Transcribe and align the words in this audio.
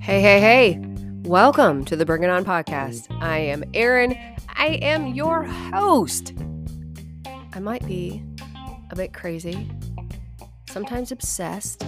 Hey, 0.00 0.20
hey, 0.20 0.40
hey. 0.40 0.80
Welcome 1.22 1.84
to 1.84 1.94
the 1.94 2.04
Bring 2.04 2.24
It 2.24 2.30
On 2.30 2.44
podcast. 2.44 3.06
I 3.22 3.38
am 3.38 3.62
Erin. 3.74 4.18
I 4.56 4.80
am 4.82 5.14
your 5.14 5.44
host. 5.44 6.34
I 7.52 7.60
might 7.60 7.86
be 7.86 8.24
a 8.90 8.96
bit 8.96 9.12
crazy, 9.12 9.70
sometimes 10.68 11.12
obsessed, 11.12 11.84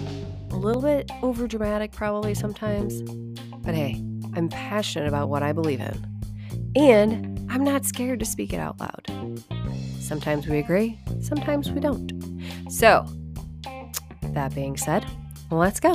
a 0.51 0.57
little 0.57 0.83
bit 0.83 1.11
over 1.21 1.49
dramatic, 1.49 1.91
probably 1.91 2.35
sometimes. 2.35 3.03
But 3.65 3.75
hey, 3.75 4.01
I'm 4.35 4.49
passionate 4.51 5.09
about 5.09 5.31
what 5.31 5.43
I 5.43 5.53
believe 5.53 5.81
in. 5.81 6.73
And 6.77 7.45
I'm 7.51 7.65
not 7.65 7.85
scared 7.85 8.21
to 8.21 8.25
speak 8.25 8.53
it 8.53 8.61
out 8.61 8.79
loud. 8.79 9.43
Sometimes 9.99 10.47
we 10.47 10.59
agree, 10.59 10.97
sometimes 11.21 11.73
we 11.73 11.81
don't. 11.81 12.13
So, 12.71 13.05
that 14.39 14.55
being 14.55 14.77
said, 14.77 15.05
let's 15.51 15.81
go. 15.81 15.95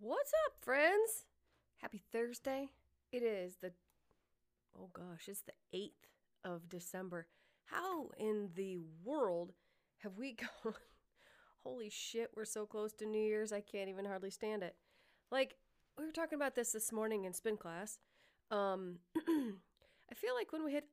What's 0.00 0.32
up, 0.44 0.54
friends? 0.60 1.26
Happy 1.76 2.02
Thursday. 2.10 2.70
It 3.12 3.22
is 3.22 3.58
the, 3.62 3.70
oh 4.76 4.88
gosh, 4.92 5.28
it's 5.28 5.42
the 5.42 5.52
8th 5.72 5.90
of 6.44 6.68
December. 6.68 7.28
How 7.66 8.08
in 8.18 8.48
the 8.56 8.78
world 9.04 9.52
have 9.98 10.18
we 10.18 10.32
gone? 10.64 10.74
Holy 11.62 11.88
shit, 11.88 12.32
we're 12.34 12.44
so 12.44 12.66
close 12.66 12.92
to 12.94 13.06
New 13.06 13.22
Year's, 13.22 13.52
I 13.52 13.60
can't 13.60 13.88
even 13.88 14.06
hardly 14.06 14.30
stand 14.30 14.64
it. 14.64 14.74
Like, 15.30 15.54
we 15.96 16.04
were 16.04 16.10
talking 16.10 16.34
about 16.34 16.56
this 16.56 16.72
this 16.72 16.90
morning 16.90 17.26
in 17.26 17.32
spin 17.32 17.56
class. 17.56 18.00
Um, 18.50 18.96
I 19.16 20.14
feel 20.16 20.34
like 20.34 20.50
when 20.50 20.64
we 20.64 20.72
hit 20.72 20.86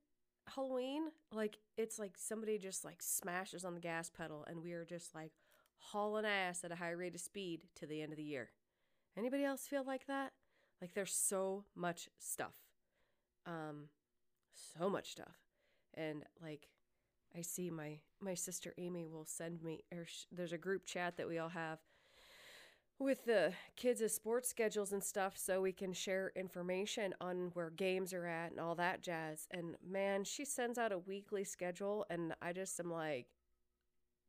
Halloween, 0.53 1.03
like 1.31 1.57
it's 1.77 1.99
like 1.99 2.13
somebody 2.17 2.57
just 2.57 2.83
like 2.85 3.01
smashes 3.01 3.65
on 3.65 3.73
the 3.73 3.79
gas 3.79 4.09
pedal 4.09 4.45
and 4.49 4.63
we 4.63 4.73
are 4.73 4.85
just 4.85 5.13
like 5.15 5.31
hauling 5.77 6.25
ass 6.25 6.63
at 6.63 6.71
a 6.71 6.75
high 6.75 6.91
rate 6.91 7.15
of 7.15 7.21
speed 7.21 7.61
to 7.75 7.85
the 7.85 8.01
end 8.01 8.11
of 8.11 8.17
the 8.17 8.23
year. 8.23 8.49
Anybody 9.17 9.43
else 9.43 9.67
feel 9.67 9.83
like 9.83 10.07
that? 10.07 10.33
Like 10.81 10.93
there's 10.93 11.13
so 11.13 11.65
much 11.75 12.09
stuff. 12.19 12.53
Um 13.45 13.89
so 14.77 14.89
much 14.89 15.11
stuff. 15.11 15.37
And 15.93 16.23
like 16.41 16.69
I 17.37 17.41
see 17.41 17.69
my 17.69 17.99
my 18.19 18.33
sister 18.33 18.73
Amy 18.77 19.05
will 19.05 19.25
send 19.25 19.63
me 19.63 19.83
or 19.93 20.05
sh- 20.05 20.25
there's 20.31 20.53
a 20.53 20.57
group 20.57 20.85
chat 20.85 21.17
that 21.17 21.27
we 21.27 21.37
all 21.37 21.49
have 21.49 21.79
with 22.99 23.25
the 23.25 23.53
kids' 23.77 24.13
sports 24.13 24.49
schedules 24.49 24.91
and 24.91 25.03
stuff 25.03 25.37
so 25.37 25.61
we 25.61 25.71
can 25.71 25.93
share 25.93 26.31
information 26.35 27.13
on 27.21 27.51
where 27.53 27.69
games 27.69 28.13
are 28.13 28.25
at 28.25 28.51
and 28.51 28.59
all 28.59 28.75
that 28.75 29.01
jazz. 29.01 29.47
And 29.51 29.75
man, 29.87 30.25
she 30.25 30.43
sends 30.43 30.77
out 30.77 30.91
a 30.91 30.97
weekly 30.99 31.45
schedule 31.45 32.05
and 32.09 32.33
I 32.41 32.51
just 32.51 32.79
am 32.79 32.91
like, 32.91 33.27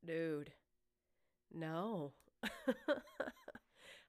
dude, 0.07 0.53
no. 1.53 2.13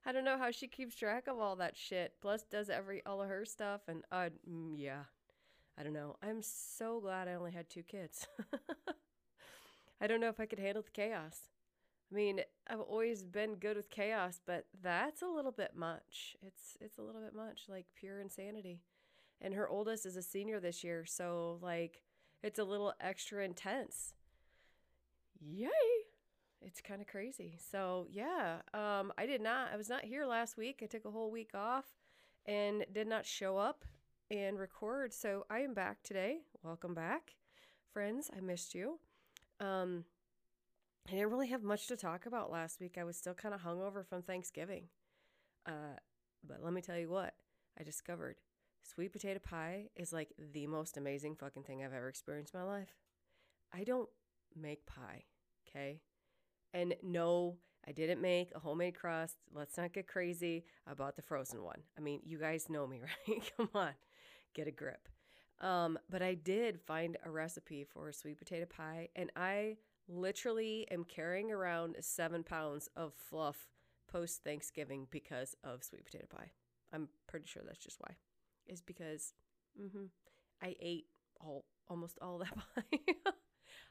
I 0.06 0.12
don't 0.12 0.24
know 0.24 0.38
how 0.38 0.50
she 0.50 0.68
keeps 0.68 0.96
track 0.96 1.26
of 1.26 1.38
all 1.38 1.56
that 1.56 1.76
shit. 1.76 2.14
Plus 2.20 2.44
does 2.44 2.70
every 2.70 3.04
all 3.04 3.20
of 3.20 3.28
her 3.28 3.44
stuff 3.44 3.82
and 3.88 4.04
uh 4.12 4.30
mm, 4.48 4.74
yeah. 4.76 5.04
I 5.78 5.82
don't 5.82 5.92
know. 5.94 6.16
I'm 6.22 6.42
so 6.42 7.00
glad 7.00 7.28
I 7.28 7.34
only 7.34 7.52
had 7.52 7.68
two 7.68 7.82
kids. 7.82 8.28
I 10.00 10.06
don't 10.06 10.20
know 10.20 10.28
if 10.28 10.38
I 10.38 10.46
could 10.46 10.58
handle 10.58 10.82
the 10.82 10.90
chaos. 10.90 11.48
I 12.12 12.14
mean, 12.14 12.40
I've 12.68 12.80
always 12.80 13.22
been 13.22 13.54
good 13.54 13.76
with 13.76 13.88
chaos, 13.88 14.40
but 14.44 14.66
that's 14.82 15.22
a 15.22 15.26
little 15.26 15.52
bit 15.52 15.72
much. 15.74 16.36
It's 16.46 16.76
it's 16.80 16.98
a 16.98 17.02
little 17.02 17.22
bit 17.22 17.34
much, 17.34 17.62
like 17.68 17.86
pure 17.98 18.20
insanity. 18.20 18.82
And 19.40 19.54
her 19.54 19.68
oldest 19.68 20.04
is 20.04 20.16
a 20.16 20.22
senior 20.22 20.60
this 20.60 20.84
year, 20.84 21.04
so 21.06 21.58
like 21.62 22.02
it's 22.42 22.58
a 22.58 22.64
little 22.64 22.92
extra 23.00 23.44
intense. 23.44 24.14
Yay! 25.40 25.68
It's 26.60 26.80
kind 26.80 27.00
of 27.00 27.06
crazy. 27.06 27.58
So, 27.70 28.06
yeah, 28.10 28.58
um 28.74 29.12
I 29.16 29.24
did 29.26 29.40
not 29.40 29.70
I 29.72 29.76
was 29.76 29.88
not 29.88 30.04
here 30.04 30.26
last 30.26 30.58
week. 30.58 30.80
I 30.82 30.86
took 30.86 31.06
a 31.06 31.10
whole 31.10 31.30
week 31.30 31.50
off 31.54 31.86
and 32.44 32.84
did 32.92 33.06
not 33.06 33.24
show 33.24 33.56
up 33.56 33.84
and 34.30 34.58
record. 34.58 35.14
So, 35.14 35.46
I 35.48 35.60
am 35.60 35.72
back 35.72 36.02
today. 36.02 36.40
Welcome 36.62 36.94
back. 36.94 37.36
Friends, 37.90 38.30
I 38.36 38.40
missed 38.40 38.74
you. 38.74 38.98
Um 39.60 40.04
I 41.08 41.12
didn't 41.12 41.30
really 41.30 41.48
have 41.48 41.62
much 41.62 41.88
to 41.88 41.96
talk 41.96 42.26
about 42.26 42.50
last 42.50 42.80
week. 42.80 42.96
I 42.98 43.04
was 43.04 43.16
still 43.16 43.34
kind 43.34 43.54
of 43.54 43.62
hungover 43.62 44.06
from 44.06 44.22
Thanksgiving. 44.22 44.84
Uh, 45.66 45.98
but 46.46 46.62
let 46.62 46.72
me 46.72 46.80
tell 46.80 46.98
you 46.98 47.08
what, 47.08 47.34
I 47.78 47.82
discovered 47.82 48.36
sweet 48.82 49.12
potato 49.12 49.38
pie 49.38 49.88
is 49.96 50.12
like 50.12 50.32
the 50.52 50.66
most 50.66 50.96
amazing 50.96 51.36
fucking 51.36 51.62
thing 51.64 51.82
I've 51.82 51.92
ever 51.92 52.08
experienced 52.08 52.54
in 52.54 52.60
my 52.60 52.66
life. 52.66 52.96
I 53.72 53.84
don't 53.84 54.08
make 54.56 54.86
pie, 54.86 55.24
okay? 55.68 56.00
And 56.74 56.94
no, 57.02 57.56
I 57.86 57.92
didn't 57.92 58.20
make 58.20 58.50
a 58.54 58.58
homemade 58.58 58.94
crust. 58.94 59.36
Let's 59.52 59.76
not 59.76 59.92
get 59.92 60.06
crazy 60.06 60.64
about 60.86 61.16
the 61.16 61.22
frozen 61.22 61.62
one. 61.62 61.80
I 61.96 62.00
mean, 62.00 62.20
you 62.24 62.38
guys 62.38 62.68
know 62.68 62.86
me, 62.86 63.00
right? 63.28 63.42
Come 63.56 63.70
on, 63.74 63.92
get 64.54 64.66
a 64.66 64.72
grip. 64.72 65.08
Um, 65.60 65.98
but 66.10 66.22
I 66.22 66.34
did 66.34 66.80
find 66.80 67.16
a 67.24 67.30
recipe 67.30 67.84
for 67.84 68.08
a 68.08 68.12
sweet 68.12 68.38
potato 68.38 68.66
pie, 68.66 69.08
and 69.14 69.30
I 69.36 69.76
literally 70.08 70.86
am 70.90 71.04
carrying 71.04 71.50
around 71.50 71.96
seven 72.00 72.42
pounds 72.42 72.88
of 72.96 73.12
fluff 73.14 73.68
post 74.10 74.42
Thanksgiving 74.44 75.06
because 75.10 75.54
of 75.64 75.82
sweet 75.82 76.04
potato 76.04 76.26
pie. 76.30 76.50
I'm 76.92 77.08
pretty 77.26 77.46
sure 77.46 77.62
that's 77.64 77.82
just 77.82 78.00
why. 78.00 78.16
Is 78.66 78.82
because 78.82 79.32
mm-hmm, 79.80 80.04
I 80.62 80.76
ate 80.80 81.06
all 81.40 81.64
almost 81.88 82.18
all 82.20 82.38
that 82.38 82.54
pie. 82.74 83.32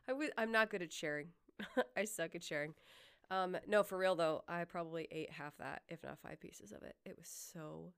I 0.08 0.14
was 0.14 0.30
I'm 0.38 0.52
not 0.52 0.70
good 0.70 0.82
at 0.82 0.94
sharing. 0.94 1.30
I 1.98 2.06
suck 2.06 2.36
at 2.36 2.44
sharing. 2.44 2.74
Um, 3.30 3.58
no, 3.68 3.84
for 3.84 3.98
real 3.98 4.16
though, 4.16 4.44
I 4.48 4.66
probably 4.66 5.08
ate 5.12 5.32
half 5.32 5.58
that, 5.58 5.84
if 5.88 6.04
not 6.04 6.20
five 6.20 6.40
pieces 6.40 6.72
of 6.72 6.84
it. 6.84 6.96
It 7.06 7.18
was 7.18 7.28
so 7.28 7.94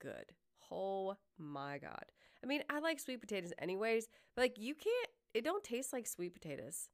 good. 0.00 0.24
Oh 0.70 1.16
my 1.38 1.78
god. 1.78 2.04
I 2.42 2.46
mean, 2.46 2.62
I 2.70 2.78
like 2.78 3.00
sweet 3.00 3.20
potatoes 3.20 3.52
anyways, 3.58 4.08
but 4.34 4.42
like 4.42 4.58
you 4.58 4.74
can't. 4.74 5.08
It 5.34 5.44
don't 5.44 5.62
taste 5.62 5.92
like 5.92 6.06
sweet 6.06 6.32
potatoes 6.32 6.88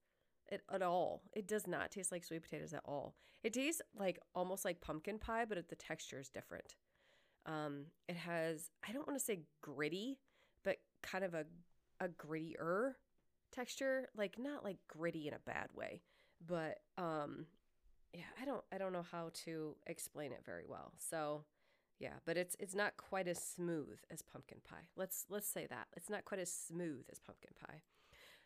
it, 0.52 0.62
at 0.70 0.82
all. 0.82 1.22
It 1.32 1.48
does 1.48 1.66
not 1.66 1.90
taste 1.90 2.12
like 2.12 2.24
sweet 2.24 2.42
potatoes 2.42 2.74
at 2.74 2.82
all. 2.84 3.14
It 3.42 3.54
tastes 3.54 3.82
like 3.98 4.20
almost 4.34 4.64
like 4.64 4.80
pumpkin 4.80 5.18
pie, 5.18 5.46
but 5.48 5.58
it, 5.58 5.68
the 5.68 5.76
texture 5.76 6.20
is 6.20 6.28
different. 6.28 6.76
Um, 7.46 7.86
it 8.08 8.16
has 8.16 8.70
I 8.88 8.92
don't 8.92 9.06
want 9.06 9.18
to 9.18 9.24
say 9.24 9.40
gritty, 9.62 10.20
but 10.62 10.76
kind 11.02 11.24
of 11.24 11.34
a 11.34 11.46
a 11.98 12.08
grittier 12.08 12.94
texture, 13.50 14.08
like 14.16 14.36
not 14.38 14.62
like 14.62 14.78
gritty 14.88 15.26
in 15.26 15.34
a 15.34 15.38
bad 15.38 15.68
way, 15.74 16.02
but 16.46 16.78
um, 16.98 17.46
yeah, 18.12 18.20
I 18.40 18.44
don't 18.44 18.62
I 18.72 18.78
don't 18.78 18.92
know 18.92 19.04
how 19.10 19.30
to 19.44 19.74
explain 19.86 20.32
it 20.32 20.42
very 20.44 20.64
well. 20.68 20.92
So 20.98 21.44
yeah, 21.98 22.14
but 22.26 22.36
it's 22.36 22.56
it's 22.60 22.74
not 22.74 22.96
quite 22.96 23.26
as 23.26 23.38
smooth 23.38 23.98
as 24.10 24.22
pumpkin 24.22 24.58
pie. 24.68 24.88
Let's 24.96 25.24
let's 25.30 25.48
say 25.48 25.66
that 25.68 25.88
it's 25.96 26.10
not 26.10 26.24
quite 26.24 26.40
as 26.40 26.52
smooth 26.52 27.06
as 27.10 27.18
pumpkin 27.18 27.52
pie. 27.58 27.82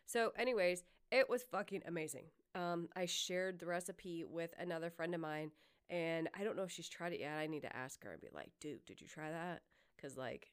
So, 0.07 0.31
anyways, 0.37 0.83
it 1.11 1.29
was 1.29 1.43
fucking 1.43 1.83
amazing. 1.85 2.25
Um, 2.55 2.89
I 2.95 3.05
shared 3.05 3.59
the 3.59 3.65
recipe 3.65 4.23
with 4.23 4.53
another 4.59 4.89
friend 4.89 5.13
of 5.13 5.21
mine, 5.21 5.51
and 5.89 6.29
I 6.37 6.43
don't 6.43 6.57
know 6.57 6.63
if 6.63 6.71
she's 6.71 6.89
tried 6.89 7.13
it 7.13 7.19
yet. 7.19 7.37
I 7.37 7.47
need 7.47 7.61
to 7.61 7.75
ask 7.75 8.03
her 8.03 8.11
and 8.11 8.21
be 8.21 8.27
like, 8.33 8.51
dude, 8.59 8.85
did 8.85 8.99
you 8.99 9.07
try 9.07 9.31
that? 9.31 9.61
Because, 9.95 10.17
like, 10.17 10.51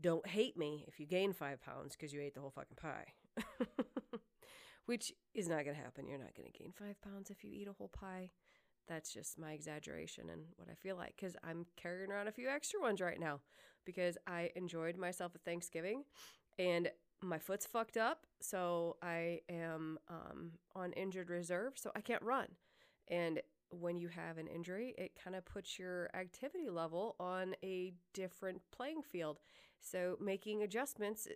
don't 0.00 0.26
hate 0.26 0.56
me 0.56 0.84
if 0.88 0.98
you 0.98 1.06
gain 1.06 1.32
five 1.32 1.60
pounds 1.60 1.94
because 1.94 2.12
you 2.12 2.20
ate 2.20 2.34
the 2.34 2.40
whole 2.40 2.50
fucking 2.50 2.76
pie. 2.80 3.06
Which 4.86 5.12
is 5.34 5.48
not 5.48 5.64
going 5.64 5.76
to 5.76 5.82
happen. 5.82 6.08
You're 6.08 6.18
not 6.18 6.34
going 6.34 6.50
to 6.50 6.58
gain 6.58 6.72
five 6.72 7.00
pounds 7.02 7.30
if 7.30 7.44
you 7.44 7.50
eat 7.52 7.68
a 7.68 7.72
whole 7.72 7.88
pie. 7.88 8.30
That's 8.88 9.12
just 9.12 9.38
my 9.38 9.52
exaggeration 9.52 10.30
and 10.30 10.42
what 10.56 10.68
I 10.68 10.74
feel 10.74 10.96
like 10.96 11.14
because 11.16 11.36
I'm 11.44 11.66
carrying 11.76 12.10
around 12.10 12.26
a 12.26 12.32
few 12.32 12.48
extra 12.48 12.80
ones 12.80 13.00
right 13.00 13.20
now 13.20 13.40
because 13.84 14.18
I 14.26 14.50
enjoyed 14.56 14.96
myself 14.96 15.32
at 15.36 15.44
Thanksgiving 15.44 16.02
and 16.58 16.90
my 17.22 17.38
foot's 17.38 17.66
fucked 17.66 17.96
up, 17.96 18.26
so 18.40 18.96
I 19.02 19.40
am 19.48 19.98
um, 20.08 20.52
on 20.74 20.92
injured 20.92 21.30
reserve, 21.30 21.74
so 21.76 21.90
I 21.94 22.00
can't 22.00 22.22
run. 22.22 22.46
And 23.08 23.40
when 23.70 23.96
you 23.96 24.08
have 24.08 24.38
an 24.38 24.46
injury, 24.46 24.94
it 24.98 25.12
kind 25.22 25.36
of 25.36 25.44
puts 25.44 25.78
your 25.78 26.10
activity 26.14 26.68
level 26.68 27.16
on 27.20 27.54
a 27.62 27.92
different 28.14 28.62
playing 28.72 29.02
field. 29.02 29.38
So 29.80 30.16
making 30.20 30.62
adjustments 30.62 31.28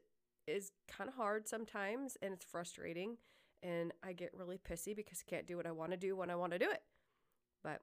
is 0.47 0.73
kind 0.89 1.09
of 1.09 1.17
hard 1.17 1.49
sometimes, 1.49 2.17
and 2.23 2.33
it's 2.35 2.45
frustrating. 2.45 3.19
And 3.63 3.93
I 4.03 4.13
get 4.13 4.35
really 4.35 4.59
pissy 4.59 4.95
because 4.95 5.23
I 5.27 5.31
can't 5.31 5.47
do 5.47 5.57
what 5.57 5.67
I 5.67 5.73
want 5.73 5.93
to 5.93 5.97
do 5.97 6.17
when 6.17 6.31
I 6.31 6.37
want 6.37 6.53
to 6.53 6.59
do 6.59 6.71
it. 6.71 6.83
But 7.63 7.81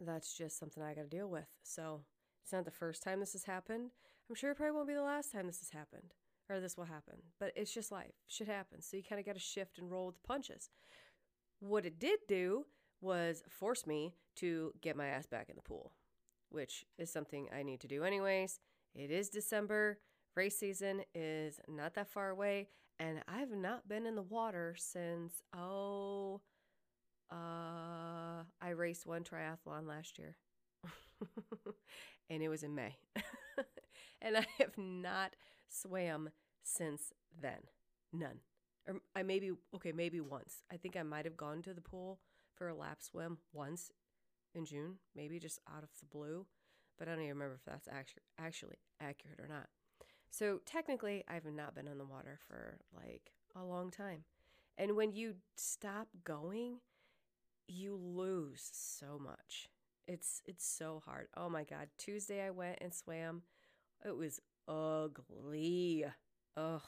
that's 0.00 0.36
just 0.36 0.58
something 0.58 0.82
I 0.82 0.94
got 0.94 1.02
to 1.02 1.16
deal 1.16 1.28
with. 1.28 1.48
So 1.62 2.02
it's 2.42 2.52
not 2.52 2.64
the 2.64 2.70
first 2.70 3.02
time 3.02 3.20
this 3.20 3.32
has 3.32 3.44
happened. 3.44 3.90
I'm 4.28 4.34
sure 4.34 4.50
it 4.50 4.56
probably 4.56 4.72
won't 4.72 4.88
be 4.88 4.94
the 4.94 5.02
last 5.02 5.32
time 5.32 5.46
this 5.46 5.60
has 5.60 5.70
happened 5.70 6.14
or 6.50 6.60
this 6.60 6.76
will 6.76 6.84
happen. 6.84 7.16
But 7.38 7.52
it's 7.56 7.72
just 7.72 7.92
life. 7.92 8.12
Shit 8.28 8.48
happens. 8.48 8.86
So 8.86 8.96
you 8.96 9.02
kind 9.02 9.20
of 9.20 9.26
got 9.26 9.34
to 9.34 9.40
shift 9.40 9.78
and 9.78 9.90
roll 9.90 10.06
with 10.06 10.16
the 10.16 10.26
punches. 10.26 10.68
What 11.60 11.86
it 11.86 11.98
did 11.98 12.20
do 12.28 12.66
was 13.00 13.42
force 13.48 13.86
me 13.86 14.14
to 14.36 14.72
get 14.80 14.96
my 14.96 15.06
ass 15.06 15.26
back 15.26 15.48
in 15.48 15.56
the 15.56 15.62
pool, 15.62 15.92
which 16.50 16.84
is 16.98 17.10
something 17.12 17.48
I 17.56 17.62
need 17.62 17.80
to 17.80 17.88
do 17.88 18.04
anyways. 18.04 18.60
It 18.94 19.10
is 19.10 19.28
December. 19.28 19.98
Race 20.36 20.58
season 20.58 21.02
is 21.14 21.60
not 21.68 21.94
that 21.94 22.08
far 22.08 22.30
away. 22.30 22.68
and 22.98 23.22
I've 23.26 23.50
not 23.50 23.88
been 23.88 24.06
in 24.06 24.14
the 24.14 24.22
water 24.22 24.74
since 24.78 25.42
oh 25.56 26.40
uh 27.32 28.44
I 28.60 28.68
raced 28.74 29.06
one 29.06 29.24
triathlon 29.24 29.86
last 29.88 30.18
year. 30.18 30.36
and 32.30 32.42
it 32.42 32.48
was 32.48 32.62
in 32.62 32.74
May. 32.74 32.96
and 34.22 34.36
I 34.36 34.46
have 34.58 34.76
not 34.78 35.34
swam 35.70 36.30
since 36.62 37.12
then. 37.40 37.60
None. 38.12 38.40
Or 38.86 38.96
I 39.14 39.22
maybe 39.22 39.52
okay, 39.74 39.92
maybe 39.92 40.20
once. 40.20 40.62
I 40.72 40.76
think 40.76 40.96
I 40.96 41.02
might 41.02 41.24
have 41.24 41.36
gone 41.36 41.62
to 41.62 41.74
the 41.74 41.80
pool 41.80 42.20
for 42.54 42.68
a 42.68 42.74
lap 42.74 42.98
swim 43.00 43.38
once 43.52 43.90
in 44.54 44.64
June, 44.66 44.96
maybe 45.14 45.38
just 45.38 45.60
out 45.68 45.82
of 45.82 45.90
the 46.00 46.06
blue, 46.06 46.46
but 46.98 47.08
I 47.08 47.12
don't 47.12 47.20
even 47.20 47.36
remember 47.36 47.54
if 47.54 47.64
that's 47.64 47.88
actually 47.88 48.76
accurate 48.98 49.38
or 49.38 49.48
not. 49.48 49.68
So 50.30 50.60
technically, 50.64 51.24
I've 51.28 51.44
not 51.44 51.74
been 51.74 51.88
in 51.88 51.98
the 51.98 52.04
water 52.04 52.38
for 52.46 52.78
like 52.94 53.32
a 53.56 53.64
long 53.64 53.90
time. 53.90 54.24
And 54.78 54.96
when 54.96 55.12
you 55.12 55.34
stop 55.56 56.08
going, 56.24 56.78
you 57.66 57.96
lose 57.96 58.68
so 58.72 59.18
much. 59.18 59.68
It's 60.06 60.42
it's 60.46 60.66
so 60.66 61.02
hard. 61.04 61.28
Oh 61.36 61.48
my 61.48 61.64
god. 61.64 61.88
Tuesday 61.98 62.42
I 62.44 62.50
went 62.50 62.78
and 62.80 62.92
swam. 62.92 63.42
It 64.04 64.16
was 64.16 64.40
ugly. 64.70 66.04
Ugh. 66.56 66.82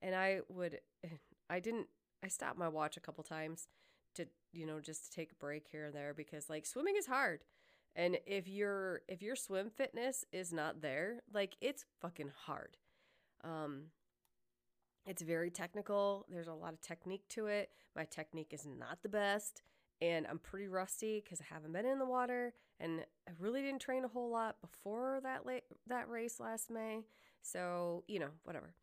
And 0.00 0.14
I 0.14 0.40
would 0.48 0.80
I 1.50 1.60
didn't 1.60 1.88
I 2.24 2.28
stopped 2.28 2.58
my 2.58 2.68
watch 2.68 2.96
a 2.96 3.00
couple 3.00 3.22
times 3.22 3.68
to, 4.16 4.26
you 4.52 4.66
know, 4.66 4.80
just 4.80 5.04
to 5.04 5.10
take 5.10 5.32
a 5.32 5.36
break 5.36 5.66
here 5.70 5.86
and 5.86 5.94
there 5.94 6.14
because 6.14 6.50
like 6.50 6.66
swimming 6.66 6.96
is 6.96 7.06
hard. 7.06 7.44
And 7.94 8.18
if 8.26 8.48
your 8.48 9.02
if 9.08 9.22
your 9.22 9.36
swim 9.36 9.70
fitness 9.70 10.24
is 10.32 10.52
not 10.52 10.80
there, 10.80 11.20
like 11.32 11.56
it's 11.60 11.84
fucking 12.00 12.32
hard. 12.46 12.76
Um 13.44 13.84
it's 15.06 15.22
very 15.22 15.50
technical. 15.50 16.26
There's 16.28 16.48
a 16.48 16.54
lot 16.54 16.74
of 16.74 16.80
technique 16.82 17.26
to 17.30 17.46
it. 17.46 17.70
My 17.96 18.04
technique 18.04 18.52
is 18.52 18.66
not 18.66 19.02
the 19.02 19.08
best 19.08 19.62
and 20.00 20.26
I'm 20.26 20.38
pretty 20.38 20.68
rusty 20.68 21.20
because 21.22 21.40
I 21.40 21.52
haven't 21.52 21.72
been 21.72 21.86
in 21.86 21.98
the 21.98 22.06
water 22.06 22.54
and 22.80 23.00
I 23.28 23.32
really 23.38 23.62
didn't 23.62 23.80
train 23.80 24.04
a 24.04 24.08
whole 24.08 24.30
lot 24.30 24.56
before 24.60 25.20
that 25.22 25.44
late, 25.44 25.64
that 25.86 26.08
race 26.08 26.38
last 26.38 26.70
May. 26.70 27.00
So, 27.42 28.04
you 28.06 28.18
know, 28.18 28.30
whatever. 28.44 28.74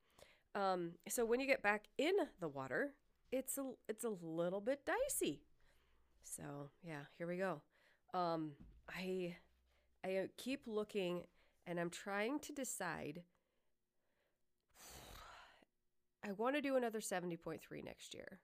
Um, 0.53 0.91
so 1.07 1.25
when 1.25 1.39
you 1.39 1.47
get 1.47 1.61
back 1.61 1.85
in 1.97 2.13
the 2.39 2.47
water, 2.47 2.93
it's 3.31 3.57
a 3.57 3.71
it's 3.89 4.03
a 4.03 4.13
little 4.21 4.61
bit 4.61 4.85
dicey. 4.85 5.41
So, 6.23 6.69
yeah, 6.83 7.01
here 7.17 7.27
we 7.27 7.37
go. 7.37 7.61
Um, 8.13 8.51
I 8.89 9.35
I 10.03 10.29
keep 10.37 10.61
looking 10.65 11.23
and 11.67 11.79
I'm 11.79 11.89
trying 11.89 12.39
to 12.39 12.53
decide 12.53 13.23
I 16.23 16.31
want 16.31 16.55
to 16.55 16.61
do 16.61 16.75
another 16.75 16.99
70.3 16.99 17.59
next 17.83 18.13
year. 18.13 18.39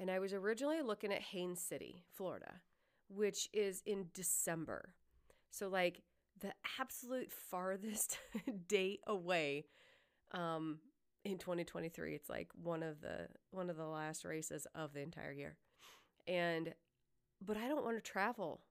And 0.00 0.10
I 0.10 0.18
was 0.18 0.32
originally 0.32 0.80
looking 0.80 1.12
at 1.12 1.20
Haines 1.20 1.60
City, 1.60 2.04
Florida, 2.10 2.54
which 3.08 3.50
is 3.52 3.82
in 3.84 4.06
December. 4.14 4.94
So, 5.50 5.68
like, 5.68 6.00
the 6.40 6.54
absolute 6.80 7.30
farthest 7.50 8.18
date 8.66 9.00
away 9.06 9.66
um, 10.32 10.78
in 11.22 11.36
2023. 11.36 12.14
It's 12.14 12.30
like 12.30 12.48
one 12.54 12.82
of 12.82 13.02
the 13.02 13.28
one 13.50 13.68
of 13.68 13.76
the 13.76 13.84
last 13.84 14.24
races 14.24 14.66
of 14.74 14.94
the 14.94 15.00
entire 15.00 15.32
year. 15.32 15.58
And 16.26 16.72
but 17.44 17.58
I 17.58 17.68
don't 17.68 17.84
want 17.84 18.02
to 18.02 18.10
travel 18.10 18.62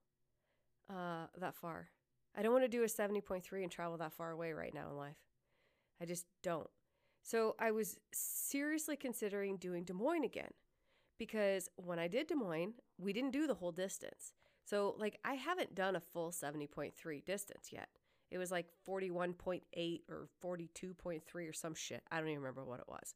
uh, 0.89 1.27
that 1.37 1.53
far. 1.53 1.89
I 2.35 2.41
don't 2.41 2.53
want 2.53 2.63
to 2.63 2.69
do 2.69 2.83
a 2.83 2.87
70.3 2.87 3.43
and 3.61 3.71
travel 3.71 3.97
that 3.97 4.13
far 4.13 4.31
away 4.31 4.53
right 4.53 4.73
now 4.73 4.89
in 4.89 4.97
life. 4.97 5.17
I 6.01 6.05
just 6.05 6.25
don't. 6.41 6.69
So 7.21 7.55
I 7.59 7.69
was 7.71 7.97
seriously 8.13 8.95
considering 8.95 9.57
doing 9.57 9.83
Des 9.83 9.93
Moines 9.93 10.23
again 10.23 10.51
because 11.19 11.69
when 11.75 11.99
I 11.99 12.07
did 12.07 12.27
Des 12.27 12.35
Moines, 12.35 12.73
we 12.97 13.13
didn't 13.13 13.31
do 13.31 13.45
the 13.45 13.53
whole 13.53 13.71
distance. 13.71 14.33
So, 14.65 14.95
like, 14.97 15.19
I 15.23 15.33
haven't 15.33 15.75
done 15.75 15.95
a 15.95 15.99
full 15.99 16.31
70.3 16.31 17.25
distance 17.25 17.69
yet. 17.71 17.89
It 18.31 18.37
was 18.37 18.51
like 18.51 18.67
41.8 18.87 20.01
or 20.09 20.29
42.3 20.43 21.49
or 21.49 21.53
some 21.53 21.75
shit. 21.75 22.03
I 22.11 22.19
don't 22.19 22.29
even 22.29 22.41
remember 22.41 22.63
what 22.63 22.79
it 22.79 22.87
was. 22.87 23.13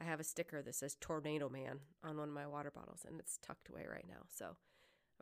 I 0.00 0.04
have 0.04 0.20
a 0.20 0.24
sticker 0.24 0.62
that 0.62 0.74
says 0.74 0.96
Tornado 1.00 1.48
Man 1.48 1.80
on 2.02 2.16
one 2.16 2.28
of 2.28 2.34
my 2.34 2.46
water 2.46 2.70
bottles, 2.70 3.04
and 3.06 3.18
it's 3.20 3.38
tucked 3.38 3.68
away 3.68 3.86
right 3.90 4.06
now. 4.08 4.22
So, 4.28 4.56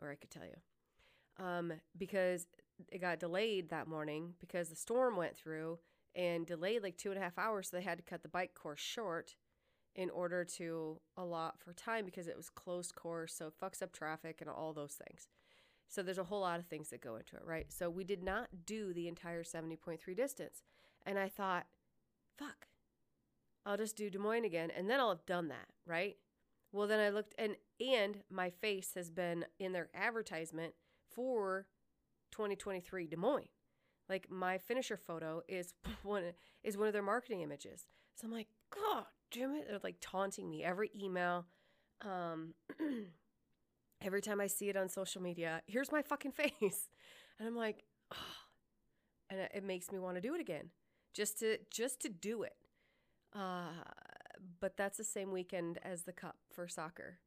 or 0.01 0.11
I 0.11 0.15
could 0.15 0.31
tell 0.31 0.45
you. 0.45 1.43
Um, 1.43 1.73
because 1.97 2.47
it 2.91 2.99
got 2.99 3.19
delayed 3.19 3.69
that 3.69 3.87
morning 3.87 4.33
because 4.39 4.69
the 4.69 4.75
storm 4.75 5.15
went 5.17 5.35
through 5.35 5.79
and 6.15 6.45
delayed 6.45 6.83
like 6.83 6.97
two 6.97 7.09
and 7.09 7.19
a 7.19 7.23
half 7.23 7.37
hours. 7.37 7.69
So 7.69 7.77
they 7.77 7.83
had 7.83 7.97
to 7.97 8.03
cut 8.03 8.21
the 8.23 8.29
bike 8.29 8.53
course 8.53 8.79
short 8.79 9.35
in 9.95 10.09
order 10.09 10.45
to 10.45 10.99
allot 11.17 11.59
for 11.59 11.73
time 11.73 12.05
because 12.05 12.27
it 12.27 12.37
was 12.37 12.49
closed 12.49 12.95
course, 12.95 13.33
so 13.33 13.47
it 13.47 13.53
fucks 13.61 13.81
up 13.81 13.91
traffic 13.91 14.37
and 14.41 14.49
all 14.49 14.73
those 14.73 14.93
things. 14.93 15.27
So 15.89 16.01
there's 16.01 16.17
a 16.17 16.23
whole 16.23 16.41
lot 16.41 16.59
of 16.59 16.67
things 16.67 16.89
that 16.89 17.01
go 17.01 17.17
into 17.17 17.35
it, 17.35 17.43
right? 17.45 17.65
So 17.69 17.89
we 17.89 18.05
did 18.05 18.23
not 18.23 18.47
do 18.65 18.93
the 18.93 19.09
entire 19.09 19.43
70.3 19.43 20.15
distance. 20.15 20.63
And 21.05 21.19
I 21.19 21.27
thought, 21.27 21.65
fuck, 22.37 22.67
I'll 23.65 23.77
just 23.77 23.97
do 23.97 24.09
Des 24.09 24.17
Moines 24.17 24.45
again 24.45 24.71
and 24.75 24.89
then 24.89 24.99
I'll 24.99 25.09
have 25.09 25.25
done 25.25 25.49
that, 25.49 25.67
right? 25.85 26.15
Well, 26.71 26.87
then 26.87 26.99
I 26.99 27.09
looked 27.09 27.35
and 27.37 27.57
and 27.81 28.21
my 28.29 28.49
face 28.49 28.91
has 28.95 29.09
been 29.11 29.45
in 29.59 29.73
their 29.73 29.89
advertisement 29.93 30.73
for 31.13 31.65
2023 32.31 33.07
Des 33.07 33.17
Moines. 33.17 33.49
Like 34.07 34.31
my 34.31 34.57
finisher 34.57 34.95
photo 34.95 35.41
is 35.49 35.73
one 36.03 36.23
is 36.63 36.77
one 36.77 36.87
of 36.87 36.93
their 36.93 37.03
marketing 37.03 37.41
images. 37.41 37.87
So 38.15 38.27
I'm 38.27 38.33
like, 38.33 38.47
God 38.73 39.05
damn 39.31 39.55
it. 39.55 39.67
They're 39.67 39.79
like 39.83 39.97
taunting 40.01 40.49
me 40.49 40.63
every 40.63 40.91
email. 40.99 41.45
Um, 42.01 42.53
every 44.01 44.21
time 44.21 44.41
I 44.41 44.47
see 44.47 44.69
it 44.69 44.77
on 44.77 44.89
social 44.89 45.21
media, 45.21 45.61
here's 45.67 45.91
my 45.91 46.01
fucking 46.01 46.31
face. 46.61 46.89
And 47.39 47.47
I'm 47.47 47.55
like, 47.55 47.83
oh. 48.13 48.15
and 49.29 49.39
it 49.39 49.63
makes 49.63 49.91
me 49.91 49.99
want 49.99 50.15
to 50.15 50.21
do 50.21 50.35
it 50.35 50.41
again 50.41 50.69
just 51.13 51.39
to 51.39 51.57
just 51.69 52.01
to 52.01 52.09
do 52.09 52.43
it. 52.43 52.55
Uh, 53.33 53.69
but 54.59 54.77
that's 54.77 54.97
the 54.97 55.03
same 55.03 55.31
weekend 55.31 55.79
as 55.83 56.03
the 56.03 56.11
cup 56.11 56.37
for 56.51 56.67
soccer. 56.67 57.19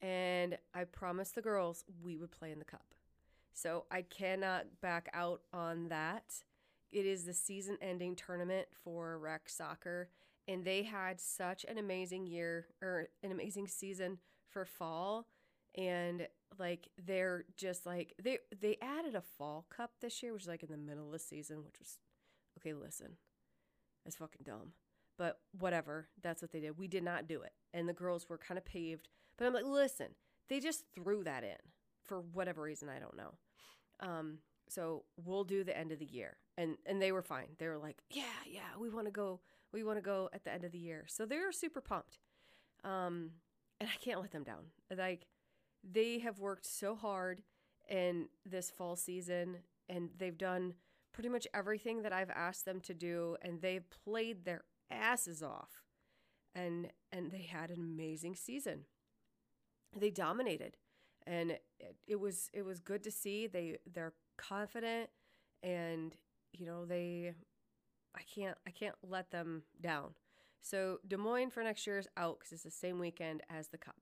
And 0.00 0.56
I 0.74 0.84
promised 0.84 1.34
the 1.34 1.42
girls 1.42 1.84
we 2.02 2.16
would 2.16 2.30
play 2.30 2.52
in 2.52 2.58
the 2.58 2.64
cup. 2.64 2.94
So 3.52 3.84
I 3.90 4.02
cannot 4.02 4.80
back 4.80 5.10
out 5.12 5.42
on 5.52 5.88
that. 5.88 6.24
It 6.90 7.04
is 7.04 7.24
the 7.24 7.34
season 7.34 7.76
ending 7.82 8.16
tournament 8.16 8.68
for 8.72 9.18
rec 9.18 9.48
soccer 9.48 10.08
and 10.50 10.64
they 10.64 10.82
had 10.82 11.20
such 11.20 11.64
an 11.68 11.78
amazing 11.78 12.26
year 12.26 12.66
or 12.82 13.08
an 13.22 13.30
amazing 13.30 13.68
season 13.68 14.18
for 14.48 14.64
fall. 14.64 15.26
And 15.78 16.26
like 16.58 16.88
they're 17.06 17.44
just 17.56 17.86
like 17.86 18.14
they 18.22 18.38
they 18.60 18.76
added 18.82 19.14
a 19.14 19.22
fall 19.38 19.66
cup 19.74 19.92
this 20.00 20.20
year 20.20 20.32
which 20.32 20.42
is 20.42 20.48
like 20.48 20.64
in 20.64 20.70
the 20.70 20.76
middle 20.76 21.06
of 21.06 21.12
the 21.12 21.18
season 21.20 21.58
which 21.64 21.78
was 21.78 21.98
okay 22.58 22.74
listen 22.74 23.16
that's 24.04 24.16
fucking 24.16 24.42
dumb. 24.44 24.72
But 25.16 25.38
whatever 25.56 26.08
that's 26.20 26.42
what 26.42 26.50
they 26.50 26.58
did. 26.58 26.76
We 26.76 26.88
did 26.88 27.04
not 27.04 27.28
do 27.28 27.42
it. 27.42 27.52
And 27.72 27.88
the 27.88 27.92
girls 27.92 28.28
were 28.28 28.36
kind 28.36 28.58
of 28.58 28.64
paved 28.64 29.08
but 29.38 29.46
i'm 29.46 29.54
like 29.54 29.64
listen 29.64 30.08
they 30.48 30.58
just 30.58 30.82
threw 30.92 31.22
that 31.22 31.44
in 31.44 31.56
for 32.04 32.20
whatever 32.20 32.62
reason 32.62 32.88
i 32.88 32.98
don't 32.98 33.16
know. 33.16 33.34
Um 34.00 34.38
so 34.68 35.04
we'll 35.24 35.44
do 35.44 35.62
the 35.62 35.76
end 35.76 35.92
of 35.92 36.00
the 36.00 36.04
year. 36.04 36.36
And 36.58 36.76
and 36.84 37.00
they 37.00 37.12
were 37.12 37.22
fine. 37.22 37.46
They 37.58 37.68
were 37.68 37.78
like 37.78 37.98
yeah 38.10 38.24
yeah 38.44 38.76
we 38.76 38.90
want 38.90 39.06
to 39.06 39.12
go 39.12 39.40
we 39.72 39.84
want 39.84 39.98
to 39.98 40.02
go 40.02 40.28
at 40.32 40.44
the 40.44 40.52
end 40.52 40.64
of 40.64 40.72
the 40.72 40.78
year. 40.78 41.04
So 41.08 41.26
they're 41.26 41.52
super 41.52 41.80
pumped. 41.80 42.18
Um, 42.84 43.30
and 43.80 43.88
I 43.88 43.96
can't 44.04 44.20
let 44.20 44.32
them 44.32 44.44
down. 44.44 44.66
Like 44.96 45.26
they 45.82 46.18
have 46.20 46.38
worked 46.38 46.66
so 46.66 46.94
hard 46.94 47.42
in 47.88 48.28
this 48.44 48.70
fall 48.70 48.96
season 48.96 49.58
and 49.88 50.10
they've 50.16 50.36
done 50.36 50.74
pretty 51.12 51.28
much 51.28 51.46
everything 51.52 52.02
that 52.02 52.12
I've 52.12 52.30
asked 52.30 52.64
them 52.64 52.80
to 52.82 52.94
do 52.94 53.36
and 53.42 53.60
they've 53.60 53.88
played 54.04 54.44
their 54.44 54.64
asses 54.90 55.42
off. 55.42 55.84
And 56.54 56.88
and 57.12 57.30
they 57.30 57.42
had 57.42 57.70
an 57.70 57.80
amazing 57.80 58.34
season. 58.34 58.86
They 59.96 60.10
dominated. 60.10 60.76
And 61.26 61.52
it, 61.52 61.62
it 62.06 62.20
was 62.20 62.50
it 62.52 62.64
was 62.64 62.80
good 62.80 63.04
to 63.04 63.10
see 63.10 63.46
they 63.46 63.78
they're 63.92 64.14
confident 64.36 65.10
and 65.62 66.16
you 66.52 66.66
know 66.66 66.84
they 66.84 67.34
I 68.16 68.22
can't 68.22 68.56
I 68.66 68.70
can't 68.70 68.96
let 69.02 69.30
them 69.30 69.62
down. 69.80 70.14
So 70.60 70.98
Des 71.06 71.16
Moines 71.16 71.50
for 71.50 71.62
next 71.62 71.86
year 71.86 71.98
is 71.98 72.08
out 72.16 72.38
because 72.38 72.52
it's 72.52 72.62
the 72.64 72.70
same 72.70 72.98
weekend 72.98 73.42
as 73.48 73.68
the 73.68 73.78
Cup. 73.78 73.96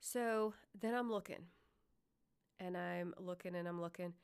So 0.00 0.54
then 0.78 0.94
I'm 0.94 1.10
looking, 1.10 1.46
and 2.58 2.76
I'm 2.76 3.14
looking 3.18 3.54
and 3.54 3.68
I'm 3.68 3.80
looking, 3.80 4.14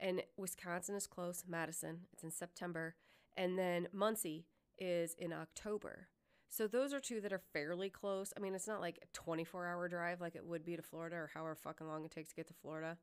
and 0.00 0.22
Wisconsin 0.36 0.94
is 0.94 1.06
close. 1.06 1.44
Madison, 1.46 2.00
it's 2.12 2.24
in 2.24 2.30
September, 2.30 2.94
and 3.36 3.58
then 3.58 3.88
Muncie 3.92 4.46
is 4.78 5.14
in 5.18 5.32
October. 5.32 6.08
So 6.48 6.66
those 6.66 6.94
are 6.94 7.00
two 7.00 7.20
that 7.20 7.32
are 7.32 7.42
fairly 7.52 7.90
close. 7.90 8.32
I 8.36 8.40
mean, 8.40 8.54
it's 8.54 8.68
not 8.68 8.80
like 8.80 8.98
a 9.02 9.06
24 9.12 9.66
hour 9.66 9.88
drive 9.88 10.20
like 10.20 10.36
it 10.36 10.46
would 10.46 10.64
be 10.64 10.76
to 10.76 10.82
Florida 10.82 11.16
or 11.16 11.30
however 11.34 11.54
fucking 11.54 11.86
long 11.86 12.04
it 12.04 12.10
takes 12.10 12.30
to 12.30 12.36
get 12.36 12.48
to 12.48 12.54
Florida. 12.54 12.96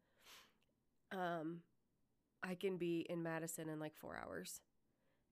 Um, 1.11 1.59
I 2.41 2.55
can 2.55 2.77
be 2.77 3.05
in 3.09 3.21
Madison 3.21 3.69
in 3.69 3.79
like 3.79 3.95
four 3.95 4.19
hours. 4.21 4.61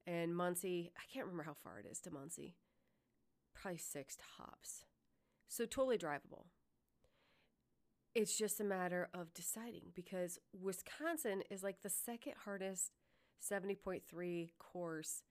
And 0.05 0.35
Muncie, 0.35 0.91
I 0.97 1.01
can't 1.13 1.25
remember 1.25 1.43
how 1.43 1.53
far 1.53 1.79
it 1.79 1.85
is 1.89 1.99
to 2.01 2.11
Muncie. 2.11 2.55
probably 3.53 3.77
six 3.77 4.17
tops. 4.37 4.85
So 5.47 5.65
totally 5.65 5.97
drivable. 5.97 6.45
It's 8.15 8.37
just 8.37 8.59
a 8.59 8.63
matter 8.63 9.09
of 9.13 9.33
deciding 9.33 9.91
because 9.93 10.39
Wisconsin 10.59 11.43
is 11.49 11.63
like 11.63 11.81
the 11.81 11.89
second 11.89 12.33
hardest 12.43 12.91
70.3 13.41 14.49
course 14.59 15.23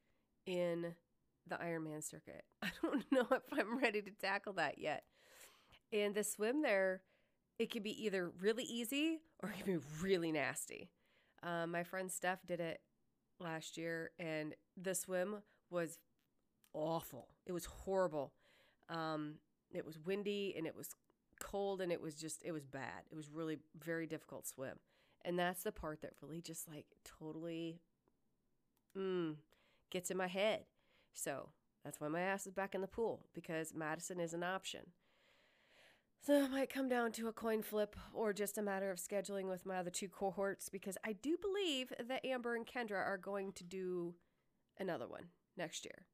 in 0.47 0.95
the 1.47 1.57
Ironman 1.57 2.03
circuit. 2.03 2.45
I 2.63 2.71
don't 2.83 3.05
know 3.11 3.27
if 3.31 3.43
I'm 3.53 3.79
ready 3.79 4.01
to 4.03 4.11
tackle 4.11 4.55
that 4.55 4.79
yet. 4.79 5.05
And 5.93 6.15
the 6.15 6.25
swim 6.25 6.63
there, 6.63 7.03
it 7.59 7.71
could 7.71 7.83
be 7.83 8.05
either 8.05 8.31
really 8.41 8.65
easy 8.65 9.19
or 9.43 9.51
it 9.51 9.57
could 9.57 9.67
be 9.67 9.79
really 10.01 10.33
nasty. 10.33 10.91
Um, 11.43 11.73
my 11.73 11.83
friend 11.83 12.11
Steph 12.11 12.47
did 12.47 12.61
it 12.61 12.81
last 13.41 13.77
year, 13.77 14.11
and 14.19 14.55
the 14.77 14.95
swim 14.95 15.37
was 15.71 15.99
awful. 16.73 17.29
It 17.47 17.53
was 17.53 17.65
horrible. 17.65 18.33
Um, 18.89 19.37
it 19.73 19.87
was 19.87 19.99
windy 19.99 20.55
and 20.57 20.67
it 20.67 20.77
was 20.77 20.91
cold 21.41 21.81
and 21.81 21.93
it 21.93 22.01
was 22.01 22.15
just 22.15 22.43
it 22.45 22.53
was 22.53 22.67
bad. 22.67 23.05
It 23.11 23.17
was 23.17 23.31
really 23.31 23.59
very 23.79 24.07
difficult 24.07 24.47
swim. 24.47 24.79
And 25.25 25.39
that's 25.39 25.63
the 25.63 25.73
part 25.73 26.01
that 26.03 26.13
really 26.23 26.41
just 26.41 26.69
like 26.69 26.87
totally 27.05 27.81
mm, 28.97 29.37
gets 29.91 30.11
in 30.11 30.17
my 30.17 30.29
head. 30.29 30.65
So 31.13 31.51
that's 31.85 32.01
why 32.01 32.09
my 32.09 32.21
ass 32.21 32.47
is 32.47 32.53
back 32.53 32.75
in 32.75 32.81
the 32.81 32.87
pool 32.87 33.27
because 33.35 33.75
Madison 33.75 34.21
is 34.21 34.35
an 34.35 34.43
option. 34.43 34.81
So 36.23 36.35
it 36.45 36.51
might 36.51 36.69
come 36.69 36.89
down 36.89 37.13
to 37.13 37.29
a 37.29 37.33
coin 37.33 37.63
flip 37.63 37.97
or 38.13 38.35
just 38.35 38.59
a 38.59 38.63
matter 38.63 38.91
of 38.91 38.99
scheduling 38.99 39.49
with 39.49 39.65
my 39.65 39.79
other 39.79 39.89
two 39.91 40.09
cohorts 40.09 40.69
because 40.69 40.99
I 41.03 41.15
do 41.15 41.39
believe 41.41 41.95
that 41.99 42.27
Amber 42.27 42.55
and 42.57 42.67
Kendra 42.67 42.99
are 42.99 43.17
going 43.17 43.53
to 43.53 43.65
do 43.65 44.15
another 44.79 45.09
one 45.09 45.29
next 45.57 45.87
year. 45.87 46.05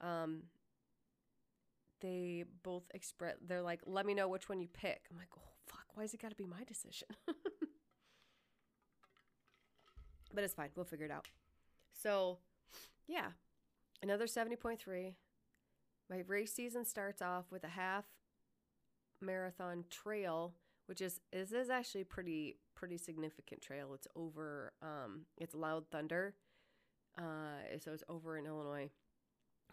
Um, 0.00 0.44
they 2.00 2.44
both 2.62 2.84
express, 2.94 3.36
they're 3.46 3.60
like, 3.60 3.80
let 3.84 4.06
me 4.06 4.14
know 4.14 4.28
which 4.28 4.48
one 4.48 4.60
you 4.60 4.68
pick. 4.68 5.02
I'm 5.10 5.18
like, 5.18 5.28
oh, 5.36 5.52
fuck, 5.66 5.84
why 5.92 6.04
is 6.04 6.14
it 6.14 6.22
got 6.22 6.30
to 6.30 6.36
be 6.36 6.46
my 6.46 6.64
decision? 6.64 7.08
but 10.34 10.42
it's 10.42 10.54
fine. 10.54 10.70
We'll 10.74 10.86
figure 10.86 11.04
it 11.04 11.12
out. 11.12 11.26
So, 11.92 12.38
yeah, 13.06 13.32
another 14.02 14.24
70.3. 14.24 15.16
My 16.08 16.22
race 16.26 16.54
season 16.54 16.86
starts 16.86 17.20
off 17.20 17.52
with 17.52 17.62
a 17.62 17.68
half 17.68 18.06
marathon 19.20 19.84
trail, 19.90 20.54
which 20.86 21.00
is 21.00 21.20
is 21.32 21.52
is 21.52 21.70
actually 21.70 22.04
pretty 22.04 22.56
pretty 22.74 22.96
significant 22.96 23.60
trail. 23.60 23.92
It's 23.94 24.08
over 24.16 24.72
um 24.82 25.22
it's 25.36 25.54
Loud 25.54 25.84
Thunder. 25.90 26.34
Uh 27.18 27.78
so 27.78 27.92
it's 27.92 28.04
over 28.08 28.36
in 28.38 28.46
Illinois 28.46 28.90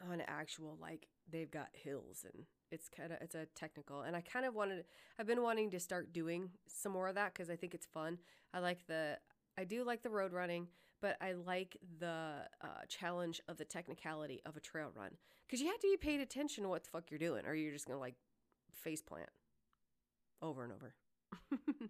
on 0.10 0.22
actual 0.28 0.78
like 0.80 1.08
they've 1.30 1.52
got 1.52 1.70
hills 1.74 2.26
and 2.32 2.46
it's 2.72 2.90
kind 2.90 3.12
of 3.12 3.20
it's 3.22 3.36
a 3.36 3.48
technical 3.56 4.02
and 4.02 4.16
I 4.16 4.22
kind 4.22 4.46
of 4.46 4.54
wanted 4.54 4.86
I've 5.18 5.28
been 5.28 5.42
wanting 5.42 5.72
to 5.72 5.80
start 5.80 6.14
doing 6.14 6.50
some 6.68 6.92
more 6.92 7.08
of 7.08 7.16
that 7.16 7.34
cuz 7.34 7.50
I 7.50 7.56
think 7.56 7.74
it's 7.74 7.86
fun. 7.86 8.20
I 8.54 8.60
like 8.60 8.86
the 8.88 9.20
I 9.58 9.64
do 9.64 9.84
like 9.84 10.04
the 10.04 10.10
road 10.10 10.34
running, 10.34 10.68
but 11.02 11.18
I 11.20 11.34
like 11.34 11.78
the 12.00 12.48
uh, 12.62 12.86
challenge 12.88 13.42
of 13.48 13.58
the 13.58 13.66
technicality 13.66 14.42
of 14.46 14.56
a 14.56 14.60
trail 14.60 14.92
run 14.96 15.18
because 15.46 15.62
you 15.62 15.68
have 15.68 15.80
to 15.80 15.88
be 15.90 15.98
paid 15.98 16.20
attention 16.20 16.64
to 16.64 16.70
what 16.70 16.84
the 16.84 16.90
fuck 16.90 17.10
you're 17.10 17.18
doing, 17.20 17.46
or 17.46 17.56
you're 17.56 17.74
just 17.74 17.88
gonna 17.88 18.00
like 18.00 18.16
face 18.78 19.02
plant 19.02 19.30
over 20.42 20.64
and 20.64 20.74
over. 20.74 20.94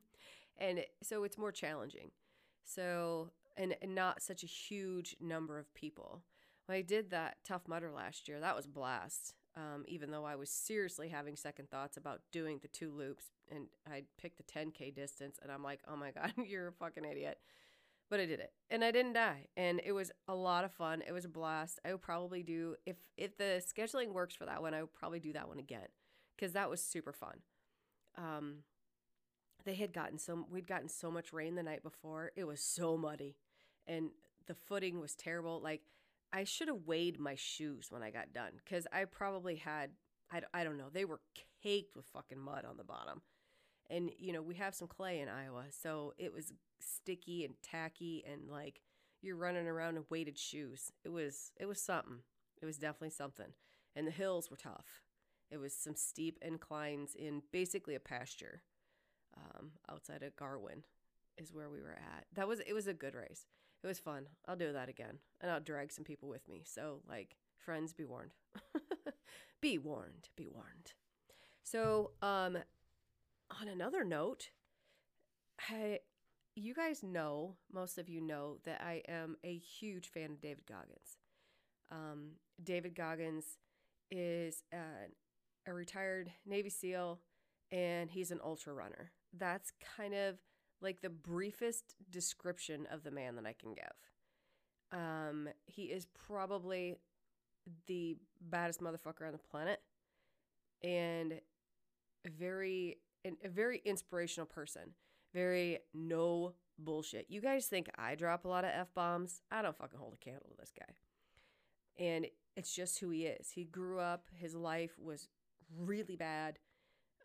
and 0.57 0.83
so 1.03 1.23
it's 1.23 1.37
more 1.37 1.51
challenging. 1.51 2.11
So, 2.63 3.31
and, 3.55 3.75
and 3.81 3.95
not 3.95 4.21
such 4.21 4.43
a 4.43 4.47
huge 4.47 5.15
number 5.21 5.57
of 5.57 5.73
people. 5.73 6.23
When 6.65 6.77
I 6.77 6.81
did 6.81 7.11
that 7.11 7.37
Tough 7.45 7.67
Mudder 7.67 7.91
last 7.91 8.27
year, 8.27 8.39
that 8.39 8.55
was 8.55 8.67
blast. 8.67 9.33
Um, 9.55 9.85
even 9.87 10.11
though 10.11 10.25
I 10.25 10.35
was 10.35 10.51
seriously 10.51 11.09
having 11.09 11.35
second 11.35 11.71
thoughts 11.71 11.97
about 11.97 12.21
doing 12.31 12.59
the 12.61 12.67
two 12.67 12.91
loops, 12.91 13.31
and 13.49 13.67
I 13.91 14.03
picked 14.21 14.37
the 14.37 14.43
10K 14.43 14.93
distance, 14.93 15.39
and 15.41 15.51
I'm 15.51 15.63
like, 15.63 15.79
oh 15.87 15.95
my 15.95 16.11
God, 16.11 16.31
you're 16.45 16.67
a 16.67 16.73
fucking 16.73 17.05
idiot. 17.05 17.39
But 18.09 18.19
I 18.19 18.25
did 18.25 18.39
it, 18.39 18.51
and 18.69 18.85
I 18.85 18.91
didn't 18.91 19.13
die, 19.13 19.47
and 19.57 19.81
it 19.83 19.91
was 19.91 20.11
a 20.29 20.35
lot 20.35 20.63
of 20.63 20.71
fun. 20.71 21.03
It 21.05 21.11
was 21.11 21.25
a 21.25 21.29
blast. 21.29 21.79
I 21.83 21.91
would 21.91 22.01
probably 22.01 22.41
do 22.41 22.75
if 22.85 22.95
if 23.17 23.37
the 23.37 23.61
scheduling 23.67 24.13
works 24.13 24.33
for 24.33 24.45
that 24.45 24.61
one, 24.61 24.73
I 24.73 24.79
would 24.79 24.93
probably 24.93 25.19
do 25.19 25.33
that 25.33 25.49
one 25.49 25.59
again 25.59 25.87
because 26.37 26.53
that 26.53 26.69
was 26.69 26.81
super 26.81 27.11
fun. 27.11 27.39
Um, 28.17 28.57
they 29.65 29.75
had 29.75 29.93
gotten 29.93 30.17
so 30.17 30.45
we'd 30.49 30.67
gotten 30.67 30.87
so 30.87 31.11
much 31.11 31.33
rain 31.33 31.55
the 31.55 31.63
night 31.63 31.83
before. 31.83 32.31
It 32.35 32.45
was 32.45 32.61
so 32.61 32.97
muddy, 32.97 33.35
and 33.85 34.11
the 34.45 34.55
footing 34.55 34.99
was 34.99 35.15
terrible. 35.15 35.59
Like 35.61 35.81
I 36.31 36.43
should 36.43 36.67
have 36.67 36.85
weighed 36.85 37.19
my 37.19 37.35
shoes 37.35 37.87
when 37.89 38.03
I 38.03 38.11
got 38.11 38.33
done 38.33 38.51
because 38.63 38.87
I 38.91 39.05
probably 39.05 39.55
had 39.55 39.91
I, 40.31 40.41
I 40.53 40.63
don't 40.63 40.77
know 40.77 40.89
they 40.91 41.05
were 41.05 41.19
caked 41.61 41.95
with 41.95 42.05
fucking 42.07 42.39
mud 42.39 42.65
on 42.65 42.77
the 42.77 42.83
bottom, 42.83 43.21
and 43.89 44.11
you 44.17 44.31
know 44.31 44.41
we 44.41 44.55
have 44.55 44.75
some 44.75 44.87
clay 44.87 45.19
in 45.19 45.29
Iowa, 45.29 45.65
so 45.69 46.13
it 46.17 46.33
was 46.33 46.53
sticky 46.79 47.43
and 47.43 47.55
tacky 47.63 48.23
and 48.31 48.49
like 48.49 48.81
you're 49.21 49.35
running 49.35 49.67
around 49.67 49.97
in 49.97 50.05
weighted 50.09 50.37
shoes. 50.37 50.91
It 51.03 51.09
was 51.09 51.51
it 51.59 51.65
was 51.65 51.81
something. 51.81 52.19
It 52.61 52.65
was 52.65 52.77
definitely 52.77 53.11
something, 53.11 53.53
and 53.95 54.07
the 54.07 54.11
hills 54.11 54.49
were 54.49 54.57
tough. 54.57 55.03
It 55.49 55.57
was 55.57 55.73
some 55.73 55.95
steep 55.95 56.39
inclines 56.41 57.15
in 57.15 57.41
basically 57.51 57.95
a 57.95 57.99
pasture 57.99 58.61
um, 59.35 59.71
outside 59.89 60.23
of 60.23 60.35
Garwin 60.35 60.83
is 61.37 61.53
where 61.53 61.69
we 61.69 61.81
were 61.81 61.97
at. 61.97 62.25
That 62.33 62.47
was 62.47 62.59
it 62.59 62.73
was 62.73 62.87
a 62.87 62.93
good 62.93 63.15
race. 63.15 63.45
It 63.83 63.87
was 63.87 63.99
fun. 63.99 64.27
I'll 64.47 64.55
do 64.55 64.73
that 64.73 64.89
again. 64.89 65.19
And 65.39 65.51
I'll 65.51 65.59
drag 65.59 65.91
some 65.91 66.03
people 66.03 66.29
with 66.29 66.47
me. 66.47 66.63
So 66.65 67.01
like 67.07 67.37
friends 67.57 67.93
be 67.93 68.05
warned. 68.05 68.31
be 69.61 69.77
warned, 69.77 70.29
be 70.35 70.49
warned. 70.49 70.93
So 71.63 72.11
um 72.21 72.57
on 73.61 73.67
another 73.67 74.03
note, 74.03 74.49
I 75.69 75.99
you 76.55 76.73
guys 76.73 77.03
know, 77.03 77.55
most 77.71 77.99
of 77.99 78.09
you 78.09 78.19
know 78.19 78.57
that 78.65 78.81
I 78.81 79.03
am 79.07 79.37
a 79.43 79.55
huge 79.57 80.09
fan 80.09 80.31
of 80.31 80.41
David 80.41 80.65
Goggins. 80.67 81.17
Um, 81.91 82.31
David 82.63 82.95
Goggins 82.95 83.59
is 84.09 84.63
an 84.71 85.13
a 85.67 85.73
retired 85.73 86.31
Navy 86.45 86.69
SEAL, 86.69 87.19
and 87.71 88.09
he's 88.09 88.31
an 88.31 88.39
ultra 88.43 88.73
runner. 88.73 89.11
That's 89.37 89.71
kind 89.97 90.13
of 90.13 90.37
like 90.81 91.01
the 91.01 91.09
briefest 91.09 91.95
description 92.09 92.87
of 92.91 93.03
the 93.03 93.11
man 93.11 93.35
that 93.35 93.45
I 93.45 93.53
can 93.53 93.73
give. 93.73 94.99
Um, 94.99 95.49
he 95.65 95.83
is 95.83 96.07
probably 96.27 96.95
the 97.87 98.15
baddest 98.41 98.81
motherfucker 98.81 99.25
on 99.25 99.33
the 99.33 99.37
planet, 99.37 99.81
and 100.81 101.41
very, 102.25 102.97
a 103.25 103.49
very 103.49 103.81
inspirational 103.85 104.47
person. 104.47 104.93
Very 105.33 105.79
no 105.93 106.53
bullshit. 106.79 107.25
You 107.29 107.41
guys 107.41 107.65
think 107.65 107.89
I 107.97 108.15
drop 108.15 108.45
a 108.45 108.47
lot 108.47 108.63
of 108.63 108.71
f 108.73 108.87
bombs? 108.95 109.41
I 109.51 109.61
don't 109.61 109.77
fucking 109.77 109.99
hold 109.99 110.13
a 110.13 110.17
candle 110.17 110.49
to 110.49 110.57
this 110.57 110.71
guy. 110.77 110.93
And 111.99 112.27
it's 112.55 112.73
just 112.73 112.99
who 112.99 113.09
he 113.09 113.25
is. 113.25 113.51
He 113.51 113.65
grew 113.65 113.99
up. 113.99 114.27
His 114.33 114.55
life 114.55 114.95
was 114.97 115.27
really 115.75 116.15
bad, 116.15 116.59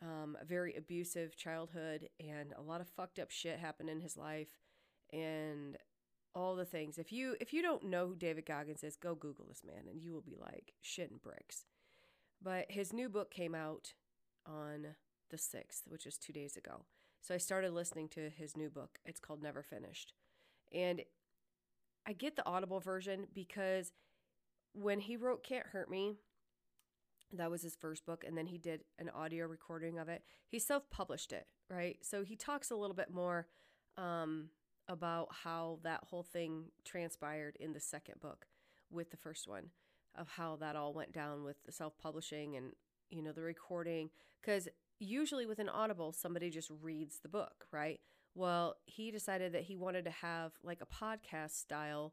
um, 0.00 0.36
a 0.40 0.44
very 0.44 0.74
abusive 0.74 1.36
childhood, 1.36 2.08
and 2.20 2.52
a 2.56 2.62
lot 2.62 2.80
of 2.80 2.88
fucked 2.88 3.18
up 3.18 3.30
shit 3.30 3.58
happened 3.58 3.88
in 3.88 4.00
his 4.00 4.16
life, 4.16 4.58
and 5.12 5.76
all 6.34 6.56
the 6.56 6.64
things. 6.64 6.98
If 6.98 7.12
you 7.12 7.36
if 7.40 7.52
you 7.52 7.62
don't 7.62 7.84
know 7.84 8.08
who 8.08 8.16
David 8.16 8.46
Goggins 8.46 8.82
is, 8.82 8.96
go 8.96 9.14
Google 9.14 9.46
this 9.48 9.62
man, 9.64 9.84
and 9.90 10.00
you 10.00 10.12
will 10.12 10.22
be 10.22 10.36
like 10.40 10.72
shitting 10.82 11.22
bricks. 11.22 11.64
But 12.42 12.70
his 12.70 12.92
new 12.92 13.08
book 13.08 13.30
came 13.30 13.54
out 13.54 13.94
on 14.46 14.96
the 15.30 15.38
sixth, 15.38 15.84
which 15.86 16.06
is 16.06 16.18
two 16.18 16.32
days 16.32 16.56
ago. 16.56 16.84
So 17.20 17.34
I 17.34 17.38
started 17.38 17.72
listening 17.72 18.08
to 18.10 18.30
his 18.30 18.56
new 18.56 18.68
book. 18.68 18.98
It's 19.04 19.20
called 19.20 19.42
Never 19.42 19.62
Finished, 19.62 20.14
and 20.72 21.02
I 22.06 22.12
get 22.12 22.36
the 22.36 22.46
Audible 22.46 22.80
version 22.80 23.26
because 23.32 23.92
when 24.74 25.00
he 25.00 25.16
wrote 25.16 25.44
Can't 25.44 25.66
Hurt 25.66 25.90
Me, 25.90 26.16
that 27.32 27.50
was 27.50 27.62
his 27.62 27.76
first 27.76 28.04
book 28.04 28.24
and 28.26 28.36
then 28.36 28.46
he 28.46 28.58
did 28.58 28.84
an 28.98 29.08
audio 29.10 29.46
recording 29.46 29.98
of 29.98 30.08
it. 30.08 30.22
He 30.48 30.58
self-published 30.58 31.32
it 31.32 31.46
right? 31.72 31.98
So 32.02 32.22
he 32.22 32.36
talks 32.36 32.70
a 32.70 32.76
little 32.76 32.94
bit 32.94 33.10
more 33.10 33.46
um, 33.96 34.48
about 34.88 35.28
how 35.42 35.78
that 35.82 36.04
whole 36.04 36.22
thing 36.22 36.66
transpired 36.84 37.56
in 37.58 37.72
the 37.72 37.80
second 37.80 38.20
book 38.20 38.46
with 38.90 39.10
the 39.10 39.16
first 39.16 39.48
one 39.48 39.70
of 40.14 40.28
how 40.28 40.56
that 40.56 40.76
all 40.76 40.92
went 40.92 41.12
down 41.12 41.44
with 41.44 41.56
the 41.64 41.72
self-publishing 41.72 42.56
and 42.56 42.72
you 43.10 43.22
know 43.22 43.32
the 43.32 43.42
recording. 43.42 44.10
Because 44.40 44.68
usually 44.98 45.46
with 45.46 45.58
an 45.58 45.68
audible 45.68 46.12
somebody 46.12 46.50
just 46.50 46.70
reads 46.82 47.20
the 47.20 47.28
book 47.28 47.66
right? 47.72 48.00
Well 48.34 48.76
he 48.84 49.10
decided 49.10 49.52
that 49.52 49.62
he 49.62 49.76
wanted 49.76 50.04
to 50.04 50.10
have 50.10 50.52
like 50.62 50.80
a 50.82 51.04
podcast 51.04 51.52
style 51.52 52.12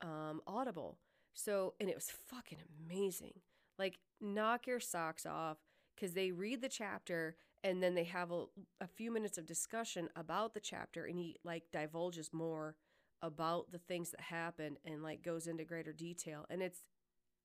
um, 0.00 0.40
audible. 0.46 0.98
So 1.34 1.74
and 1.78 1.90
it 1.90 1.94
was 1.94 2.10
fucking 2.10 2.58
amazing 2.86 3.34
like, 3.78 3.98
knock 4.20 4.66
your 4.66 4.80
socks 4.80 5.26
off 5.26 5.58
because 5.94 6.14
they 6.14 6.32
read 6.32 6.60
the 6.60 6.68
chapter 6.68 7.36
and 7.64 7.82
then 7.82 7.94
they 7.94 8.04
have 8.04 8.30
a, 8.30 8.44
a 8.80 8.86
few 8.86 9.10
minutes 9.10 9.38
of 9.38 9.46
discussion 9.46 10.08
about 10.16 10.54
the 10.54 10.60
chapter 10.60 11.04
and 11.04 11.18
he 11.18 11.36
like 11.44 11.64
divulges 11.72 12.32
more 12.32 12.76
about 13.22 13.72
the 13.72 13.78
things 13.78 14.10
that 14.10 14.20
happened 14.20 14.76
and 14.84 15.02
like 15.02 15.22
goes 15.22 15.46
into 15.46 15.64
greater 15.64 15.92
detail 15.92 16.46
and 16.50 16.62
it's 16.62 16.80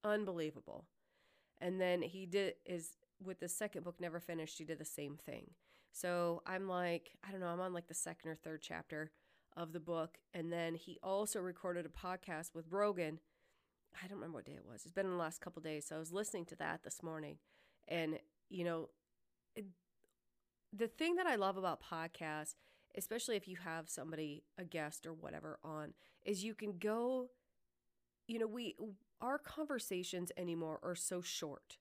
unbelievable 0.03 0.85
And 1.59 1.79
then 1.79 2.01
he 2.01 2.25
did 2.25 2.55
is 2.65 2.91
with 3.23 3.39
the 3.39 3.47
second 3.49 3.83
book 3.83 3.99
never 3.99 4.19
finished, 4.19 4.57
he 4.57 4.65
did 4.65 4.79
the 4.79 4.85
same 4.85 5.17
thing. 5.17 5.51
So 5.91 6.41
I'm 6.45 6.67
like, 6.67 7.11
I 7.27 7.31
don't 7.31 7.39
know, 7.39 7.47
I'm 7.47 7.61
on 7.61 7.73
like 7.73 7.87
the 7.87 7.93
second 7.93 8.29
or 8.31 8.35
third 8.35 8.61
chapter 8.61 9.11
of 9.55 9.71
the 9.71 9.79
book. 9.79 10.17
And 10.33 10.51
then 10.51 10.75
he 10.75 10.97
also 11.03 11.39
recorded 11.39 11.85
a 11.85 11.89
podcast 11.89 12.53
with 12.55 12.65
Rogan. 12.71 13.19
I 14.01 14.07
don't 14.07 14.17
remember 14.17 14.37
what 14.37 14.45
day 14.45 14.53
it 14.53 14.65
was. 14.65 14.83
It's 14.83 14.91
been 14.91 15.05
in 15.05 15.11
the 15.11 15.17
last 15.17 15.41
couple 15.41 15.61
days. 15.61 15.85
So 15.87 15.95
I 15.95 15.99
was 15.99 16.11
listening 16.13 16.45
to 16.47 16.55
that 16.57 16.83
this 16.83 17.03
morning. 17.03 17.37
And, 17.87 18.19
you 18.49 18.63
know, 18.63 18.89
it, 19.55 19.65
the 20.71 20.87
thing 20.87 21.15
that 21.15 21.27
I 21.27 21.35
love 21.35 21.57
about 21.57 21.81
podcasts, 21.83 22.55
especially 22.97 23.35
if 23.35 23.47
you 23.47 23.57
have 23.63 23.89
somebody, 23.89 24.43
a 24.57 24.63
guest 24.63 25.05
or 25.05 25.13
whatever 25.13 25.59
on, 25.63 25.93
is 26.23 26.43
you 26.43 26.53
can 26.55 26.77
go, 26.77 27.29
you 28.27 28.39
know, 28.39 28.47
we, 28.47 28.75
our 29.21 29.37
conversations 29.37 30.31
anymore 30.37 30.79
are 30.83 30.95
so 30.95 31.21
short 31.21 31.77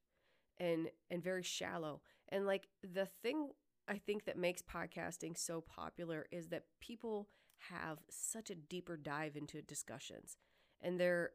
and 0.59 0.88
and 1.11 1.23
very 1.23 1.42
shallow. 1.42 2.00
And 2.28 2.47
like 2.47 2.69
the 2.83 3.07
thing 3.23 3.50
I 3.88 3.99
think 3.99 4.25
that 4.25 4.38
makes 4.38 4.62
podcasting 4.62 5.37
so 5.37 5.61
popular 5.61 6.26
is 6.31 6.49
that 6.49 6.64
people 6.81 7.28
have 7.71 7.99
such 8.11 8.50
a 8.50 8.54
deeper 8.54 8.97
dive 8.97 9.37
into 9.37 9.62
discussions 9.62 10.37
and 10.81 10.99
they're 10.99 11.31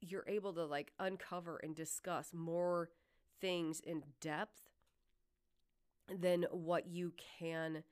you're 0.00 0.24
able 0.26 0.52
to 0.54 0.64
like 0.64 0.92
uncover 0.98 1.58
and 1.58 1.74
discuss 1.74 2.32
more 2.32 2.90
things 3.40 3.80
in 3.80 4.02
depth 4.20 4.70
than 6.08 6.46
what 6.50 6.86
you 6.86 7.12
can 7.38 7.82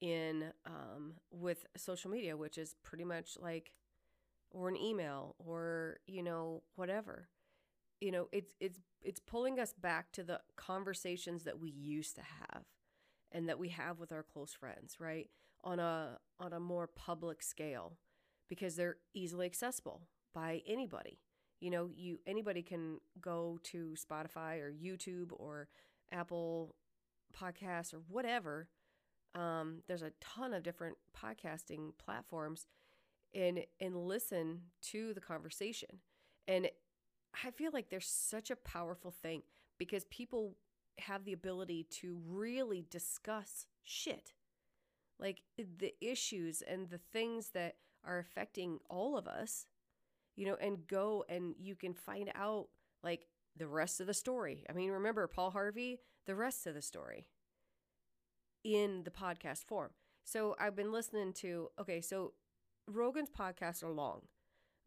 in 0.00 0.52
um, 0.66 1.14
with 1.30 1.66
social 1.76 2.10
media, 2.10 2.36
which 2.36 2.58
is 2.58 2.74
pretty 2.82 3.04
much 3.04 3.36
like 3.40 3.72
or 4.50 4.68
an 4.68 4.76
email 4.76 5.36
or 5.38 5.98
you 6.06 6.22
know 6.22 6.62
whatever. 6.74 7.28
You 8.00 8.12
know, 8.12 8.28
it's 8.32 8.54
it's 8.60 8.80
it's 9.02 9.20
pulling 9.20 9.58
us 9.60 9.72
back 9.72 10.12
to 10.12 10.22
the 10.22 10.40
conversations 10.56 11.44
that 11.44 11.58
we 11.58 11.70
used 11.70 12.16
to 12.16 12.22
have 12.22 12.64
and 13.32 13.48
that 13.48 13.58
we 13.58 13.68
have 13.68 13.98
with 13.98 14.12
our 14.12 14.22
close 14.22 14.52
friends, 14.52 14.96
right? 14.98 15.28
On 15.62 15.78
a 15.78 16.18
on 16.38 16.52
a 16.52 16.60
more 16.60 16.86
public 16.86 17.42
scale 17.42 17.98
because 18.48 18.76
they're 18.76 18.96
easily 19.14 19.46
accessible 19.46 20.08
by 20.34 20.62
anybody. 20.66 21.18
You 21.60 21.70
know, 21.70 21.90
you 21.94 22.18
anybody 22.26 22.62
can 22.62 22.98
go 23.20 23.58
to 23.64 23.94
Spotify 23.94 24.60
or 24.60 24.72
YouTube 24.72 25.30
or 25.32 25.68
Apple 26.12 26.74
Podcasts 27.38 27.94
or 27.94 28.02
whatever. 28.08 28.68
Um, 29.34 29.82
there's 29.86 30.02
a 30.02 30.12
ton 30.20 30.52
of 30.54 30.62
different 30.62 30.96
podcasting 31.16 31.92
platforms 31.98 32.66
and 33.34 33.60
and 33.80 33.96
listen 33.96 34.62
to 34.90 35.14
the 35.14 35.20
conversation. 35.20 36.00
And 36.48 36.68
I 37.44 37.50
feel 37.50 37.70
like 37.72 37.90
there's 37.90 38.08
such 38.08 38.50
a 38.50 38.56
powerful 38.56 39.10
thing 39.10 39.42
because 39.78 40.04
people 40.06 40.56
have 40.98 41.24
the 41.24 41.32
ability 41.32 41.86
to 41.90 42.18
really 42.26 42.84
discuss 42.90 43.66
shit. 43.82 44.32
Like 45.18 45.42
the 45.56 45.94
issues 46.00 46.62
and 46.62 46.88
the 46.88 47.00
things 47.12 47.50
that 47.50 47.76
are 48.04 48.18
affecting 48.18 48.78
all 48.88 49.16
of 49.16 49.28
us, 49.28 49.66
you 50.40 50.46
know, 50.46 50.56
and 50.58 50.86
go 50.86 51.22
and 51.28 51.54
you 51.58 51.76
can 51.76 51.92
find 51.92 52.32
out 52.34 52.68
like 53.04 53.26
the 53.58 53.66
rest 53.66 54.00
of 54.00 54.06
the 54.06 54.14
story. 54.14 54.64
I 54.70 54.72
mean, 54.72 54.90
remember 54.90 55.26
Paul 55.26 55.50
Harvey, 55.50 55.98
the 56.26 56.34
rest 56.34 56.66
of 56.66 56.72
the 56.72 56.80
story 56.80 57.26
in 58.64 59.02
the 59.04 59.10
podcast 59.10 59.66
form. 59.66 59.90
So 60.24 60.56
I've 60.58 60.74
been 60.74 60.92
listening 60.92 61.34
to, 61.34 61.68
okay, 61.78 62.00
so 62.00 62.32
Rogan's 62.88 63.28
podcasts 63.28 63.82
are 63.82 63.92
long, 63.92 64.22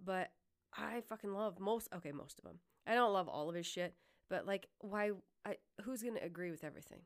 but 0.03 0.31
I 0.75 1.01
fucking 1.07 1.35
love 1.35 1.59
most, 1.59 1.87
okay, 1.95 2.11
most 2.11 2.39
of 2.39 2.45
them. 2.45 2.57
I 2.87 2.95
don't 2.95 3.13
love 3.13 3.27
all 3.27 3.47
of 3.47 3.55
his 3.55 3.67
shit, 3.67 3.93
but 4.31 4.47
like, 4.47 4.65
why, 4.79 5.11
I, 5.45 5.57
who's 5.83 6.01
going 6.01 6.15
to 6.15 6.25
agree 6.25 6.49
with 6.49 6.63
everything? 6.63 7.01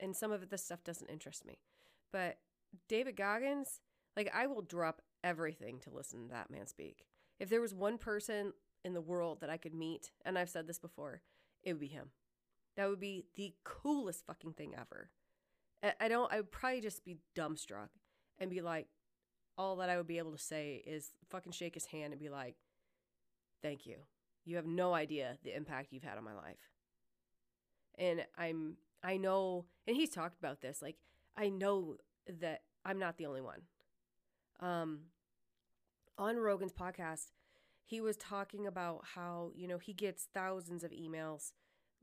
And 0.00 0.16
some 0.16 0.32
of 0.32 0.48
this 0.48 0.64
stuff 0.64 0.84
doesn't 0.84 1.10
interest 1.10 1.44
me. 1.44 1.58
But 2.14 2.38
David 2.88 3.14
Goggins, 3.14 3.80
like, 4.16 4.30
I 4.34 4.46
will 4.46 4.62
drop 4.62 5.02
everything 5.22 5.80
to 5.80 5.90
listen 5.90 6.22
to 6.22 6.30
that 6.30 6.50
man 6.50 6.66
speak. 6.66 7.04
If 7.42 7.50
there 7.50 7.60
was 7.60 7.74
one 7.74 7.98
person 7.98 8.52
in 8.84 8.94
the 8.94 9.00
world 9.00 9.40
that 9.40 9.50
I 9.50 9.56
could 9.56 9.74
meet, 9.74 10.12
and 10.24 10.38
I've 10.38 10.48
said 10.48 10.68
this 10.68 10.78
before, 10.78 11.22
it 11.64 11.72
would 11.72 11.80
be 11.80 11.88
him. 11.88 12.10
That 12.76 12.88
would 12.88 13.00
be 13.00 13.26
the 13.34 13.52
coolest 13.64 14.24
fucking 14.24 14.52
thing 14.52 14.74
ever. 14.78 15.10
I 16.00 16.06
don't, 16.06 16.32
I 16.32 16.36
would 16.36 16.52
probably 16.52 16.80
just 16.80 17.04
be 17.04 17.16
dumbstruck 17.34 17.88
and 18.38 18.48
be 18.48 18.60
like, 18.60 18.86
all 19.58 19.74
that 19.78 19.90
I 19.90 19.96
would 19.96 20.06
be 20.06 20.18
able 20.18 20.30
to 20.30 20.38
say 20.38 20.84
is 20.86 21.08
fucking 21.30 21.50
shake 21.50 21.74
his 21.74 21.86
hand 21.86 22.12
and 22.12 22.22
be 22.22 22.28
like, 22.28 22.54
thank 23.60 23.86
you. 23.86 23.96
You 24.44 24.54
have 24.54 24.66
no 24.66 24.94
idea 24.94 25.36
the 25.42 25.56
impact 25.56 25.92
you've 25.92 26.04
had 26.04 26.18
on 26.18 26.24
my 26.24 26.34
life. 26.34 26.70
And 27.98 28.24
I'm, 28.38 28.76
I 29.02 29.16
know, 29.16 29.64
and 29.88 29.96
he's 29.96 30.10
talked 30.10 30.38
about 30.38 30.60
this, 30.60 30.80
like, 30.80 30.96
I 31.36 31.48
know 31.48 31.96
that 32.38 32.62
I'm 32.84 33.00
not 33.00 33.18
the 33.18 33.26
only 33.26 33.40
one. 33.40 33.62
Um, 34.60 35.00
on 36.22 36.36
Rogan's 36.36 36.72
podcast, 36.72 37.32
he 37.84 38.00
was 38.00 38.16
talking 38.16 38.64
about 38.64 39.04
how, 39.16 39.50
you 39.56 39.66
know, 39.66 39.78
he 39.78 39.92
gets 39.92 40.28
thousands 40.32 40.84
of 40.84 40.92
emails, 40.92 41.52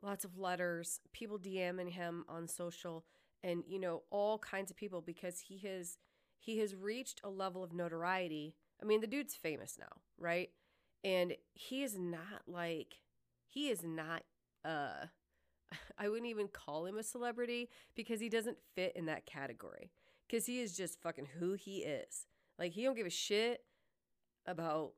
lots 0.02 0.26
of 0.26 0.38
letters, 0.38 1.00
people 1.14 1.40
DMing 1.40 1.92
him 1.92 2.26
on 2.28 2.48
social, 2.48 3.06
and, 3.44 3.64
you 3.66 3.80
know, 3.80 4.04
all 4.10 4.38
kinds 4.38 4.70
of 4.70 4.76
people 4.76 5.02
because 5.02 5.40
he 5.40 5.58
has 5.60 5.98
he 6.42 6.60
has 6.60 6.76
reached 6.76 7.22
a 7.24 7.30
level 7.30 7.64
of 7.64 7.74
notoriety. 7.74 8.56
I 8.82 8.86
mean, 8.86 9.02
the 9.02 9.08
dude's 9.08 9.36
famous 9.36 9.78
now, 9.80 10.02
right? 10.18 10.50
And 11.04 11.36
he 11.54 11.84
is 11.84 11.98
not 11.98 12.44
like 12.46 13.00
he 13.48 13.70
is 13.70 13.84
not 13.84 14.24
uh 14.66 15.06
I 15.98 16.10
wouldn't 16.10 16.30
even 16.30 16.50
call 16.50 16.86
him 16.86 16.98
a 16.98 17.04
celebrity 17.04 17.70
because 17.96 18.20
he 18.20 18.28
doesn't 18.28 18.58
fit 18.76 18.94
in 18.98 19.06
that 19.06 19.26
category. 19.26 19.92
Cuz 20.30 20.46
he 20.46 20.60
is 20.60 20.76
just 20.76 21.02
fucking 21.02 21.30
who 21.40 21.54
he 21.54 21.84
is. 21.84 22.28
Like 22.58 22.74
he 22.74 22.84
don't 22.84 22.98
give 22.98 23.08
a 23.08 23.10
shit 23.12 23.64
about 24.50 24.94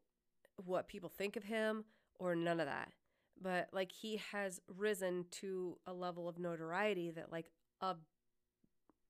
what 0.55 0.87
people 0.87 1.09
think 1.09 1.35
of 1.35 1.43
him 1.43 1.85
or 2.19 2.35
none 2.35 2.59
of 2.59 2.67
that. 2.67 2.91
But 3.41 3.69
like 3.71 3.91
he 3.91 4.21
has 4.31 4.61
risen 4.67 5.25
to 5.31 5.77
a 5.85 5.93
level 5.93 6.27
of 6.29 6.39
notoriety 6.39 7.11
that 7.11 7.31
like 7.31 7.51
a 7.81 7.95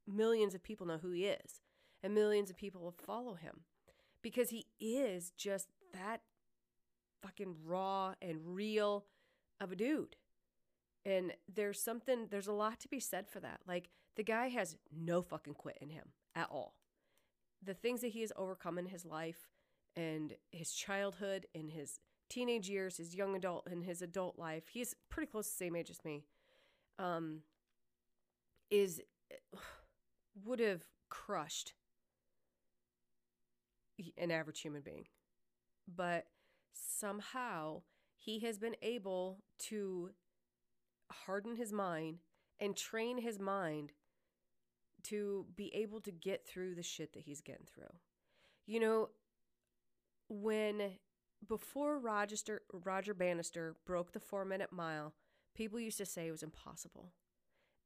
millions 0.07 0.55
of 0.55 0.63
people 0.63 0.87
know 0.87 0.97
who 0.97 1.11
he 1.11 1.25
is 1.25 1.61
and 2.01 2.13
millions 2.13 2.49
of 2.49 2.57
people 2.57 2.81
will 2.81 2.95
follow 3.05 3.35
him 3.35 3.61
because 4.21 4.49
he 4.49 4.65
is 4.79 5.31
just 5.37 5.67
that 5.93 6.21
fucking 7.21 7.55
raw 7.65 8.13
and 8.21 8.39
real 8.43 9.05
of 9.59 9.71
a 9.71 9.75
dude. 9.75 10.15
And 11.05 11.33
there's 11.53 11.81
something, 11.81 12.27
there's 12.29 12.47
a 12.47 12.53
lot 12.53 12.79
to 12.81 12.87
be 12.87 12.99
said 12.99 13.27
for 13.27 13.39
that. 13.39 13.61
Like, 13.67 13.89
the 14.15 14.23
guy 14.23 14.49
has 14.49 14.77
no 14.95 15.21
fucking 15.21 15.55
quit 15.55 15.77
in 15.81 15.89
him 15.89 16.09
at 16.35 16.49
all. 16.51 16.75
The 17.63 17.73
things 17.73 18.01
that 18.01 18.09
he 18.09 18.21
has 18.21 18.31
overcome 18.35 18.77
in 18.77 18.87
his 18.87 19.05
life 19.05 19.47
and 19.95 20.33
his 20.51 20.71
childhood, 20.71 21.45
in 21.53 21.69
his 21.69 21.99
teenage 22.29 22.69
years, 22.69 22.97
his 22.97 23.15
young 23.15 23.35
adult, 23.35 23.67
and 23.69 23.83
his 23.83 24.01
adult 24.01 24.37
life, 24.37 24.63
he's 24.71 24.95
pretty 25.09 25.29
close 25.29 25.47
to 25.47 25.51
the 25.51 25.65
same 25.65 25.75
age 25.75 25.89
as 25.89 26.03
me, 26.05 26.23
um, 26.99 27.41
is 28.69 29.01
would 30.45 30.59
have 30.59 30.83
crushed 31.09 31.73
an 34.17 34.31
average 34.31 34.61
human 34.61 34.81
being. 34.81 35.05
But 35.87 36.25
somehow 36.73 37.81
he 38.17 38.39
has 38.39 38.57
been 38.57 38.75
able 38.81 39.43
to 39.69 40.11
harden 41.11 41.55
his 41.55 41.73
mind 41.73 42.19
and 42.59 42.75
train 42.75 43.17
his 43.17 43.39
mind 43.39 43.91
to 45.03 45.45
be 45.55 45.73
able 45.73 45.99
to 46.01 46.11
get 46.11 46.45
through 46.47 46.75
the 46.75 46.83
shit 46.83 47.13
that 47.13 47.23
he's 47.23 47.41
getting 47.41 47.65
through. 47.73 47.93
You 48.67 48.79
know, 48.79 49.09
when 50.31 50.93
before 51.47 51.99
Roger, 51.99 52.61
Roger 52.71 53.13
Bannister 53.13 53.75
broke 53.85 54.13
the 54.13 54.19
four 54.19 54.45
minute 54.45 54.71
mile, 54.71 55.13
people 55.55 55.79
used 55.79 55.97
to 55.97 56.05
say 56.05 56.27
it 56.27 56.31
was 56.31 56.43
impossible. 56.43 57.13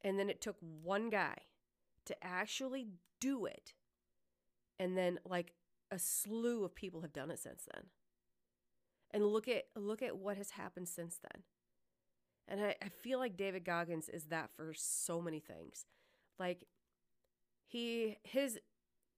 And 0.04 0.20
then 0.20 0.30
it 0.30 0.42
took 0.42 0.58
one 0.60 1.10
guy 1.10 1.38
to 2.06 2.16
actually 2.24 2.90
do 3.20 3.46
it. 3.46 3.74
And 4.78 4.96
then, 4.98 5.20
like, 5.26 5.54
a 5.90 5.98
slew 5.98 6.64
of 6.64 6.76
people 6.76 7.02
have 7.02 7.14
done 7.14 7.32
it 7.32 7.40
since 7.40 7.64
then. 7.74 7.86
And 9.12 9.26
look 9.26 9.48
at 9.48 9.64
look 9.76 10.02
at 10.02 10.18
what 10.18 10.38
has 10.38 10.52
happened 10.52 10.90
since 10.90 11.18
then. 11.22 11.44
And 12.48 12.62
I, 12.64 12.76
I 12.84 12.90
feel 12.90 13.18
like 13.18 13.38
David 13.38 13.64
Goggins 13.64 14.10
is 14.10 14.26
that 14.26 14.50
for 14.56 14.74
so 14.76 15.22
many 15.22 15.40
things. 15.40 15.86
Like 16.38 16.66
he 17.66 18.18
his 18.24 18.60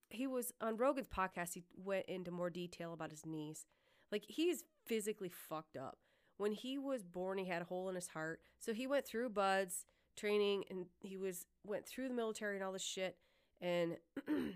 he 0.10 0.28
was 0.28 0.54
on 0.62 0.78
Rogan's 0.78 1.08
podcast, 1.08 1.54
he 1.54 1.63
went 1.76 2.06
into 2.08 2.32
more 2.32 2.50
detail 2.50 2.93
about 2.93 3.12
his 3.12 3.26
knees. 3.26 3.65
Like 4.12 4.26
he's 4.28 4.63
physically 4.86 5.30
fucked 5.30 5.78
up. 5.78 5.98
When 6.38 6.52
he 6.52 6.78
was 6.78 7.04
born, 7.04 7.38
he 7.39 7.46
had 7.46 7.62
a 7.62 7.65
hole 7.65 7.89
in 7.89 7.96
his 7.96 8.10
heart. 8.10 8.41
So 8.60 8.74
he 8.74 8.88
went 8.88 9.06
through 9.06 9.30
BUD/S 9.30 9.86
training 10.15 10.63
and 10.70 10.86
he 11.02 11.17
was 11.17 11.46
went 11.65 11.86
through 11.86 12.08
the 12.08 12.13
military 12.13 12.56
and 12.56 12.63
all 12.63 12.72
this 12.72 12.84
shit. 12.84 13.17
And 13.60 13.98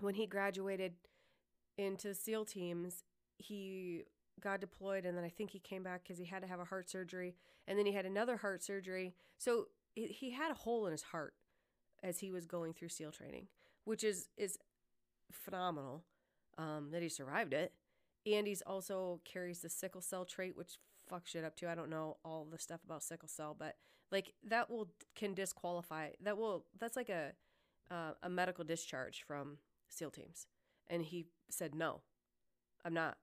when 0.00 0.14
he 0.14 0.26
graduated 0.26 0.94
into 1.76 2.14
SEAL 2.14 2.46
teams, 2.46 3.04
he 3.38 4.04
got 4.40 4.60
deployed 4.60 5.04
and 5.04 5.16
then 5.16 5.24
I 5.24 5.28
think 5.28 5.50
he 5.50 5.58
came 5.58 5.82
back 5.82 6.02
because 6.02 6.18
he 6.18 6.24
had 6.24 6.42
to 6.42 6.48
have 6.48 6.60
a 6.60 6.64
heart 6.64 6.90
surgery 6.90 7.34
and 7.66 7.78
then 7.78 7.86
he 7.86 7.92
had 7.92 8.06
another 8.06 8.36
heart 8.36 8.62
surgery. 8.62 9.14
So 9.38 9.68
he 9.94 10.30
had 10.30 10.50
a 10.50 10.54
hole 10.54 10.86
in 10.86 10.92
his 10.92 11.02
heart 11.02 11.34
as 12.02 12.18
he 12.18 12.30
was 12.30 12.46
going 12.46 12.74
through 12.74 12.88
SEAL 12.88 13.12
training, 13.12 13.46
which 13.84 14.04
is 14.04 14.28
is 14.36 14.58
phenomenal 15.32 16.04
um, 16.58 16.88
that 16.92 17.02
he 17.02 17.08
survived 17.08 17.52
it. 17.52 17.72
And 18.26 18.46
he's 18.46 18.62
also 18.62 19.20
carries 19.24 19.60
the 19.60 19.68
sickle 19.68 20.00
cell 20.00 20.24
trait, 20.24 20.56
which 20.56 20.78
fucks 21.10 21.26
shit 21.26 21.44
up 21.44 21.56
too. 21.56 21.68
I 21.68 21.74
don't 21.74 21.90
know 21.90 22.16
all 22.24 22.46
the 22.50 22.58
stuff 22.58 22.80
about 22.84 23.02
sickle 23.02 23.28
cell, 23.28 23.54
but 23.58 23.76
like 24.10 24.32
that 24.48 24.70
will 24.70 24.88
can 25.14 25.34
disqualify. 25.34 26.10
That 26.22 26.38
will 26.38 26.64
that's 26.78 26.96
like 26.96 27.10
a 27.10 27.32
uh, 27.90 28.12
a 28.22 28.30
medical 28.30 28.64
discharge 28.64 29.22
from 29.26 29.58
SEAL 29.88 30.10
teams. 30.10 30.46
And 30.88 31.02
he 31.02 31.26
said, 31.50 31.74
"No, 31.74 32.00
I'm 32.84 32.94
not. 32.94 33.16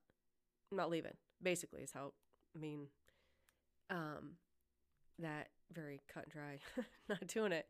I'm 0.71 0.78
not 0.78 0.89
leaving." 0.89 1.13
Basically, 1.41 1.82
is 1.82 1.91
how 1.91 2.13
I 2.56 2.60
mean. 2.60 2.88
Um, 3.89 4.38
that 5.19 5.50
very 5.74 6.02
cut 6.12 6.24
and 6.24 6.32
dry, 6.34 6.60
not 7.10 7.28
doing 7.28 7.52
it, 7.52 7.67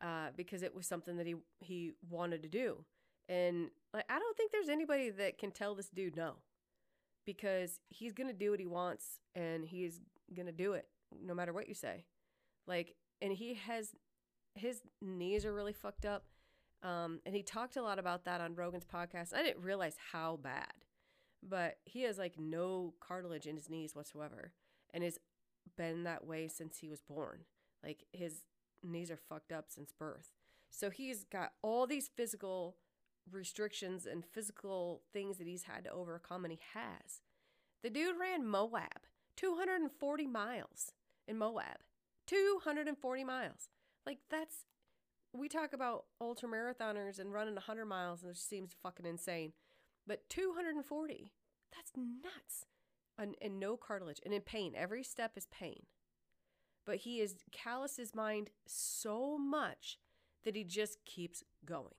uh, 0.00 0.28
because 0.36 0.62
it 0.62 0.74
was 0.74 0.86
something 0.86 1.16
that 1.16 1.26
he 1.26 1.34
he 1.60 1.92
wanted 2.08 2.42
to 2.42 2.48
do, 2.48 2.84
and 3.28 3.70
like 3.92 4.04
I 4.08 4.18
don't 4.18 4.36
think 4.36 4.52
there's 4.52 4.68
anybody 4.68 5.10
that 5.10 5.38
can 5.38 5.50
tell 5.50 5.74
this 5.74 5.88
dude 5.88 6.16
no, 6.16 6.34
because 7.24 7.80
he's 7.88 8.12
gonna 8.12 8.32
do 8.32 8.50
what 8.50 8.60
he 8.60 8.66
wants 8.66 9.20
and 9.34 9.64
he's 9.64 10.00
gonna 10.34 10.52
do 10.52 10.72
it 10.72 10.88
no 11.24 11.34
matter 11.34 11.52
what 11.52 11.68
you 11.68 11.74
say, 11.74 12.04
like, 12.66 12.94
and 13.20 13.32
he 13.32 13.54
has 13.54 13.94
his 14.54 14.82
knees 15.00 15.44
are 15.44 15.54
really 15.54 15.72
fucked 15.72 16.06
up. 16.06 16.24
Um, 16.82 17.20
and 17.24 17.34
he 17.34 17.42
talked 17.42 17.76
a 17.76 17.82
lot 17.82 17.98
about 17.98 18.24
that 18.24 18.40
on 18.40 18.54
Rogan's 18.54 18.84
podcast. 18.84 19.34
I 19.34 19.42
didn't 19.42 19.64
realize 19.64 19.96
how 20.12 20.36
bad, 20.36 20.72
but 21.42 21.78
he 21.84 22.02
has 22.02 22.18
like 22.18 22.38
no 22.38 22.94
cartilage 23.00 23.46
in 23.46 23.56
his 23.56 23.68
knees 23.70 23.94
whatsoever 23.94 24.52
and 24.92 25.02
has 25.02 25.18
been 25.76 26.04
that 26.04 26.26
way 26.26 26.48
since 26.48 26.78
he 26.78 26.88
was 26.88 27.00
born. 27.00 27.40
Like 27.82 28.04
his 28.12 28.42
knees 28.86 29.10
are 29.10 29.16
fucked 29.16 29.52
up 29.52 29.66
since 29.68 29.92
birth. 29.92 30.30
So 30.70 30.90
he's 30.90 31.24
got 31.24 31.52
all 31.62 31.86
these 31.86 32.10
physical 32.14 32.76
restrictions 33.30 34.06
and 34.06 34.24
physical 34.24 35.02
things 35.12 35.38
that 35.38 35.46
he's 35.46 35.64
had 35.64 35.84
to 35.84 35.92
overcome, 35.92 36.44
and 36.44 36.52
he 36.52 36.60
has. 36.74 37.20
The 37.82 37.90
dude 37.90 38.18
ran 38.18 38.46
Moab, 38.46 39.06
240 39.36 40.26
miles 40.26 40.92
in 41.26 41.38
Moab. 41.38 41.78
240 42.26 43.24
miles. 43.24 43.68
Like 44.04 44.18
that's 44.30 44.64
we 45.32 45.48
talk 45.48 45.72
about 45.72 46.04
ultra 46.20 46.48
marathoners 46.48 47.18
and 47.18 47.32
running 47.32 47.54
100 47.54 47.84
miles 47.86 48.22
and 48.22 48.32
it 48.32 48.38
seems 48.38 48.72
fucking 48.82 49.06
insane. 49.06 49.52
But 50.06 50.28
240, 50.28 51.32
that's 51.74 51.92
nuts. 51.96 52.66
And, 53.18 53.34
and 53.40 53.58
no 53.58 53.76
cartilage 53.76 54.20
and 54.24 54.34
in 54.34 54.42
pain. 54.42 54.74
Every 54.76 55.02
step 55.02 55.32
is 55.36 55.46
pain. 55.46 55.86
But 56.86 56.98
he 56.98 57.20
is 57.20 57.36
calloused 57.52 57.96
his 57.98 58.14
mind 58.14 58.50
so 58.66 59.36
much 59.36 59.98
that 60.44 60.56
he 60.56 60.64
just 60.64 61.04
keeps 61.04 61.42
going. 61.66 61.94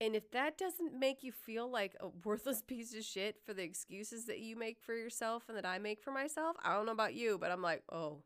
And 0.00 0.14
if 0.14 0.30
that 0.30 0.56
doesn't 0.56 0.98
make 0.98 1.22
you 1.22 1.32
feel 1.32 1.70
like 1.70 1.94
a 2.00 2.08
worthless 2.24 2.62
piece 2.66 2.94
of 2.94 3.04
shit 3.04 3.36
for 3.44 3.52
the 3.52 3.62
excuses 3.62 4.26
that 4.26 4.38
you 4.38 4.56
make 4.56 4.78
for 4.80 4.94
yourself 4.94 5.44
and 5.48 5.56
that 5.56 5.66
I 5.66 5.78
make 5.78 6.02
for 6.02 6.10
myself, 6.10 6.56
I 6.62 6.74
don't 6.74 6.86
know 6.86 6.92
about 6.92 7.14
you, 7.14 7.38
but 7.38 7.50
I'm 7.50 7.62
like, 7.62 7.82
oh, 7.90 8.22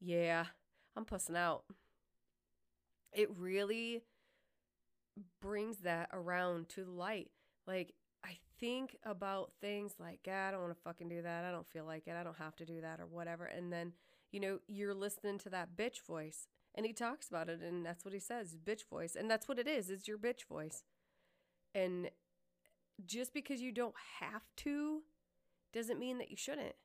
yeah, 0.00 0.46
I'm 0.96 1.04
pussing 1.04 1.36
out. 1.36 1.64
It 3.12 3.28
really 3.36 4.02
brings 5.40 5.78
that 5.78 6.08
around 6.12 6.68
to 6.70 6.84
light. 6.84 7.30
Like, 7.66 7.92
think 8.62 8.96
about 9.04 9.50
things 9.60 9.96
like, 9.98 10.20
God, 10.24 10.48
I 10.48 10.50
don't 10.52 10.60
want 10.60 10.76
to 10.76 10.82
fucking 10.82 11.08
do 11.08 11.20
that. 11.22 11.44
I 11.44 11.50
don't 11.50 11.66
feel 11.66 11.84
like 11.84 12.06
it. 12.06 12.14
I 12.18 12.22
don't 12.22 12.38
have 12.38 12.54
to 12.56 12.64
do 12.64 12.80
that 12.80 13.00
or 13.00 13.06
whatever. 13.06 13.46
And 13.46 13.72
then, 13.72 13.92
you 14.30 14.38
know, 14.38 14.60
you're 14.68 14.94
listening 14.94 15.38
to 15.40 15.50
that 15.50 15.76
bitch 15.76 16.00
voice. 16.06 16.46
And 16.76 16.86
he 16.86 16.92
talks 16.92 17.28
about 17.28 17.48
it, 17.48 17.60
and 17.60 17.84
that's 17.84 18.04
what 18.04 18.14
he 18.14 18.20
says 18.20 18.56
bitch 18.56 18.88
voice. 18.88 19.16
And 19.16 19.28
that's 19.28 19.48
what 19.48 19.58
it 19.58 19.66
is, 19.66 19.90
it's 19.90 20.06
your 20.06 20.16
bitch 20.16 20.44
voice. 20.48 20.84
And 21.74 22.08
just 23.04 23.34
because 23.34 23.60
you 23.60 23.72
don't 23.72 23.96
have 24.20 24.42
to 24.58 25.02
doesn't 25.74 25.98
mean 25.98 26.18
that 26.18 26.30
you 26.30 26.36
shouldn't. 26.36 26.76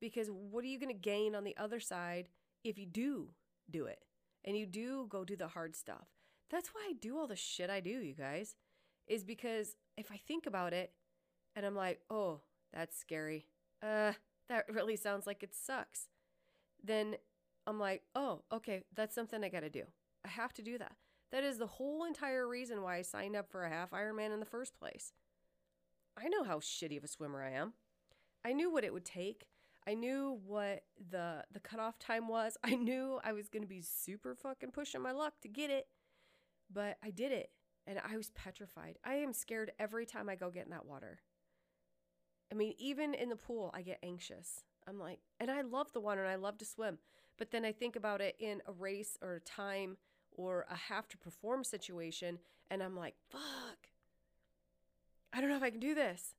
Because 0.00 0.28
what 0.30 0.62
are 0.62 0.68
you 0.68 0.78
going 0.78 0.94
to 0.94 0.98
gain 0.98 1.34
on 1.34 1.42
the 1.42 1.56
other 1.56 1.80
side 1.80 2.28
if 2.62 2.78
you 2.78 2.86
do 2.86 3.30
do 3.68 3.86
it 3.86 4.04
and 4.44 4.56
you 4.56 4.66
do 4.66 5.06
go 5.08 5.24
do 5.24 5.36
the 5.36 5.48
hard 5.48 5.74
stuff? 5.74 6.06
That's 6.50 6.68
why 6.68 6.86
I 6.88 6.92
do 6.92 7.18
all 7.18 7.26
the 7.26 7.34
shit 7.34 7.68
I 7.68 7.80
do, 7.80 7.90
you 7.90 8.14
guys, 8.14 8.54
is 9.08 9.24
because 9.24 9.74
if 9.96 10.10
I 10.10 10.16
think 10.16 10.46
about 10.46 10.72
it 10.72 10.92
and 11.56 11.64
I'm 11.64 11.76
like, 11.76 12.00
oh, 12.10 12.40
that's 12.72 12.98
scary, 12.98 13.46
uh, 13.82 14.12
that 14.48 14.66
really 14.72 14.96
sounds 14.96 15.26
like 15.26 15.42
it 15.42 15.54
sucks, 15.54 16.08
then 16.82 17.16
I'm 17.66 17.78
like, 17.78 18.02
oh, 18.14 18.42
okay, 18.52 18.82
that's 18.94 19.14
something 19.14 19.42
I 19.42 19.48
got 19.48 19.60
to 19.60 19.70
do. 19.70 19.84
I 20.24 20.28
have 20.28 20.52
to 20.54 20.62
do 20.62 20.78
that. 20.78 20.92
That 21.32 21.44
is 21.44 21.58
the 21.58 21.66
whole 21.66 22.04
entire 22.04 22.46
reason 22.46 22.82
why 22.82 22.96
I 22.96 23.02
signed 23.02 23.36
up 23.36 23.50
for 23.50 23.64
a 23.64 23.70
half 23.70 23.90
Ironman 23.90 24.32
in 24.32 24.40
the 24.40 24.46
first 24.46 24.78
place. 24.78 25.12
I 26.16 26.28
know 26.28 26.44
how 26.44 26.60
shitty 26.60 26.96
of 26.96 27.04
a 27.04 27.08
swimmer 27.08 27.42
I 27.42 27.50
am. 27.52 27.72
I 28.44 28.52
knew 28.52 28.70
what 28.70 28.84
it 28.84 28.92
would 28.92 29.04
take. 29.04 29.46
I 29.86 29.94
knew 29.94 30.40
what 30.46 30.84
the 31.10 31.44
the 31.52 31.60
cutoff 31.60 31.98
time 31.98 32.28
was. 32.28 32.56
I 32.64 32.74
knew 32.74 33.20
I 33.24 33.32
was 33.32 33.48
gonna 33.48 33.66
be 33.66 33.82
super 33.82 34.34
fucking 34.34 34.70
pushing 34.70 35.02
my 35.02 35.12
luck 35.12 35.34
to 35.42 35.48
get 35.48 35.70
it, 35.70 35.88
but 36.72 36.98
I 37.02 37.10
did 37.10 37.32
it, 37.32 37.50
and 37.86 37.98
I 37.98 38.16
was 38.16 38.30
petrified. 38.30 38.98
I 39.04 39.14
am 39.14 39.32
scared 39.32 39.72
every 39.78 40.06
time 40.06 40.28
I 40.28 40.36
go 40.36 40.50
get 40.50 40.64
in 40.64 40.70
that 40.70 40.86
water. 40.86 41.20
I 42.50 42.54
mean, 42.54 42.74
even 42.78 43.14
in 43.14 43.28
the 43.28 43.36
pool, 43.36 43.70
I 43.74 43.82
get 43.82 43.98
anxious. 44.02 44.62
I'm 44.86 44.98
like, 44.98 45.20
and 45.40 45.50
I 45.50 45.62
love 45.62 45.92
the 45.92 46.00
water 46.00 46.22
and 46.22 46.30
I 46.30 46.36
love 46.36 46.58
to 46.58 46.64
swim, 46.64 46.98
but 47.38 47.50
then 47.50 47.64
I 47.64 47.72
think 47.72 47.96
about 47.96 48.20
it 48.20 48.36
in 48.38 48.62
a 48.66 48.72
race 48.72 49.18
or 49.22 49.36
a 49.36 49.40
time 49.40 49.96
or 50.36 50.66
a 50.70 50.74
have 50.74 51.08
to 51.08 51.18
perform 51.18 51.64
situation, 51.64 52.38
and 52.70 52.82
I'm 52.82 52.96
like, 52.96 53.14
fuck, 53.30 53.88
I 55.32 55.40
don't 55.40 55.48
know 55.48 55.56
if 55.56 55.62
I 55.62 55.70
can 55.70 55.80
do 55.80 55.94
this. 55.94 56.34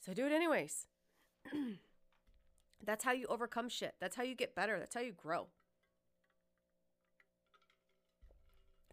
So 0.00 0.12
I 0.12 0.14
do 0.14 0.26
it 0.26 0.32
anyways. 0.32 0.86
That's 2.84 3.04
how 3.04 3.12
you 3.12 3.26
overcome 3.28 3.68
shit. 3.68 3.94
That's 4.00 4.16
how 4.16 4.22
you 4.22 4.34
get 4.34 4.54
better. 4.54 4.78
That's 4.78 4.94
how 4.94 5.00
you 5.00 5.12
grow. 5.12 5.46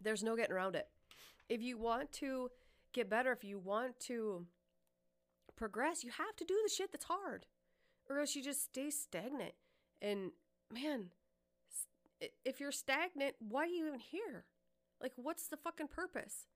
There's 0.02 0.22
no 0.22 0.36
getting 0.36 0.54
around 0.54 0.74
it. 0.74 0.88
If 1.52 1.60
you 1.60 1.76
want 1.76 2.10
to 2.12 2.48
get 2.94 3.10
better, 3.10 3.30
if 3.30 3.44
you 3.44 3.58
want 3.58 4.00
to 4.06 4.46
progress, 5.54 6.02
you 6.02 6.10
have 6.10 6.34
to 6.36 6.46
do 6.46 6.58
the 6.64 6.72
shit 6.72 6.90
that's 6.90 7.04
hard, 7.04 7.44
or 8.08 8.20
else 8.20 8.34
you 8.34 8.42
just 8.42 8.64
stay 8.64 8.88
stagnant. 8.88 9.52
And 10.00 10.30
man, 10.72 11.10
if 12.46 12.58
you're 12.58 12.72
stagnant, 12.72 13.34
why 13.38 13.64
are 13.64 13.66
you 13.66 13.86
even 13.86 14.00
here? 14.00 14.46
Like, 14.98 15.12
what's 15.16 15.46
the 15.48 15.58
fucking 15.58 15.88
purpose? 15.88 16.46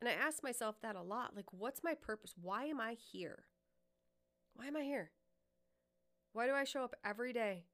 And 0.00 0.08
I 0.08 0.12
ask 0.12 0.40
myself 0.44 0.76
that 0.82 0.94
a 0.94 1.02
lot. 1.02 1.34
Like, 1.34 1.52
what's 1.52 1.82
my 1.82 1.94
purpose? 1.94 2.32
Why 2.40 2.66
am 2.66 2.78
I 2.78 2.92
here? 2.92 3.46
Why 4.54 4.68
am 4.68 4.76
I 4.76 4.84
here? 4.84 5.10
Why 6.32 6.46
do 6.46 6.52
I 6.52 6.62
show 6.62 6.84
up 6.84 6.94
every 7.04 7.32
day 7.32 7.64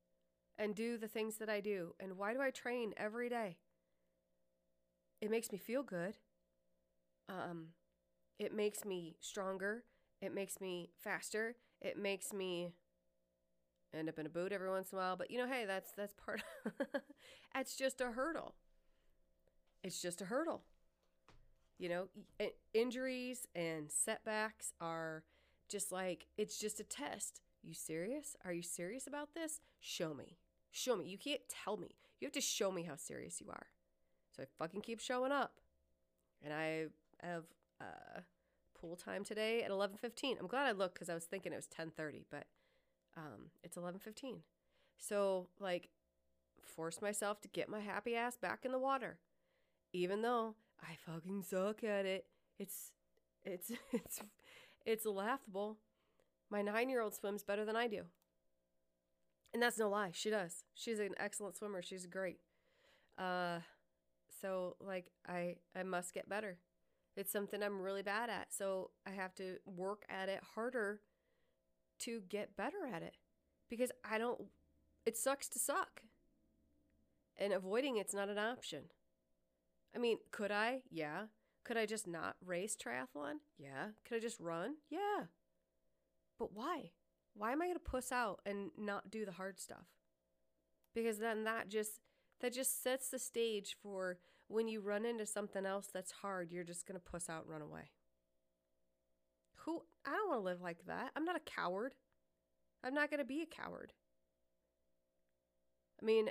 and 0.56 0.74
do 0.74 0.96
the 0.96 1.08
things 1.08 1.36
that 1.36 1.50
I 1.50 1.60
do? 1.60 1.94
And 2.00 2.16
why 2.16 2.32
do 2.32 2.40
I 2.40 2.48
train 2.48 2.94
every 2.96 3.28
day? 3.28 3.58
It 5.20 5.30
makes 5.30 5.52
me 5.52 5.58
feel 5.58 5.82
good. 5.82 6.16
Um, 7.30 7.68
it 8.38 8.54
makes 8.54 8.84
me 8.84 9.16
stronger. 9.20 9.84
It 10.20 10.34
makes 10.34 10.60
me 10.60 10.90
faster. 10.98 11.56
It 11.80 11.96
makes 11.96 12.32
me 12.32 12.72
end 13.94 14.08
up 14.08 14.18
in 14.18 14.26
a 14.26 14.30
boot 14.30 14.52
every 14.52 14.68
once 14.70 14.92
in 14.92 14.98
a 14.98 15.00
while. 15.00 15.16
But 15.16 15.30
you 15.30 15.38
know, 15.38 15.46
hey, 15.46 15.64
that's 15.66 15.92
that's 15.96 16.14
part. 16.14 16.42
that's 17.54 17.76
just 17.76 18.00
a 18.00 18.12
hurdle. 18.12 18.54
It's 19.82 20.02
just 20.02 20.20
a 20.20 20.26
hurdle. 20.26 20.62
You 21.78 21.88
know, 21.88 22.08
injuries 22.74 23.46
and 23.54 23.90
setbacks 23.90 24.72
are 24.80 25.24
just 25.68 25.92
like 25.92 26.26
it's 26.36 26.58
just 26.58 26.80
a 26.80 26.84
test. 26.84 27.40
You 27.62 27.74
serious? 27.74 28.36
Are 28.44 28.52
you 28.52 28.62
serious 28.62 29.06
about 29.06 29.34
this? 29.34 29.60
Show 29.80 30.14
me. 30.14 30.38
Show 30.70 30.96
me. 30.96 31.06
You 31.06 31.18
can't 31.18 31.40
tell 31.48 31.76
me. 31.76 31.96
You 32.20 32.26
have 32.26 32.32
to 32.32 32.40
show 32.40 32.70
me 32.70 32.82
how 32.82 32.96
serious 32.96 33.40
you 33.40 33.48
are. 33.50 33.66
So 34.36 34.42
I 34.42 34.46
fucking 34.58 34.82
keep 34.82 35.00
showing 35.00 35.32
up. 35.32 35.54
And 36.42 36.52
I 36.52 36.86
have 37.26 37.44
uh, 37.80 38.20
pool 38.80 38.96
time 38.96 39.24
today 39.24 39.62
at 39.62 39.70
11:15. 39.70 40.38
I'm 40.38 40.46
glad 40.46 40.66
I 40.66 40.72
looked 40.72 40.98
cuz 40.98 41.09
I 41.09 41.14
was 41.14 41.24
thinking 41.26 41.52
it 41.52 41.56
was 41.56 41.68
10:30, 41.68 42.24
but 42.30 42.46
um, 43.16 43.50
it's 43.62 43.76
11:15. 43.76 44.42
So 44.98 45.48
like 45.59 45.90
force 46.62 47.00
myself 47.00 47.40
to 47.40 47.48
get 47.48 47.68
my 47.68 47.80
happy 47.80 48.14
ass 48.14 48.37
back 48.37 48.64
in 48.64 48.72
the 48.72 48.78
water. 48.78 49.18
Even 49.92 50.22
though 50.22 50.54
I 50.83 50.96
fucking 51.06 51.42
suck 51.42 51.85
at 51.85 52.06
it. 52.06 52.26
It's 52.59 52.92
it's 53.44 53.72
it's 53.92 54.20
it's 54.85 55.06
laughable. 55.06 55.78
My 56.50 56.62
9-year-old 56.62 57.14
swims 57.14 57.44
better 57.44 57.64
than 57.64 57.76
I 57.76 57.87
do. 57.87 58.02
And 59.52 59.62
that's 59.62 59.78
no 59.78 59.88
lie. 59.88 60.11
She 60.12 60.30
does. 60.30 60.64
She's 60.74 60.98
an 60.98 61.14
excellent 61.18 61.56
swimmer. 61.56 61.83
She's 61.83 62.06
great. 62.06 62.40
Uh 63.18 63.61
so 64.40 64.76
like 64.80 65.11
I 65.28 65.56
I 65.76 65.83
must 65.83 66.14
get 66.14 66.28
better. 66.28 66.59
It's 67.20 67.33
something 67.33 67.62
I'm 67.62 67.80
really 67.80 68.02
bad 68.02 68.30
at. 68.30 68.52
So 68.52 68.90
I 69.06 69.11
have 69.11 69.35
to 69.35 69.56
work 69.66 70.04
at 70.09 70.28
it 70.28 70.40
harder 70.54 71.00
to 72.00 72.22
get 72.28 72.56
better 72.56 72.87
at 72.92 73.02
it 73.02 73.16
because 73.68 73.92
I 74.02 74.16
don't, 74.16 74.40
it 75.04 75.16
sucks 75.16 75.48
to 75.50 75.59
suck. 75.59 76.02
And 77.37 77.52
avoiding 77.52 77.98
it's 77.98 78.14
not 78.14 78.28
an 78.28 78.38
option. 78.38 78.85
I 79.94 79.98
mean, 79.98 80.18
could 80.30 80.50
I? 80.50 80.80
Yeah. 80.90 81.24
Could 81.64 81.76
I 81.76 81.85
just 81.85 82.06
not 82.06 82.37
race 82.44 82.76
triathlon? 82.76 83.35
Yeah. 83.59 83.88
Could 84.06 84.16
I 84.16 84.20
just 84.20 84.40
run? 84.40 84.76
Yeah. 84.88 85.24
But 86.38 86.54
why? 86.54 86.92
Why 87.35 87.52
am 87.52 87.61
I 87.61 87.66
going 87.66 87.76
to 87.76 87.80
puss 87.80 88.11
out 88.11 88.40
and 88.46 88.70
not 88.78 89.11
do 89.11 89.24
the 89.26 89.33
hard 89.33 89.61
stuff? 89.61 89.87
Because 90.94 91.18
then 91.18 91.44
that 91.44 91.68
just 91.68 92.00
that 92.40 92.54
just 92.54 92.83
sets 92.83 93.11
the 93.11 93.18
stage 93.18 93.76
for 93.83 94.18
when 94.50 94.66
you 94.66 94.80
run 94.80 95.06
into 95.06 95.24
something 95.24 95.64
else 95.64 95.88
that's 95.92 96.10
hard, 96.10 96.50
you're 96.50 96.64
just 96.64 96.86
going 96.86 96.98
to 96.98 97.10
puss 97.10 97.30
out 97.30 97.44
and 97.44 97.52
run 97.52 97.62
away. 97.62 97.90
Who 99.64 99.82
I 100.04 100.10
don't 100.10 100.28
want 100.28 100.40
to 100.40 100.44
live 100.44 100.60
like 100.60 100.86
that. 100.86 101.12
I'm 101.14 101.24
not 101.24 101.36
a 101.36 101.50
coward. 101.50 101.94
I'm 102.82 102.94
not 102.94 103.10
going 103.10 103.18
to 103.18 103.24
be 103.24 103.42
a 103.42 103.46
coward. 103.46 103.92
I 106.00 106.04
mean, 106.04 106.30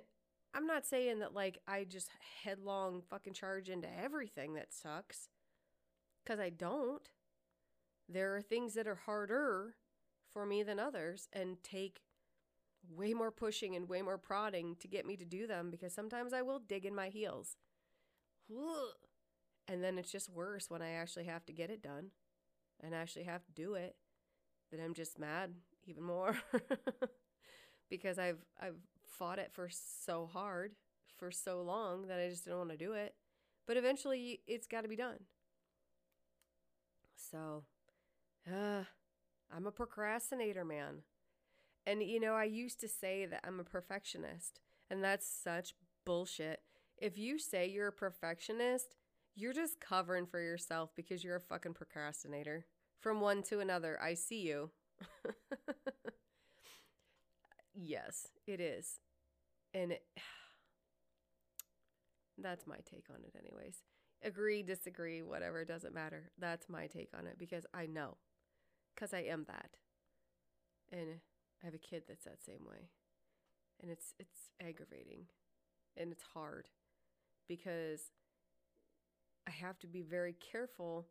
I'm 0.53 0.65
not 0.65 0.85
saying 0.85 1.19
that 1.19 1.33
like 1.33 1.59
I 1.67 1.85
just 1.85 2.09
headlong 2.43 3.03
fucking 3.09 3.33
charge 3.33 3.69
into 3.69 3.87
everything 4.01 4.55
that 4.55 4.73
sucks 4.73 5.29
cuz 6.25 6.39
I 6.39 6.49
don't. 6.49 7.07
There 8.09 8.35
are 8.35 8.41
things 8.41 8.73
that 8.73 8.87
are 8.87 8.95
harder 8.95 9.75
for 10.33 10.45
me 10.45 10.63
than 10.63 10.79
others 10.79 11.29
and 11.31 11.63
take 11.63 12.01
way 12.89 13.13
more 13.13 13.31
pushing 13.31 13.75
and 13.75 13.87
way 13.87 14.01
more 14.01 14.17
prodding 14.17 14.75
to 14.77 14.87
get 14.87 15.05
me 15.05 15.15
to 15.17 15.25
do 15.25 15.45
them 15.45 15.69
because 15.69 15.93
sometimes 15.93 16.33
I 16.33 16.41
will 16.41 16.59
dig 16.59 16.85
in 16.85 16.95
my 16.95 17.09
heels. 17.09 17.55
And 19.67 19.83
then 19.83 19.97
it's 19.97 20.11
just 20.11 20.29
worse 20.29 20.69
when 20.69 20.81
I 20.81 20.91
actually 20.91 21.25
have 21.25 21.45
to 21.45 21.53
get 21.53 21.69
it 21.69 21.83
done 21.83 22.07
and 22.81 22.95
actually 22.95 23.25
have 23.25 23.45
to 23.45 23.51
do 23.51 23.75
it. 23.75 23.95
Then 24.71 24.81
I'm 24.83 24.93
just 24.93 25.19
mad 25.19 25.53
even 25.85 26.03
more 26.03 26.37
because 27.89 28.19
I've 28.19 28.43
I've 28.61 28.77
fought 29.17 29.39
it 29.39 29.51
for 29.53 29.69
so 29.71 30.29
hard 30.31 30.73
for 31.17 31.31
so 31.31 31.61
long 31.61 32.07
that 32.07 32.19
I 32.19 32.29
just 32.29 32.45
didn't 32.45 32.59
want 32.59 32.71
to 32.71 32.77
do 32.77 32.93
it. 32.93 33.15
But 33.67 33.77
eventually 33.77 34.41
it's 34.47 34.67
got 34.67 34.81
to 34.81 34.87
be 34.87 34.95
done. 34.95 35.19
So, 37.15 37.63
uh, 38.47 38.83
I'm 39.51 39.67
a 39.67 39.71
procrastinator, 39.71 40.65
man. 40.65 41.03
And, 41.85 42.01
you 42.01 42.19
know, 42.19 42.33
I 42.33 42.45
used 42.45 42.79
to 42.81 42.87
say 42.87 43.25
that 43.25 43.41
I'm 43.43 43.59
a 43.59 43.63
perfectionist, 43.63 44.59
and 44.89 45.03
that's 45.03 45.27
such 45.27 45.73
bullshit. 46.05 46.61
If 46.99 47.17
you 47.17 47.39
say 47.39 47.67
you're 47.67 47.87
a 47.87 47.91
perfectionist, 47.93 48.95
you're 49.35 49.53
just 49.53 49.79
covering 49.79 50.25
for 50.25 50.41
yourself 50.41 50.89
because 50.95 51.23
you're 51.23 51.37
a 51.37 51.41
fucking 51.41 51.73
procrastinator. 51.73 52.65
From 52.99 53.21
one 53.21 53.41
to 53.43 53.61
another, 53.61 53.97
I 54.01 54.15
see 54.15 54.41
you. 54.41 54.71
yes, 57.73 58.27
it 58.45 58.59
is. 58.59 58.99
And 59.73 59.93
it, 59.93 60.03
that's 62.37 62.67
my 62.67 62.77
take 62.89 63.05
on 63.09 63.23
it, 63.23 63.33
anyways. 63.39 63.77
Agree, 64.21 64.61
disagree, 64.61 65.21
whatever, 65.21 65.63
doesn't 65.63 65.93
matter. 65.93 66.29
That's 66.37 66.67
my 66.67 66.87
take 66.87 67.11
on 67.17 67.25
it 67.25 67.37
because 67.39 67.65
I 67.73 67.85
know. 67.85 68.17
Because 68.93 69.13
I 69.13 69.21
am 69.21 69.45
that. 69.47 69.77
And 70.91 71.21
I 71.63 71.65
have 71.65 71.73
a 71.73 71.77
kid 71.77 72.03
that's 72.09 72.25
that 72.25 72.43
same 72.43 72.65
way. 72.67 72.89
And 73.81 73.89
it's 73.89 74.13
it's 74.19 74.49
aggravating 74.59 75.27
and 75.95 76.11
it's 76.11 76.23
hard 76.33 76.67
because 77.49 78.11
I 79.45 79.51
have 79.51 79.77
to 79.79 79.87
be 79.87 80.03
very 80.03 80.35
careful 80.51 81.07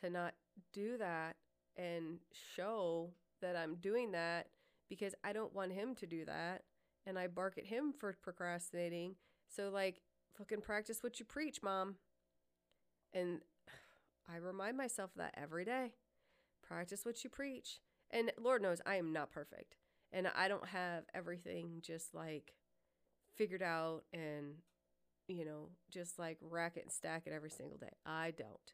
to 0.00 0.10
not 0.10 0.34
do 0.74 0.98
that 0.98 1.36
and 1.78 2.18
show 2.54 3.10
that 3.40 3.56
I'm 3.56 3.76
doing 3.76 4.12
that 4.12 4.48
because 4.88 5.14
I 5.24 5.32
don't 5.32 5.54
want 5.54 5.72
him 5.72 5.94
to 5.94 6.06
do 6.06 6.24
that 6.26 6.64
and 7.06 7.18
I 7.18 7.28
bark 7.28 7.56
at 7.56 7.66
him 7.66 7.94
for 7.96 8.14
procrastinating. 8.20 9.14
So 9.48 9.70
like 9.70 10.02
fucking 10.36 10.60
practice 10.60 11.02
what 11.02 11.18
you 11.20 11.24
preach, 11.24 11.62
mom. 11.62 11.94
And 13.14 13.40
I 14.30 14.36
remind 14.36 14.76
myself 14.76 15.12
that 15.16 15.34
every 15.40 15.64
day. 15.64 15.94
Practice 16.66 17.06
what 17.06 17.24
you 17.24 17.30
preach. 17.30 17.78
And 18.10 18.32
Lord 18.38 18.60
knows 18.60 18.82
I 18.84 18.96
am 18.96 19.12
not 19.12 19.30
perfect 19.30 19.76
and 20.12 20.28
I 20.34 20.48
don't 20.48 20.66
have 20.68 21.04
everything 21.14 21.80
just 21.82 22.14
like 22.14 22.54
figured 23.36 23.62
out 23.62 24.02
and 24.12 24.54
you 25.28 25.44
know 25.44 25.68
just 25.90 26.18
like 26.18 26.38
rack 26.40 26.76
it 26.76 26.84
and 26.84 26.92
stack 26.92 27.22
it 27.26 27.32
every 27.32 27.50
single 27.50 27.78
day. 27.78 27.92
I 28.04 28.32
don't. 28.36 28.72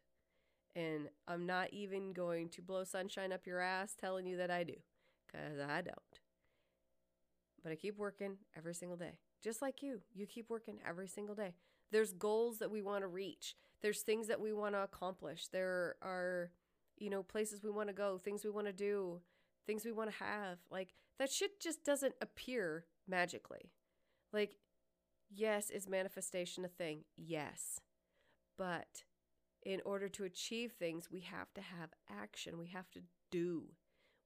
And 0.76 1.08
I'm 1.28 1.46
not 1.46 1.72
even 1.72 2.12
going 2.12 2.48
to 2.50 2.62
blow 2.62 2.84
sunshine 2.84 3.32
up 3.32 3.46
your 3.46 3.60
ass 3.60 3.94
telling 3.94 4.26
you 4.26 4.36
that 4.38 4.50
I 4.50 4.64
do 4.64 4.74
cuz 5.30 5.60
I 5.60 5.82
don't. 5.82 6.20
But 7.62 7.72
I 7.72 7.76
keep 7.76 7.96
working 7.96 8.38
every 8.56 8.74
single 8.74 8.96
day. 8.96 9.18
Just 9.42 9.62
like 9.62 9.82
you. 9.82 10.00
You 10.14 10.26
keep 10.26 10.50
working 10.50 10.80
every 10.86 11.08
single 11.08 11.34
day. 11.34 11.54
There's 11.90 12.12
goals 12.12 12.58
that 12.58 12.70
we 12.70 12.82
want 12.82 13.02
to 13.02 13.08
reach. 13.08 13.56
There's 13.80 14.02
things 14.02 14.26
that 14.28 14.40
we 14.40 14.52
want 14.52 14.74
to 14.74 14.82
accomplish. 14.82 15.48
There 15.48 15.96
are 16.02 16.50
you 16.98 17.10
know 17.10 17.22
places 17.22 17.62
we 17.62 17.70
want 17.70 17.88
to 17.88 17.94
go, 17.94 18.18
things 18.18 18.44
we 18.44 18.50
want 18.50 18.66
to 18.66 18.72
do 18.72 19.20
things 19.66 19.84
we 19.84 19.92
want 19.92 20.10
to 20.10 20.16
have. 20.16 20.58
Like 20.70 20.94
that 21.18 21.30
shit 21.30 21.60
just 21.60 21.84
doesn't 21.84 22.14
appear 22.20 22.86
magically. 23.08 23.72
Like, 24.32 24.56
yes, 25.30 25.70
is 25.70 25.88
manifestation 25.88 26.64
a 26.64 26.68
thing? 26.68 27.04
Yes. 27.16 27.80
But 28.56 29.04
in 29.64 29.80
order 29.84 30.08
to 30.08 30.24
achieve 30.24 30.72
things, 30.72 31.10
we 31.10 31.20
have 31.20 31.52
to 31.54 31.60
have 31.60 31.90
action. 32.10 32.58
We 32.58 32.66
have 32.66 32.90
to 32.92 33.00
do. 33.30 33.64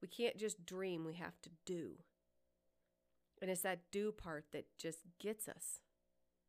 We 0.02 0.08
can't 0.08 0.36
just 0.36 0.64
dream, 0.64 1.04
we 1.04 1.14
have 1.14 1.40
to 1.42 1.50
do. 1.66 1.92
And 3.40 3.50
it's 3.50 3.62
that 3.62 3.90
do 3.92 4.12
part 4.12 4.46
that 4.52 4.66
just 4.78 4.98
gets 5.20 5.48
us 5.48 5.80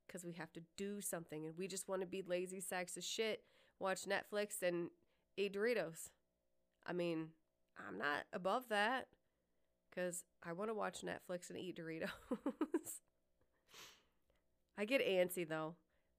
because 0.08 0.26
we 0.26 0.34
have 0.34 0.52
to 0.54 0.62
do 0.76 1.02
something 1.02 1.46
and 1.46 1.56
we 1.58 1.68
just 1.68 1.88
want 1.88 2.02
to 2.02 2.08
be 2.08 2.24
lazy 2.26 2.60
sacks 2.60 2.98
of 2.98 3.04
shit, 3.04 3.44
watch 3.80 4.06
Netflix 4.06 4.62
and 4.64 4.90
eat 5.38 5.54
Doritos. 5.54 6.10
I 6.86 6.94
mean, 6.94 7.30
I'm 7.88 7.98
not 7.98 8.26
above 8.34 8.70
that 8.70 9.08
because 9.90 10.24
I 10.44 10.54
want 10.54 10.70
to 10.70 10.76
watch 10.76 11.02
Netflix 11.02 11.50
and 11.50 11.60
eat 11.60 11.80
Doritos. 11.80 12.10
I 14.80 14.86
get 14.86 15.06
antsy 15.06 15.48
though. 15.48 15.76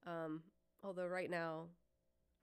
Um, 0.07 0.43
although 0.85 1.07
right 1.07 1.31
now 1.31 1.65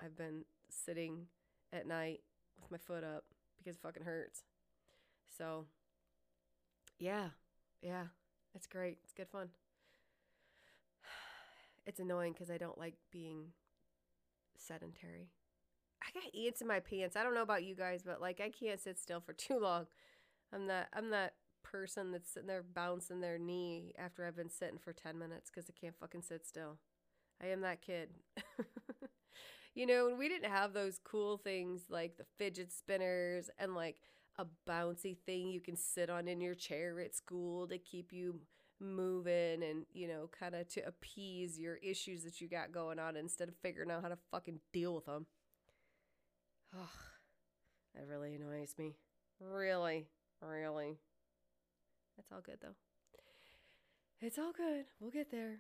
I've 0.04 0.18
been 0.18 0.46
sitting 0.70 1.28
at 1.72 1.86
night 1.88 2.22
with 2.60 2.72
my 2.72 2.78
foot 2.80 3.04
up 3.04 3.24
because 3.58 3.76
it 3.76 3.82
fucking 3.84 4.04
hurts. 4.04 4.42
So, 5.38 5.66
yeah, 6.98 7.30
yeah, 7.84 8.06
it's 8.56 8.66
great. 8.66 8.98
It's 9.04 9.14
good 9.14 9.30
fun. 9.30 9.50
It's 11.86 12.02
annoying 12.02 12.34
because 12.34 12.52
I 12.52 12.58
don't 12.58 12.78
like 12.78 12.96
being 13.12 13.54
sedentary. 14.58 15.30
I 16.02 16.08
got 16.14 16.36
ants 16.36 16.62
in 16.62 16.68
my 16.68 16.82
pants. 16.82 17.16
I 17.16 17.24
don't 17.24 17.34
know 17.34 17.44
about 17.44 17.64
you 17.64 17.76
guys, 17.76 18.02
but 18.04 18.20
like 18.20 18.42
I 18.42 18.50
can't 18.50 18.80
sit 18.80 19.00
still 19.00 19.22
for 19.22 19.34
too 19.34 19.60
long. 19.60 19.86
I'm 20.52 20.66
not. 20.66 20.88
I'm 20.94 21.12
that 21.12 21.36
person 21.72 22.12
that's 22.12 22.32
sitting 22.32 22.48
there 22.48 22.64
bouncing 22.64 23.22
their 23.22 23.38
knee 23.38 23.94
after 23.98 24.26
I've 24.26 24.36
been 24.36 24.50
sitting 24.50 24.78
for 24.78 24.94
10 24.94 25.18
minutes 25.18 25.50
because 25.50 25.70
I 25.70 25.74
can't 25.80 25.98
fucking 26.00 26.22
sit 26.22 26.46
still. 26.46 26.78
I 27.42 27.48
am 27.48 27.62
that 27.62 27.82
kid. 27.82 28.10
you 29.76 29.86
know, 29.86 30.08
when 30.08 30.18
we 30.18 30.30
didn't 30.30 30.50
have 30.50 30.74
those 30.74 31.00
cool 31.04 31.38
things 31.38 31.84
like 31.90 32.18
the 32.18 32.26
fidget 32.38 32.72
spinners 32.72 33.50
and 33.60 33.76
like 33.76 33.98
a 34.38 34.46
bouncy 34.70 35.18
thing 35.26 35.50
you 35.50 35.60
can 35.60 35.76
sit 35.76 36.10
on 36.10 36.28
in 36.28 36.42
your 36.42 36.56
chair 36.56 37.00
at 37.00 37.16
school 37.16 37.68
to 37.68 37.78
keep 37.78 38.12
you 38.12 38.40
moving 38.80 39.64
and, 39.64 39.86
you 39.94 40.08
know, 40.08 40.30
kind 40.38 40.56
of 40.56 40.68
to 40.70 40.82
appease 40.88 41.60
your 41.60 41.76
issues 41.78 42.24
that 42.24 42.40
you 42.40 42.48
got 42.48 42.72
going 42.72 43.00
on 43.00 43.16
instead 43.16 43.50
of 43.50 43.56
figuring 43.62 43.92
out 43.92 44.04
how 44.04 44.10
to 44.10 44.18
fucking 44.32 44.60
deal 44.72 44.96
with 44.96 45.06
them. 45.06 45.26
Oh, 46.76 46.90
that 47.96 48.08
really 48.08 48.36
annoys 48.36 48.76
me. 48.78 48.96
Really, 49.40 50.08
really. 50.42 51.00
That's 52.18 52.32
all 52.32 52.42
good 52.42 52.58
though. 52.62 52.76
It's 54.20 54.40
all 54.40 54.52
good. 54.52 54.86
We'll 55.00 55.12
get 55.12 55.32
there. 55.32 55.60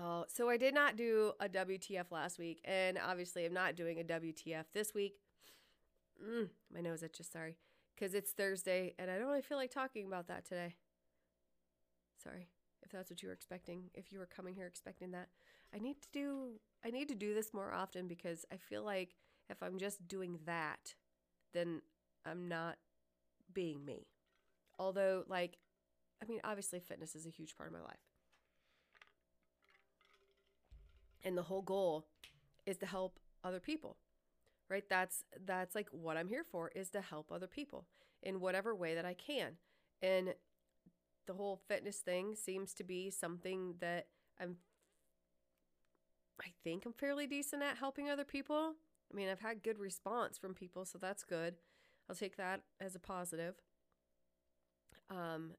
Oh, 0.00 0.24
so 0.28 0.48
I 0.48 0.56
did 0.56 0.74
not 0.74 0.96
do 0.96 1.32
a 1.38 1.48
WTF 1.48 2.10
last 2.10 2.38
week, 2.38 2.60
and 2.64 2.98
obviously 2.98 3.44
I'm 3.44 3.52
not 3.52 3.76
doing 3.76 4.00
a 4.00 4.04
WTF 4.04 4.64
this 4.72 4.94
week. 4.94 5.16
Mm, 6.26 6.48
my 6.72 6.80
nose 6.80 7.02
itches, 7.02 7.28
sorry, 7.30 7.58
because 7.94 8.14
it's 8.14 8.32
Thursday, 8.32 8.94
and 8.98 9.10
I 9.10 9.18
don't 9.18 9.26
really 9.26 9.42
feel 9.42 9.58
like 9.58 9.70
talking 9.70 10.06
about 10.06 10.28
that 10.28 10.46
today. 10.46 10.76
Sorry 12.22 12.48
if 12.84 12.92
that's 12.92 13.10
what 13.10 13.22
you 13.22 13.28
were 13.28 13.34
expecting. 13.34 13.84
If 13.94 14.12
you 14.12 14.18
were 14.18 14.26
coming 14.26 14.54
here 14.54 14.66
expecting 14.66 15.10
that, 15.12 15.28
I 15.74 15.78
need 15.78 16.00
to 16.02 16.08
do 16.12 16.60
I 16.84 16.90
need 16.90 17.08
to 17.08 17.14
do 17.14 17.34
this 17.34 17.54
more 17.54 17.72
often 17.72 18.06
because 18.06 18.44
I 18.52 18.56
feel 18.56 18.84
like 18.84 19.14
if 19.48 19.62
I'm 19.62 19.78
just 19.78 20.06
doing 20.06 20.38
that, 20.46 20.94
then 21.52 21.82
I'm 22.24 22.48
not 22.48 22.76
being 23.52 23.84
me. 23.84 24.06
Although, 24.78 25.24
like, 25.28 25.58
I 26.22 26.26
mean, 26.26 26.40
obviously, 26.44 26.80
fitness 26.80 27.14
is 27.14 27.26
a 27.26 27.30
huge 27.30 27.56
part 27.56 27.68
of 27.68 27.72
my 27.72 27.80
life. 27.80 27.96
And 31.22 31.36
the 31.36 31.42
whole 31.42 31.62
goal 31.62 32.06
is 32.66 32.76
to 32.78 32.86
help 32.86 33.18
other 33.42 33.60
people. 33.60 33.96
Right? 34.68 34.84
That's 34.88 35.24
that's 35.44 35.74
like 35.74 35.88
what 35.90 36.16
I'm 36.16 36.28
here 36.28 36.44
for 36.50 36.70
is 36.74 36.88
to 36.90 37.00
help 37.00 37.30
other 37.30 37.46
people 37.46 37.86
in 38.22 38.40
whatever 38.40 38.74
way 38.74 38.94
that 38.94 39.04
I 39.04 39.14
can. 39.14 39.52
And 40.00 40.34
the 41.26 41.34
whole 41.34 41.60
fitness 41.68 41.98
thing 41.98 42.34
seems 42.34 42.74
to 42.74 42.84
be 42.84 43.10
something 43.10 43.74
that 43.80 44.06
I'm 44.40 44.56
I 46.40 46.48
think 46.64 46.84
I'm 46.84 46.92
fairly 46.92 47.26
decent 47.26 47.62
at 47.62 47.76
helping 47.76 48.10
other 48.10 48.24
people. 48.24 48.74
I 49.12 49.16
mean, 49.16 49.28
I've 49.28 49.40
had 49.40 49.62
good 49.62 49.78
response 49.78 50.38
from 50.38 50.54
people, 50.54 50.84
so 50.84 50.98
that's 50.98 51.22
good. 51.22 51.54
I'll 52.08 52.16
take 52.16 52.36
that 52.36 52.62
as 52.80 52.94
a 52.94 52.98
positive. 52.98 53.54
Um, 55.10 55.52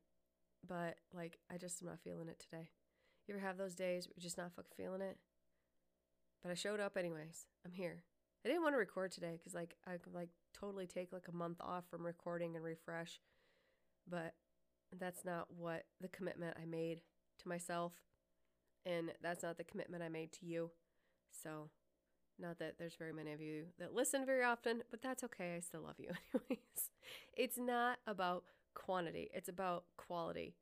but 0.67 0.95
like, 1.13 1.38
I 1.51 1.58
just 1.58 1.81
am 1.81 1.88
not 1.88 1.99
feeling 1.99 2.29
it 2.29 2.39
today. 2.39 2.69
You 3.27 3.36
ever 3.36 3.45
have 3.45 3.58
those 3.58 3.75
days 3.75 4.08
where 4.08 4.13
you're 4.17 4.23
just 4.23 4.38
not 4.38 4.53
fucking 4.55 4.71
feeling 4.77 5.01
it? 5.01 5.17
But 6.43 6.51
I 6.51 6.55
showed 6.55 6.79
up 6.79 6.97
anyways. 6.97 7.47
I'm 7.65 7.71
here. 7.71 8.03
I 8.45 8.49
didn't 8.49 8.62
want 8.62 8.73
to 8.73 8.79
record 8.79 9.12
today 9.12 9.38
because 9.38 9.55
like 9.55 9.75
I 9.88 9.97
could 9.97 10.13
like 10.13 10.29
totally 10.53 10.86
take 10.86 11.12
like 11.12 11.27
a 11.27 11.36
month 11.36 11.58
off 11.60 11.86
from 11.89 12.05
recording 12.05 12.55
and 12.55 12.63
refresh, 12.63 13.19
but 14.08 14.36
that's 14.99 15.25
not 15.25 15.47
what 15.58 15.86
the 15.99 16.08
commitment 16.08 16.55
I 16.62 16.65
made 16.65 17.01
to 17.39 17.47
myself, 17.47 17.93
and 18.86 19.12
that's 19.23 19.41
not 19.41 19.58
the 19.58 19.63
commitment 19.63 20.03
I 20.03 20.10
made 20.10 20.31
to 20.34 20.45
you. 20.45 20.69
So, 21.31 21.69
not 22.39 22.60
that 22.60 22.75
there's 22.77 22.93
very 22.93 23.13
many 23.13 23.34
of 23.34 23.41
you 23.41 23.65
that 23.79 23.95
listen 23.95 24.25
very 24.25 24.43
often, 24.43 24.84
but 24.91 25.01
that's 25.01 25.23
okay. 25.23 25.55
I 25.55 25.60
still 25.62 25.81
love 25.81 25.95
you 25.97 26.10
anyways. 26.34 26.91
It's 27.36 27.58
not 27.58 27.97
about 28.05 28.43
quantity, 28.75 29.29
it's 29.33 29.49
about 29.49 29.85
quality 29.97 30.55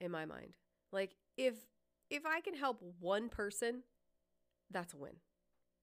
in 0.00 0.10
my 0.10 0.24
mind. 0.24 0.54
Like 0.92 1.14
if 1.36 1.54
if 2.10 2.26
I 2.26 2.40
can 2.40 2.54
help 2.54 2.82
one 3.00 3.28
person, 3.30 3.82
that's 4.70 4.92
a 4.92 4.98
win. 4.98 5.16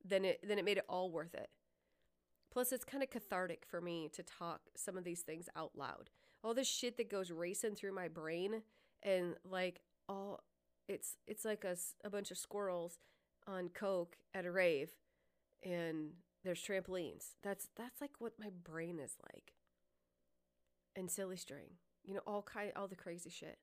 Then 0.05 0.25
it 0.25 0.39
then 0.47 0.59
it 0.59 0.65
made 0.65 0.77
it 0.77 0.85
all 0.87 1.09
worth 1.11 1.33
it. 1.33 1.49
Plus 2.51 2.71
it's 2.71 2.85
kind 2.85 3.03
of 3.03 3.09
cathartic 3.09 3.65
for 3.65 3.81
me 3.81 4.09
to 4.13 4.23
talk 4.23 4.61
some 4.75 4.97
of 4.97 5.03
these 5.03 5.21
things 5.21 5.49
out 5.55 5.71
loud. 5.75 6.09
All 6.43 6.53
this 6.53 6.69
shit 6.69 6.97
that 6.97 7.09
goes 7.09 7.31
racing 7.31 7.75
through 7.75 7.93
my 7.93 8.07
brain 8.07 8.61
and 9.03 9.35
like 9.43 9.81
all 10.07 10.41
it's 10.87 11.17
it's 11.27 11.45
like 11.45 11.63
a, 11.63 11.75
a 12.03 12.09
bunch 12.09 12.31
of 12.31 12.37
squirrels 12.37 12.99
on 13.47 13.69
coke 13.69 14.17
at 14.33 14.45
a 14.45 14.51
rave 14.51 14.91
and 15.63 16.11
there's 16.43 16.63
trampolines. 16.63 17.35
That's 17.43 17.69
that's 17.75 18.01
like 18.01 18.19
what 18.19 18.33
my 18.39 18.49
brain 18.63 18.99
is 18.99 19.15
like. 19.31 19.53
And 20.95 21.10
silly 21.10 21.38
string. 21.38 21.78
You 22.04 22.15
know, 22.15 22.21
all 22.25 22.41
kind 22.41 22.71
all 22.75 22.88
the 22.88 22.95
crazy 22.95 23.30
shit. 23.30 23.58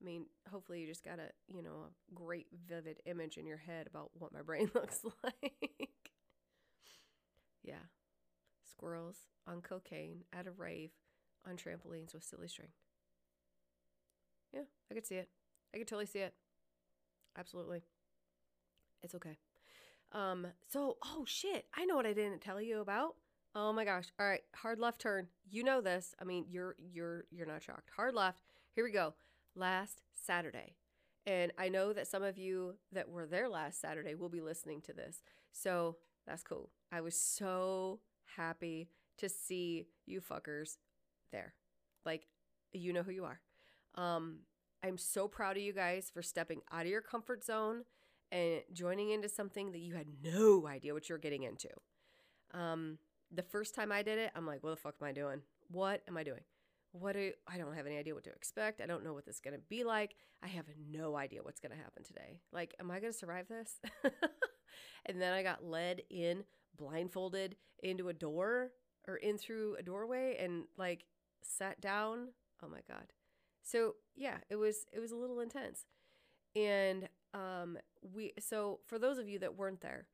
I 0.00 0.04
mean, 0.04 0.26
hopefully 0.50 0.80
you 0.80 0.86
just 0.86 1.04
got 1.04 1.18
a, 1.18 1.30
you 1.46 1.62
know, 1.62 1.86
a 1.88 2.14
great 2.14 2.46
vivid 2.68 3.00
image 3.06 3.36
in 3.36 3.46
your 3.46 3.58
head 3.58 3.86
about 3.86 4.10
what 4.14 4.32
my 4.32 4.42
brain 4.46 4.70
looks 4.74 5.00
like. 5.22 6.10
yeah. 7.62 7.74
Squirrels 8.68 9.18
on 9.46 9.60
cocaine 9.60 10.24
at 10.32 10.46
a 10.46 10.50
rave 10.50 10.90
on 11.46 11.56
trampolines 11.56 12.14
with 12.14 12.24
silly 12.24 12.48
string. 12.48 12.70
Yeah, 14.52 14.62
I 14.90 14.94
could 14.94 15.06
see 15.06 15.16
it. 15.16 15.28
I 15.74 15.78
could 15.78 15.88
totally 15.88 16.06
see 16.06 16.20
it. 16.20 16.34
Absolutely. 17.36 17.82
It's 19.02 19.14
okay. 19.14 19.36
Um, 20.12 20.46
so 20.68 20.96
oh 21.04 21.24
shit, 21.26 21.66
I 21.74 21.84
know 21.84 21.96
what 21.96 22.06
I 22.06 22.12
didn't 22.12 22.40
tell 22.40 22.60
you 22.60 22.80
about. 22.80 23.16
Oh 23.54 23.72
my 23.72 23.84
gosh. 23.84 24.06
All 24.18 24.26
right, 24.26 24.42
hard 24.54 24.80
left 24.80 25.00
turn. 25.00 25.28
You 25.48 25.62
know 25.62 25.80
this. 25.80 26.14
I 26.20 26.24
mean, 26.24 26.46
you're 26.48 26.74
you're 26.78 27.24
you're 27.30 27.46
not 27.46 27.62
shocked. 27.62 27.90
Hard 27.96 28.14
left. 28.14 28.42
Here 28.72 28.84
we 28.84 28.90
go. 28.90 29.14
Last 29.54 30.02
Saturday. 30.12 30.74
And 31.26 31.52
I 31.56 31.68
know 31.68 31.92
that 31.92 32.06
some 32.06 32.22
of 32.22 32.36
you 32.36 32.74
that 32.92 33.08
were 33.08 33.26
there 33.26 33.48
last 33.48 33.80
Saturday 33.80 34.14
will 34.14 34.28
be 34.28 34.42
listening 34.42 34.82
to 34.82 34.92
this. 34.92 35.22
So, 35.52 35.96
that's 36.26 36.42
cool. 36.42 36.70
I 36.92 37.00
was 37.00 37.16
so 37.16 38.00
happy 38.36 38.90
to 39.18 39.28
see 39.28 39.86
you 40.04 40.20
fuckers 40.20 40.78
there. 41.30 41.54
Like 42.04 42.26
you 42.72 42.92
know 42.92 43.02
who 43.02 43.12
you 43.12 43.24
are. 43.24 43.40
Um 43.94 44.40
I'm 44.84 44.98
so 44.98 45.28
proud 45.28 45.56
of 45.56 45.62
you 45.62 45.72
guys 45.72 46.10
for 46.12 46.20
stepping 46.20 46.60
out 46.70 46.82
of 46.82 46.88
your 46.88 47.00
comfort 47.00 47.42
zone 47.42 47.84
and 48.30 48.62
joining 48.72 49.10
into 49.10 49.30
something 49.30 49.72
that 49.72 49.78
you 49.78 49.94
had 49.94 50.08
no 50.22 50.66
idea 50.66 50.92
what 50.92 51.08
you're 51.08 51.16
getting 51.16 51.44
into. 51.44 51.68
Um, 52.52 52.98
the 53.34 53.42
first 53.42 53.74
time 53.74 53.92
I 53.92 54.02
did 54.02 54.18
it, 54.18 54.30
I'm 54.34 54.46
like, 54.46 54.62
what 54.62 54.70
the 54.70 54.76
fuck 54.76 54.94
am 55.00 55.06
I 55.06 55.12
doing? 55.12 55.40
What 55.70 56.02
am 56.08 56.16
I 56.16 56.22
doing? 56.22 56.40
What 56.92 57.14
do 57.14 57.32
I 57.48 57.58
don't 57.58 57.74
have 57.74 57.86
any 57.86 57.98
idea 57.98 58.14
what 58.14 58.24
to 58.24 58.30
expect. 58.30 58.80
I 58.80 58.86
don't 58.86 59.04
know 59.04 59.12
what 59.12 59.26
this 59.26 59.36
is 59.36 59.40
going 59.40 59.54
to 59.54 59.62
be 59.68 59.82
like. 59.82 60.14
I 60.42 60.46
have 60.48 60.66
no 60.90 61.16
idea 61.16 61.42
what's 61.42 61.60
going 61.60 61.72
to 61.72 61.82
happen 61.82 62.04
today. 62.04 62.40
Like, 62.52 62.74
am 62.78 62.90
I 62.90 63.00
going 63.00 63.12
to 63.12 63.18
survive 63.18 63.48
this? 63.48 63.80
and 65.06 65.20
then 65.20 65.32
I 65.32 65.42
got 65.42 65.64
led 65.64 66.02
in 66.10 66.44
blindfolded 66.76 67.56
into 67.82 68.08
a 68.08 68.12
door 68.12 68.70
or 69.08 69.16
in 69.16 69.38
through 69.38 69.76
a 69.78 69.82
doorway 69.82 70.36
and 70.38 70.64
like 70.76 71.04
sat 71.42 71.80
down. 71.80 72.28
Oh 72.62 72.68
my 72.68 72.80
god. 72.88 73.12
So, 73.62 73.94
yeah, 74.14 74.36
it 74.48 74.56
was 74.56 74.86
it 74.92 75.00
was 75.00 75.10
a 75.10 75.16
little 75.16 75.40
intense. 75.40 75.86
And 76.54 77.08
um, 77.32 77.78
we 78.14 78.32
so 78.38 78.80
for 78.86 78.98
those 78.98 79.18
of 79.18 79.28
you 79.28 79.38
that 79.40 79.56
weren't 79.56 79.80
there, 79.80 80.06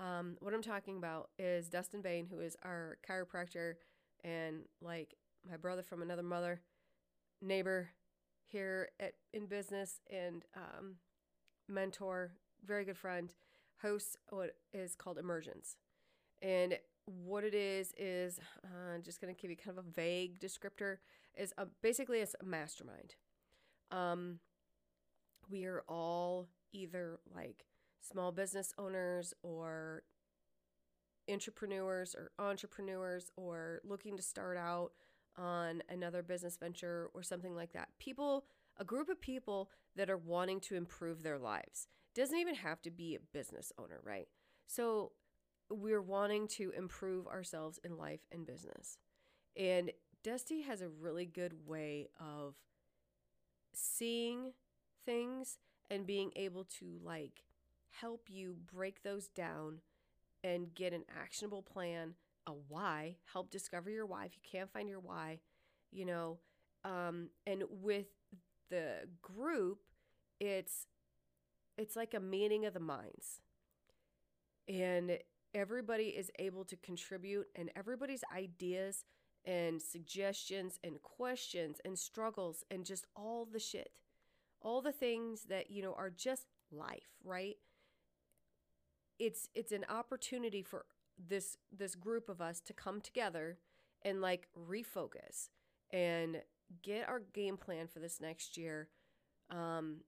um, 0.00 0.36
what 0.40 0.54
I'm 0.54 0.62
talking 0.62 0.96
about 0.96 1.30
is 1.38 1.68
Dustin 1.68 2.02
Bain, 2.02 2.26
who 2.26 2.40
is 2.40 2.56
our 2.64 2.98
chiropractor 3.08 3.74
and 4.22 4.62
like 4.80 5.14
my 5.48 5.56
brother 5.56 5.82
from 5.82 6.02
another 6.02 6.22
mother, 6.22 6.60
neighbor 7.40 7.90
here 8.46 8.88
at 8.98 9.14
in 9.32 9.46
business 9.46 10.00
and 10.10 10.44
um, 10.56 10.96
mentor, 11.68 12.32
very 12.64 12.84
good 12.84 12.98
friend, 12.98 13.32
hosts 13.82 14.16
what 14.30 14.56
is 14.72 14.94
called 14.94 15.18
Emergence, 15.18 15.76
and 16.42 16.78
what 17.06 17.44
it 17.44 17.54
is 17.54 17.92
is 17.98 18.40
uh, 18.64 18.94
I'm 18.94 19.02
just 19.02 19.20
going 19.20 19.34
to 19.34 19.40
give 19.40 19.50
you 19.50 19.56
kind 19.56 19.78
of 19.78 19.84
a 19.84 19.90
vague 19.90 20.40
descriptor 20.40 20.98
is 21.36 21.52
a, 21.58 21.66
basically 21.82 22.20
it's 22.20 22.34
a 22.40 22.44
mastermind. 22.44 23.14
Um, 23.90 24.38
we 25.50 25.66
are 25.66 25.82
all 25.88 26.48
either 26.72 27.18
like 27.34 27.66
small 28.04 28.32
business 28.32 28.72
owners 28.78 29.32
or 29.42 30.02
entrepreneurs 31.30 32.14
or 32.14 32.30
entrepreneurs 32.38 33.30
or 33.36 33.80
looking 33.84 34.16
to 34.16 34.22
start 34.22 34.56
out 34.56 34.92
on 35.36 35.82
another 35.88 36.22
business 36.22 36.56
venture 36.56 37.08
or 37.14 37.22
something 37.22 37.54
like 37.54 37.72
that. 37.72 37.88
People, 37.98 38.44
a 38.78 38.84
group 38.84 39.08
of 39.08 39.20
people 39.20 39.70
that 39.96 40.10
are 40.10 40.16
wanting 40.16 40.60
to 40.60 40.76
improve 40.76 41.22
their 41.22 41.38
lives. 41.38 41.88
Doesn't 42.14 42.38
even 42.38 42.54
have 42.56 42.80
to 42.82 42.90
be 42.90 43.14
a 43.14 43.20
business 43.32 43.72
owner, 43.78 44.00
right? 44.04 44.28
So 44.66 45.12
we're 45.70 46.02
wanting 46.02 46.46
to 46.48 46.72
improve 46.76 47.26
ourselves 47.26 47.80
in 47.82 47.96
life 47.96 48.20
and 48.30 48.46
business. 48.46 48.98
And 49.56 49.90
Dusty 50.22 50.62
has 50.62 50.80
a 50.80 50.88
really 50.88 51.26
good 51.26 51.66
way 51.66 52.08
of 52.20 52.54
seeing 53.72 54.52
things 55.04 55.58
and 55.90 56.06
being 56.06 56.30
able 56.36 56.64
to 56.64 56.98
like 57.02 57.42
help 58.00 58.28
you 58.28 58.56
break 58.72 59.02
those 59.02 59.28
down 59.28 59.80
and 60.42 60.74
get 60.74 60.92
an 60.92 61.04
actionable 61.20 61.62
plan, 61.62 62.14
a 62.46 62.52
why, 62.68 63.16
help 63.32 63.50
discover 63.50 63.90
your 63.90 64.06
why 64.06 64.26
if 64.26 64.32
you 64.34 64.42
can't 64.50 64.72
find 64.72 64.88
your 64.88 65.00
why, 65.00 65.40
you 65.90 66.04
know. 66.04 66.38
Um, 66.84 67.30
and 67.46 67.64
with 67.70 68.06
the 68.70 69.08
group, 69.22 69.78
it's 70.40 70.86
it's 71.76 71.96
like 71.96 72.14
a 72.14 72.20
meeting 72.20 72.66
of 72.66 72.74
the 72.74 72.80
minds. 72.80 73.40
And 74.68 75.18
everybody 75.54 76.04
is 76.04 76.30
able 76.38 76.64
to 76.64 76.76
contribute 76.76 77.46
and 77.54 77.70
everybody's 77.76 78.24
ideas 78.34 79.04
and 79.44 79.80
suggestions 79.80 80.78
and 80.82 81.00
questions 81.02 81.80
and 81.84 81.98
struggles 81.98 82.64
and 82.70 82.84
just 82.84 83.06
all 83.14 83.46
the 83.50 83.58
shit 83.58 84.00
all 84.62 84.80
the 84.80 84.92
things 84.92 85.44
that 85.44 85.70
you 85.70 85.82
know 85.82 85.94
are 85.94 86.10
just 86.10 86.46
life 86.72 87.12
right 87.22 87.56
it's 89.18 89.48
it's 89.54 89.72
an 89.72 89.84
opportunity 89.88 90.62
for 90.62 90.84
this 91.28 91.56
this 91.76 91.94
group 91.94 92.28
of 92.28 92.40
us 92.40 92.60
to 92.60 92.72
come 92.72 93.00
together 93.00 93.58
and 94.02 94.20
like 94.20 94.48
refocus 94.68 95.48
and 95.92 96.42
get 96.82 97.08
our 97.08 97.20
game 97.32 97.56
plan 97.56 97.86
for 97.86 98.00
this 98.00 98.20
next 98.20 98.56
year 98.56 98.88
um 99.50 99.98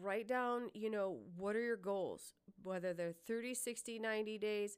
write 0.00 0.28
down 0.28 0.68
you 0.74 0.90
know 0.90 1.18
what 1.36 1.56
are 1.56 1.62
your 1.62 1.76
goals 1.76 2.34
whether 2.62 2.92
they're 2.92 3.12
30 3.12 3.54
60 3.54 3.98
90 3.98 4.38
days 4.38 4.76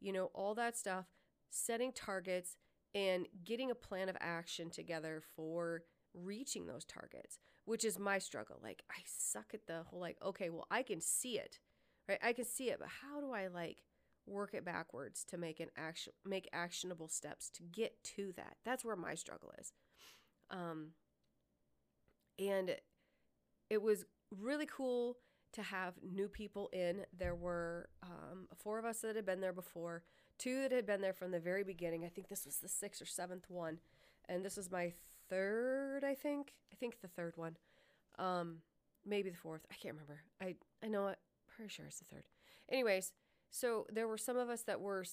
you 0.00 0.12
know 0.12 0.30
all 0.34 0.54
that 0.54 0.76
stuff 0.76 1.06
setting 1.50 1.92
targets 1.92 2.56
and 2.94 3.26
getting 3.44 3.70
a 3.70 3.74
plan 3.74 4.08
of 4.08 4.16
action 4.20 4.70
together 4.70 5.22
for 5.34 5.84
reaching 6.14 6.66
those 6.66 6.84
targets, 6.84 7.38
which 7.64 7.84
is 7.84 7.98
my 7.98 8.18
struggle. 8.18 8.58
Like 8.62 8.82
I 8.90 9.00
suck 9.06 9.54
at 9.54 9.66
the 9.66 9.84
whole 9.84 10.00
like, 10.00 10.16
okay, 10.24 10.50
well, 10.50 10.66
I 10.70 10.82
can 10.82 11.00
see 11.00 11.38
it. 11.38 11.58
Right? 12.12 12.28
I 12.30 12.32
can 12.32 12.44
see 12.44 12.70
it, 12.70 12.78
but 12.78 12.88
how 13.02 13.20
do 13.20 13.32
I 13.32 13.48
like 13.48 13.82
work 14.26 14.54
it 14.54 14.64
backwards 14.64 15.24
to 15.24 15.36
make 15.36 15.58
an 15.58 15.68
action 15.76 16.12
make 16.24 16.48
actionable 16.52 17.08
steps 17.08 17.50
to 17.50 17.62
get 17.62 18.02
to 18.16 18.32
that? 18.36 18.56
That's 18.64 18.84
where 18.84 18.96
my 18.96 19.14
struggle 19.14 19.52
is. 19.58 19.72
Um 20.50 20.88
and 22.38 22.76
it 23.70 23.82
was 23.82 24.04
really 24.30 24.66
cool 24.66 25.18
to 25.52 25.62
have 25.62 25.94
new 26.02 26.28
people 26.28 26.68
in. 26.72 27.04
There 27.16 27.34
were 27.34 27.88
um, 28.02 28.48
four 28.56 28.78
of 28.78 28.84
us 28.84 29.00
that 29.00 29.16
had 29.16 29.26
been 29.26 29.40
there 29.40 29.52
before, 29.52 30.02
two 30.38 30.62
that 30.62 30.72
had 30.72 30.86
been 30.86 31.00
there 31.00 31.12
from 31.12 31.30
the 31.30 31.40
very 31.40 31.64
beginning. 31.64 32.04
I 32.04 32.08
think 32.08 32.28
this 32.28 32.44
was 32.44 32.58
the 32.58 32.68
sixth 32.68 33.02
or 33.02 33.06
seventh 33.06 33.48
one, 33.48 33.78
and 34.28 34.44
this 34.44 34.56
was 34.56 34.70
my 34.70 34.92
third. 35.28 36.04
I 36.04 36.14
think. 36.14 36.54
I 36.72 36.76
think 36.76 37.00
the 37.00 37.08
third 37.08 37.36
one, 37.36 37.56
um, 38.18 38.58
maybe 39.04 39.30
the 39.30 39.36
fourth. 39.36 39.66
I 39.70 39.74
can't 39.74 39.94
remember. 39.94 40.20
I 40.40 40.54
I 40.84 40.88
know. 40.88 41.14
Pretty 41.62 41.74
sure 41.74 41.86
it's 41.86 42.00
the 42.00 42.04
third. 42.06 42.24
Anyways, 42.68 43.12
so 43.52 43.86
there 43.88 44.08
were 44.08 44.18
some 44.18 44.36
of 44.36 44.48
us 44.48 44.62
that 44.62 44.80
were 44.80 45.04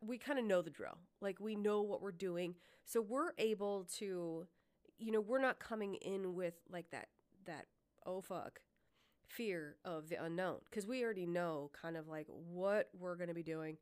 we 0.00 0.16
kind 0.16 0.38
of 0.38 0.46
know 0.46 0.62
the 0.62 0.70
drill. 0.70 0.96
Like 1.20 1.38
we 1.40 1.54
know 1.54 1.82
what 1.82 2.00
we're 2.00 2.10
doing. 2.10 2.54
So 2.86 3.02
we're 3.02 3.32
able 3.36 3.86
to 3.98 4.46
you 4.96 5.12
know, 5.12 5.20
we're 5.20 5.42
not 5.42 5.58
coming 5.58 5.96
in 5.96 6.34
with 6.34 6.54
like 6.70 6.88
that 6.92 7.08
that 7.44 7.66
oh 8.06 8.22
fuck 8.22 8.60
fear 9.26 9.76
of 9.84 10.08
the 10.08 10.24
unknown 10.24 10.60
because 10.70 10.86
we 10.86 11.04
already 11.04 11.26
know 11.26 11.70
kind 11.78 11.98
of 11.98 12.08
like 12.08 12.26
what 12.28 12.88
we're 12.98 13.16
going 13.16 13.28
to 13.28 13.34
be 13.34 13.42
doing 13.42 13.76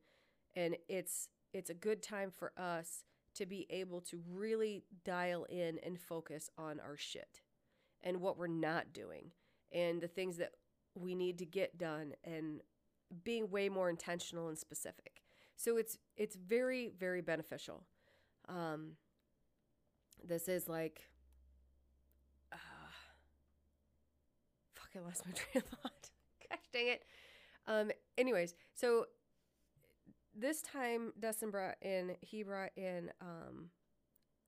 and 0.57 0.75
it's 0.89 1.29
it's 1.53 1.69
a 1.69 1.73
good 1.73 2.03
time 2.03 2.31
for 2.31 2.51
us 2.57 3.05
to 3.33 3.45
be 3.45 3.65
able 3.69 4.01
to 4.01 4.21
really 4.29 4.83
dial 5.05 5.45
in 5.45 5.79
and 5.83 6.01
focus 6.01 6.49
on 6.57 6.81
our 6.81 6.97
shit 6.97 7.41
and 8.03 8.19
what 8.19 8.37
we're 8.37 8.45
not 8.45 8.91
doing 8.93 9.31
and 9.71 10.01
the 10.01 10.07
things 10.07 10.37
that 10.37 10.51
we 10.99 11.15
need 11.15 11.37
to 11.39 11.45
get 11.45 11.77
done 11.77 12.13
and 12.23 12.61
being 13.23 13.49
way 13.49 13.69
more 13.69 13.89
intentional 13.89 14.49
and 14.49 14.57
specific. 14.57 15.21
So 15.55 15.77
it's 15.77 15.97
it's 16.17 16.35
very 16.35 16.91
very 16.97 17.21
beneficial. 17.21 17.83
Um, 18.47 18.93
this 20.25 20.47
is 20.47 20.67
like 20.67 21.01
uh, 22.51 22.57
fuck 24.75 24.89
i 24.95 24.99
lost 24.99 25.25
my 25.25 25.31
train 25.35 25.63
of 25.63 25.79
thought. 25.79 26.09
Gosh 26.49 26.59
dang 26.73 26.87
it. 26.87 27.03
Um 27.67 27.91
anyways 28.17 28.53
so 28.73 29.05
this 30.35 30.61
time 30.61 31.11
dustin 31.19 31.51
brought 31.51 31.75
in 31.81 32.15
he 32.21 32.43
brought 32.43 32.71
in 32.77 33.11
um 33.21 33.69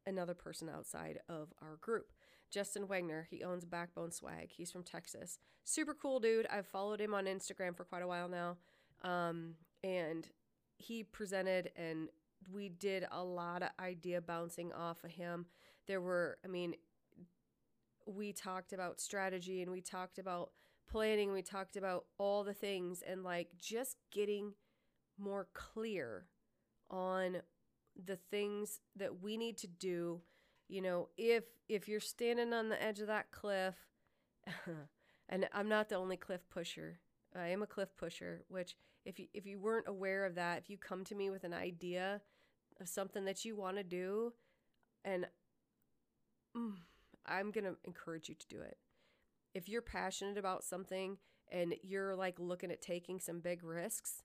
another 0.05 0.33
person 0.33 0.69
outside 0.69 1.19
of 1.29 1.53
our 1.61 1.75
group 1.81 2.11
justin 2.51 2.87
wagner. 2.87 3.27
He 3.29 3.43
owns 3.43 3.65
backbone 3.65 4.11
swag. 4.11 4.49
He's 4.51 4.71
from 4.71 4.83
texas. 4.83 5.39
Super 5.63 5.93
cool 5.93 6.19
dude. 6.19 6.47
I've 6.47 6.67
followed 6.67 6.99
him 6.99 7.13
on 7.13 7.25
instagram 7.25 7.75
for 7.75 7.85
quite 7.85 8.03
a 8.03 8.07
while 8.07 8.27
now. 8.29 8.57
Um 9.03 9.55
and 9.83 10.27
he 10.77 11.03
presented 11.03 11.71
and 11.75 12.09
we 12.51 12.69
did 12.69 13.05
a 13.11 13.23
lot 13.23 13.61
of 13.63 13.69
idea 13.79 14.21
bouncing 14.21 14.73
off 14.73 15.03
of 15.03 15.11
him. 15.11 15.45
There 15.87 16.01
were, 16.01 16.37
I 16.43 16.47
mean, 16.47 16.75
we 18.05 18.33
talked 18.33 18.73
about 18.73 18.99
strategy 18.99 19.61
and 19.61 19.71
we 19.71 19.81
talked 19.81 20.17
about 20.17 20.51
planning, 20.89 21.31
we 21.31 21.41
talked 21.41 21.77
about 21.77 22.05
all 22.17 22.43
the 22.43 22.53
things 22.53 23.03
and 23.07 23.23
like 23.23 23.49
just 23.59 23.97
getting 24.11 24.53
more 25.17 25.47
clear 25.53 26.25
on 26.89 27.37
the 28.05 28.15
things 28.15 28.79
that 28.95 29.21
we 29.21 29.37
need 29.37 29.57
to 29.59 29.67
do. 29.67 30.21
You 30.71 30.81
know, 30.81 31.09
if 31.17 31.43
if 31.67 31.89
you're 31.89 31.99
standing 31.99 32.53
on 32.53 32.69
the 32.69 32.81
edge 32.81 33.01
of 33.01 33.07
that 33.07 33.29
cliff, 33.31 33.75
and 35.29 35.49
I'm 35.51 35.67
not 35.67 35.89
the 35.89 35.95
only 35.95 36.15
cliff 36.15 36.49
pusher. 36.49 37.01
I 37.35 37.47
am 37.47 37.61
a 37.61 37.67
cliff 37.67 37.89
pusher, 37.97 38.43
which 38.47 38.77
if 39.03 39.19
you 39.19 39.27
if 39.33 39.45
you 39.45 39.59
weren't 39.59 39.89
aware 39.89 40.25
of 40.25 40.35
that, 40.35 40.59
if 40.59 40.69
you 40.69 40.77
come 40.77 41.03
to 41.03 41.15
me 41.15 41.29
with 41.29 41.43
an 41.43 41.53
idea 41.53 42.21
of 42.79 42.87
something 42.87 43.25
that 43.25 43.43
you 43.43 43.57
want 43.57 43.75
to 43.77 43.83
do 43.83 44.31
and 45.03 45.27
mm, 46.55 46.75
I'm 47.25 47.51
going 47.51 47.65
to 47.65 47.75
encourage 47.83 48.29
you 48.29 48.35
to 48.35 48.47
do 48.47 48.61
it. 48.61 48.77
If 49.53 49.67
you're 49.67 49.81
passionate 49.81 50.37
about 50.37 50.63
something 50.63 51.17
and 51.51 51.75
you're 51.83 52.15
like 52.15 52.39
looking 52.39 52.71
at 52.71 52.81
taking 52.81 53.19
some 53.19 53.41
big 53.41 53.61
risks 53.61 54.23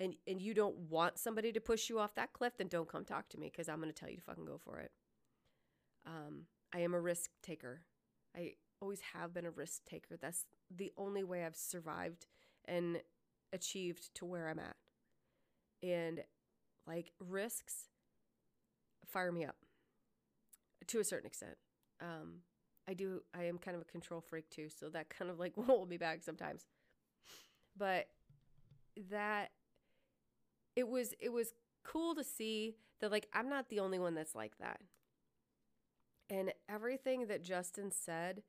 and 0.00 0.14
and 0.26 0.40
you 0.40 0.54
don't 0.54 0.78
want 0.78 1.18
somebody 1.18 1.52
to 1.52 1.60
push 1.60 1.90
you 1.90 1.98
off 1.98 2.14
that 2.14 2.32
cliff, 2.32 2.54
then 2.56 2.68
don't 2.68 2.88
come 2.88 3.04
talk 3.04 3.28
to 3.28 3.38
me 3.38 3.50
cuz 3.50 3.68
I'm 3.68 3.82
going 3.82 3.92
to 3.92 4.00
tell 4.00 4.08
you 4.08 4.16
to 4.16 4.22
fucking 4.22 4.46
go 4.46 4.56
for 4.56 4.78
it. 4.78 4.92
Um, 6.06 6.46
I 6.74 6.80
am 6.80 6.94
a 6.94 7.00
risk 7.00 7.30
taker. 7.42 7.82
I 8.36 8.54
always 8.80 9.00
have 9.14 9.32
been 9.32 9.46
a 9.46 9.50
risk 9.50 9.84
taker. 9.84 10.16
That's 10.20 10.44
the 10.74 10.92
only 10.96 11.22
way 11.22 11.44
I've 11.44 11.56
survived 11.56 12.26
and 12.64 13.00
achieved 13.52 14.14
to 14.16 14.24
where 14.24 14.48
I'm 14.48 14.58
at. 14.58 14.76
And 15.82 16.22
like 16.86 17.12
risks 17.20 17.88
fire 19.06 19.32
me 19.32 19.44
up 19.44 19.56
to 20.88 21.00
a 21.00 21.04
certain 21.04 21.26
extent. 21.26 21.56
Um, 22.00 22.40
I 22.88 22.94
do, 22.94 23.22
I 23.34 23.44
am 23.44 23.58
kind 23.58 23.76
of 23.76 23.82
a 23.82 23.86
control 23.86 24.20
freak 24.20 24.50
too, 24.50 24.68
so 24.68 24.88
that 24.88 25.08
kind 25.18 25.30
of 25.30 25.38
like 25.38 25.56
will 25.56 25.64
hold 25.64 25.88
me 25.88 25.96
back 25.96 26.22
sometimes. 26.22 26.66
But 27.76 28.08
that 29.10 29.50
it 30.76 30.88
was, 30.88 31.14
it 31.20 31.32
was 31.32 31.52
cool 31.84 32.14
to 32.14 32.24
see 32.24 32.76
that 33.00 33.10
like 33.10 33.28
I'm 33.32 33.48
not 33.48 33.68
the 33.68 33.80
only 33.80 33.98
one 33.98 34.14
that's 34.14 34.34
like 34.34 34.58
that. 34.58 34.80
And 36.32 36.50
everything 36.66 37.26
that 37.26 37.44
Justin 37.44 37.92
said 37.92 38.42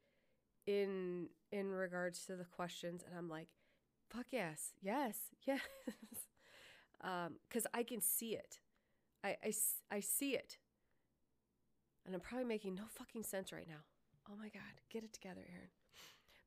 in 0.65 1.27
in 1.51 1.69
regards 1.69 2.25
to 2.25 2.37
the 2.37 2.45
questions, 2.45 3.03
and 3.05 3.13
I'm 3.15 3.27
like, 3.27 3.49
fuck 4.09 4.27
yes, 4.31 4.71
yes, 4.81 5.17
yes. 5.45 5.59
Um, 7.01 7.35
I 7.73 7.83
can 7.83 7.99
see 7.99 8.35
it. 8.35 8.59
I, 9.23 9.35
I, 9.43 9.53
I 9.91 9.99
see 9.99 10.35
it. 10.35 10.57
And 12.05 12.15
I'm 12.15 12.21
probably 12.21 12.45
making 12.45 12.75
no 12.75 12.83
fucking 12.87 13.23
sense 13.23 13.51
right 13.51 13.67
now. 13.67 13.83
Oh 14.29 14.35
my 14.37 14.47
God, 14.47 14.61
get 14.89 15.03
it 15.03 15.11
together, 15.11 15.41
Aaron. 15.53 15.69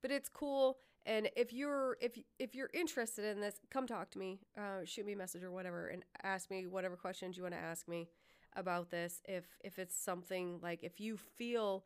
But 0.01 0.11
it's 0.11 0.31
cool. 0.31 0.79
And 1.05 1.29
if 1.37 1.53
you're 1.53 1.99
if 2.01 2.19
if 2.39 2.55
you're 2.55 2.71
interested 2.73 3.27
in 3.27 3.43
this, 3.43 3.57
come 3.71 3.87
talk 3.87 4.11
to 4.13 4.19
me. 4.19 4.41
Uh, 4.57 4.85
shoot 4.85 5.05
me 5.05 5.13
a 5.13 5.17
message 5.17 5.43
or 5.43 5.51
whatever, 5.51 5.89
and 5.89 6.03
ask 6.23 6.51
me 6.51 6.67
whatever 6.67 6.97
questions 6.97 7.37
you 7.37 7.43
want 7.43 7.55
to 7.55 7.61
ask 7.61 7.87
me 7.87 8.09
about 8.57 8.91
this. 8.91 9.21
If 9.25 9.45
if 9.63 9.79
it's 9.79 9.97
something 9.97 10.59
like 10.63 10.83
if 10.83 11.01
you 11.01 11.17
feel 11.17 11.85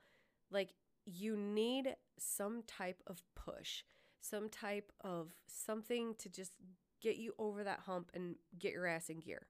like 0.50 0.74
you 1.04 1.36
need 1.36 1.96
some 2.18 2.62
type 2.66 3.02
of 3.06 3.22
push, 3.34 3.82
some 4.20 4.48
type 4.48 4.92
of 5.00 5.34
something 5.46 6.14
to 6.18 6.28
just 6.28 6.52
get 7.00 7.16
you 7.16 7.32
over 7.38 7.64
that 7.64 7.80
hump 7.86 8.10
and 8.14 8.36
get 8.58 8.72
your 8.72 8.86
ass 8.86 9.08
in 9.08 9.20
gear. 9.20 9.46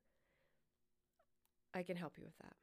I 1.74 1.82
can 1.82 1.96
help 1.96 2.16
you 2.16 2.24
with 2.24 2.38
that. 2.38 2.54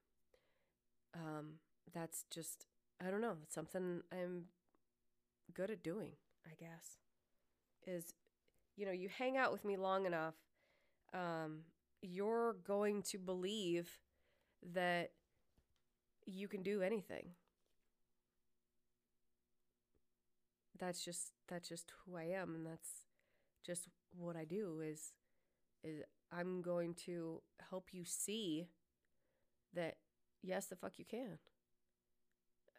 Um, 1.15 1.53
that's 1.93 2.25
just, 2.31 2.67
I 3.05 3.09
don't 3.09 3.21
know, 3.21 3.37
it's 3.43 3.55
something 3.55 4.01
I'm 4.11 4.45
good 5.53 5.71
at 5.71 5.83
doing, 5.83 6.11
I 6.45 6.53
guess. 6.59 6.97
Is, 7.85 8.13
you 8.75 8.85
know, 8.85 8.91
you 8.91 9.09
hang 9.09 9.37
out 9.37 9.51
with 9.51 9.65
me 9.65 9.77
long 9.77 10.05
enough, 10.05 10.35
um, 11.13 11.59
you're 12.01 12.55
going 12.65 13.01
to 13.03 13.17
believe 13.17 13.89
that 14.73 15.11
you 16.25 16.47
can 16.47 16.63
do 16.63 16.81
anything. 16.81 17.29
That's 20.79 21.03
just 21.03 21.31
that's 21.47 21.67
just 21.67 21.91
who 22.05 22.15
I 22.17 22.25
am 22.25 22.53
and 22.53 22.65
that's 22.65 23.05
just 23.65 23.87
what 24.15 24.35
I 24.35 24.45
do 24.45 24.81
is 24.81 25.13
is 25.83 26.01
I'm 26.31 26.61
going 26.61 26.93
to 27.05 27.41
help 27.69 27.89
you 27.93 28.03
see 28.05 28.67
that 29.73 29.97
yes 30.43 30.65
the 30.67 30.75
fuck 30.75 30.99
you 30.99 31.05
can. 31.05 31.39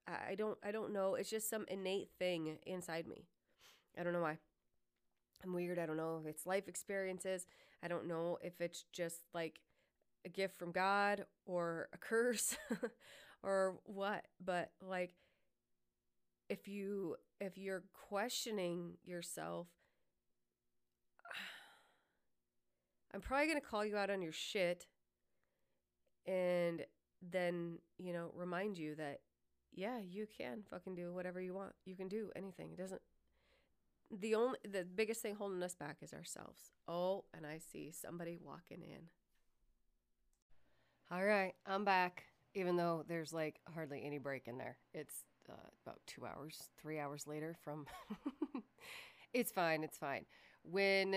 I, 0.07 0.33
I 0.33 0.35
don't 0.37 0.59
I 0.63 0.71
don't 0.71 0.93
know. 0.93 1.15
It's 1.15 1.31
just 1.31 1.51
some 1.51 1.65
innate 1.69 2.11
thing 2.19 2.59
inside 2.67 3.07
me. 3.09 3.25
I 3.99 4.05
don't 4.05 4.13
know 4.13 4.23
why. 4.23 4.39
I'm 5.43 5.53
weird. 5.53 5.79
I 5.79 5.87
don't 5.87 5.97
know 5.97 6.21
if 6.23 6.29
it's 6.29 6.47
life 6.47 6.69
experiences. 6.69 7.47
I 7.83 7.89
don't 7.89 8.07
know 8.07 8.39
if 8.43 8.61
it's 8.61 8.85
just 8.93 9.23
like 9.33 9.61
a 10.29 10.31
gift 10.31 10.59
from 10.59 10.73
God 10.73 11.25
or 11.47 11.89
a 11.93 11.99
curse 11.99 12.57
or 13.43 13.79
what. 13.85 14.27
But 14.45 14.71
like 14.81 15.15
if 16.49 16.69
you 16.69 17.17
if 17.41 17.59
you're 17.59 17.85
questioning 18.09 18.97
yourself 19.05 19.69
I'm 23.15 23.21
probably 23.21 23.47
going 23.47 23.61
to 23.61 23.67
call 23.67 23.85
you 23.85 23.97
out 23.97 24.11
on 24.11 24.23
your 24.23 24.33
shit 24.33 24.87
and 26.27 26.85
then, 27.23 27.79
you 27.97 28.13
know, 28.13 28.31
remind 28.35 28.77
you 28.77 28.95
that, 28.97 29.21
yeah, 29.73 29.99
you 30.07 30.27
can 30.27 30.63
fucking 30.71 30.95
do 30.95 31.13
whatever 31.13 31.41
you 31.41 31.55
want. 31.55 31.73
You 31.85 31.97
can 31.97 32.09
do 32.09 32.31
anything. 32.37 32.71
It 32.73 32.79
doesn't, 32.79 33.01
the 34.11 34.35
only, 34.35 34.59
the 34.71 34.85
biggest 34.85 35.23
thing 35.23 35.37
holding 35.37 35.63
us 35.63 35.75
back 35.75 35.99
is 36.03 36.13
ourselves. 36.13 36.73
Oh, 36.87 37.25
and 37.35 37.47
I 37.47 37.59
see 37.59 37.93
somebody 37.93 38.39
walking 38.41 38.83
in. 38.83 39.09
All 41.11 41.25
right, 41.25 41.55
I'm 41.67 41.85
back, 41.85 42.25
even 42.55 42.77
though 42.77 43.05
there's 43.09 43.33
like 43.33 43.61
hardly 43.75 44.03
any 44.05 44.19
break 44.19 44.47
in 44.47 44.59
there. 44.59 44.77
It's 44.93 45.25
uh, 45.49 45.55
about 45.87 46.01
two 46.07 46.27
hours, 46.27 46.69
three 46.81 46.99
hours 46.99 47.27
later 47.27 47.57
from. 47.65 47.87
it's 49.33 49.51
fine. 49.51 49.85
It's 49.85 49.97
fine. 49.97 50.27
When 50.63 51.15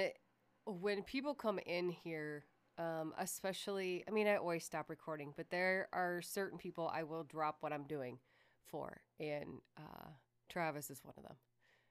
when 0.66 1.04
people 1.04 1.34
come 1.34 1.60
in 1.66 1.90
here, 1.90 2.46
um, 2.78 3.14
especially, 3.18 4.04
I 4.08 4.12
mean, 4.12 4.28
I 4.28 4.38
always 4.38 4.64
stop 4.64 4.90
recording, 4.90 5.34
but 5.36 5.50
there 5.50 5.90
are 5.92 6.22
certain 6.22 6.58
people 6.58 6.90
I 6.94 7.04
will 7.04 7.24
drop 7.24 7.58
what 7.60 7.74
I'm 7.74 7.84
doing 7.84 8.20
for, 8.68 9.02
and 9.20 9.60
uh, 9.78 10.08
Travis 10.50 10.90
is 10.90 11.02
one 11.04 11.16
of 11.18 11.24
them. 11.24 11.36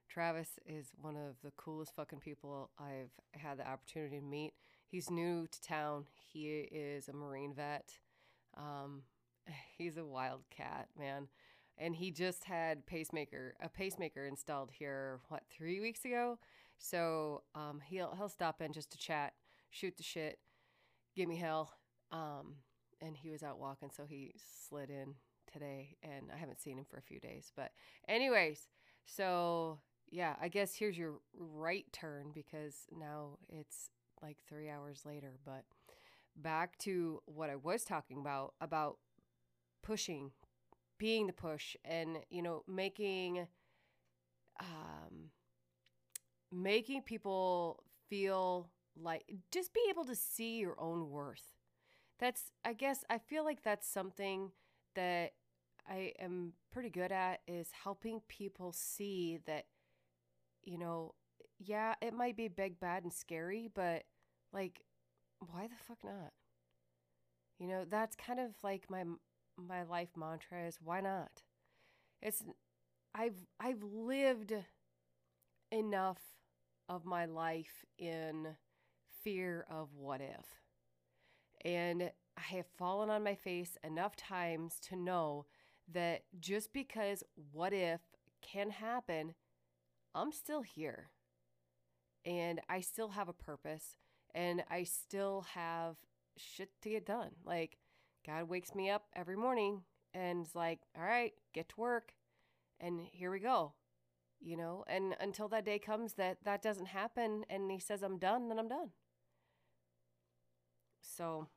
Travis 0.08 0.58
is 0.66 0.88
one 1.00 1.16
of 1.16 1.36
the 1.44 1.52
coolest 1.56 1.94
fucking 1.94 2.20
people 2.20 2.70
I've 2.78 3.12
had 3.32 3.58
the 3.58 3.68
opportunity 3.68 4.18
to 4.18 4.24
meet. 4.24 4.54
He's 4.90 5.08
new 5.08 5.46
to 5.46 5.62
town. 5.62 6.06
He 6.32 6.48
is 6.48 7.08
a 7.08 7.12
Marine 7.12 7.54
vet. 7.54 7.92
Um, 8.56 9.02
he's 9.78 9.96
a 9.96 10.04
wild 10.04 10.42
cat, 10.50 10.88
man. 10.98 11.28
And 11.78 11.94
he 11.94 12.10
just 12.10 12.44
had 12.44 12.84
pacemaker 12.86 13.54
a 13.62 13.68
pacemaker 13.68 14.26
installed 14.26 14.70
here 14.72 15.20
what 15.28 15.44
three 15.48 15.80
weeks 15.80 16.04
ago. 16.04 16.38
So 16.78 17.42
um, 17.54 17.80
he'll 17.84 18.14
he'll 18.16 18.28
stop 18.28 18.60
in 18.60 18.72
just 18.72 18.90
to 18.90 18.98
chat, 18.98 19.34
shoot 19.70 19.96
the 19.96 20.02
shit, 20.02 20.38
give 21.14 21.28
me 21.28 21.36
hell. 21.36 21.72
Um, 22.10 22.56
and 23.00 23.16
he 23.16 23.30
was 23.30 23.44
out 23.44 23.60
walking, 23.60 23.90
so 23.94 24.04
he 24.04 24.34
slid 24.68 24.90
in 24.90 25.14
today, 25.50 25.96
and 26.02 26.30
I 26.34 26.36
haven't 26.36 26.60
seen 26.60 26.78
him 26.78 26.84
for 26.84 26.96
a 26.96 27.02
few 27.02 27.20
days. 27.20 27.52
But 27.56 27.70
anyways, 28.08 28.68
so 29.06 29.78
yeah, 30.10 30.34
I 30.42 30.48
guess 30.48 30.74
here's 30.74 30.98
your 30.98 31.20
right 31.38 31.86
turn 31.92 32.32
because 32.34 32.74
now 32.90 33.38
it's 33.48 33.90
like 34.22 34.38
three 34.48 34.68
hours 34.68 35.02
later. 35.04 35.32
But 35.44 35.64
back 36.36 36.78
to 36.80 37.22
what 37.26 37.50
I 37.50 37.56
was 37.56 37.84
talking 37.84 38.18
about 38.20 38.54
about 38.60 38.98
pushing, 39.82 40.32
being 40.98 41.26
the 41.28 41.34
push, 41.34 41.76
and 41.84 42.18
you 42.30 42.42
know 42.42 42.64
making 42.68 43.48
um, 44.60 45.30
making 46.52 47.02
people 47.02 47.82
feel 48.08 48.70
like 49.00 49.24
just 49.50 49.72
be 49.72 49.80
able 49.88 50.04
to 50.04 50.14
see 50.14 50.58
your 50.58 50.78
own 50.80 51.10
worth. 51.10 51.42
That's 52.18 52.52
I 52.64 52.72
guess 52.74 53.04
I 53.10 53.18
feel 53.18 53.44
like 53.44 53.62
that's 53.62 53.88
something 53.88 54.52
that 54.96 55.32
I 55.88 56.12
am 56.20 56.54
pretty 56.72 56.90
good 56.90 57.12
at 57.12 57.40
is 57.48 57.70
helping 57.84 58.20
people 58.28 58.72
see 58.72 59.40
that 59.46 59.66
you 60.64 60.78
know, 60.78 61.14
yeah, 61.58 61.94
it 62.00 62.14
might 62.14 62.36
be 62.36 62.48
big, 62.48 62.80
bad, 62.80 63.02
and 63.04 63.12
scary, 63.12 63.70
but 63.74 64.04
like, 64.52 64.80
why 65.40 65.66
the 65.66 65.76
fuck 65.86 65.98
not? 66.04 66.32
You 67.58 67.68
know, 67.68 67.84
that's 67.88 68.16
kind 68.16 68.40
of 68.40 68.52
like 68.62 68.90
my 68.90 69.04
my 69.56 69.82
life 69.82 70.10
mantra 70.16 70.66
is 70.66 70.78
why 70.82 71.00
not? 71.00 71.42
It's 72.22 72.42
I've 73.14 73.46
I've 73.60 73.82
lived 73.82 74.54
enough 75.70 76.20
of 76.88 77.04
my 77.04 77.26
life 77.26 77.84
in 77.98 78.56
fear 79.22 79.66
of 79.70 79.94
what 79.94 80.20
if. 80.20 80.46
And 81.64 82.10
I 82.36 82.40
have 82.56 82.66
fallen 82.78 83.10
on 83.10 83.22
my 83.22 83.34
face 83.34 83.76
enough 83.84 84.16
times 84.16 84.78
to 84.88 84.96
know 84.96 85.46
that 85.92 86.22
just 86.38 86.72
because 86.72 87.22
what 87.52 87.72
if 87.72 88.00
can 88.42 88.70
happen 88.70 89.34
I'm 90.14 90.32
still 90.32 90.62
here 90.62 91.10
and 92.24 92.60
I 92.68 92.80
still 92.80 93.10
have 93.10 93.28
a 93.28 93.32
purpose 93.32 93.96
and 94.34 94.62
I 94.70 94.84
still 94.84 95.46
have 95.54 95.96
shit 96.36 96.70
to 96.82 96.90
get 96.90 97.06
done. 97.06 97.30
Like, 97.44 97.78
God 98.26 98.48
wakes 98.48 98.74
me 98.74 98.90
up 98.90 99.04
every 99.14 99.36
morning 99.36 99.82
and 100.14 100.44
is 100.44 100.54
like, 100.54 100.80
all 100.96 101.04
right, 101.04 101.32
get 101.52 101.68
to 101.70 101.80
work. 101.80 102.12
And 102.80 103.00
here 103.12 103.30
we 103.30 103.40
go. 103.40 103.74
You 104.40 104.56
know, 104.56 104.84
and 104.86 105.14
until 105.20 105.48
that 105.48 105.66
day 105.66 105.78
comes 105.78 106.14
that 106.14 106.38
that 106.44 106.62
doesn't 106.62 106.86
happen 106.86 107.44
and 107.50 107.70
he 107.70 107.78
says 107.78 108.02
I'm 108.02 108.18
done, 108.18 108.48
then 108.48 108.58
I'm 108.58 108.68
done. 108.68 108.90
So 111.02 111.48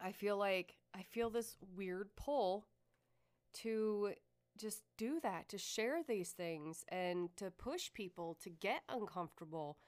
I 0.00 0.12
feel 0.12 0.36
like 0.36 0.76
I 0.94 1.02
feel 1.02 1.28
this 1.28 1.56
weird 1.76 2.10
pull 2.14 2.66
to 3.54 4.12
just 4.56 4.82
do 4.96 5.18
that, 5.20 5.48
to 5.48 5.58
share 5.58 6.02
these 6.06 6.30
things 6.30 6.84
and 6.88 7.34
to 7.36 7.50
push 7.50 7.92
people 7.92 8.36
to 8.42 8.50
get 8.50 8.82
uncomfortable 8.88 9.78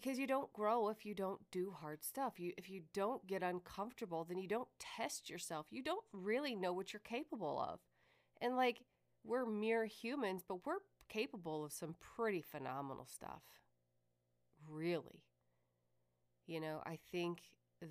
because 0.00 0.18
you 0.18 0.26
don't 0.26 0.52
grow 0.52 0.88
if 0.88 1.06
you 1.06 1.14
don't 1.14 1.40
do 1.50 1.70
hard 1.70 2.04
stuff. 2.04 2.38
You 2.38 2.52
if 2.58 2.68
you 2.68 2.82
don't 2.92 3.26
get 3.26 3.42
uncomfortable, 3.42 4.24
then 4.24 4.38
you 4.38 4.46
don't 4.46 4.68
test 4.78 5.30
yourself. 5.30 5.66
You 5.70 5.82
don't 5.82 6.04
really 6.12 6.54
know 6.54 6.72
what 6.74 6.92
you're 6.92 7.00
capable 7.00 7.58
of. 7.58 7.80
And 8.42 8.56
like 8.56 8.82
we're 9.24 9.46
mere 9.46 9.86
humans, 9.86 10.42
but 10.46 10.66
we're 10.66 10.80
capable 11.08 11.64
of 11.64 11.72
some 11.72 11.94
pretty 11.98 12.42
phenomenal 12.42 13.06
stuff. 13.06 13.42
Really. 14.68 15.22
You 16.46 16.60
know, 16.60 16.82
I 16.84 16.98
think 17.10 17.40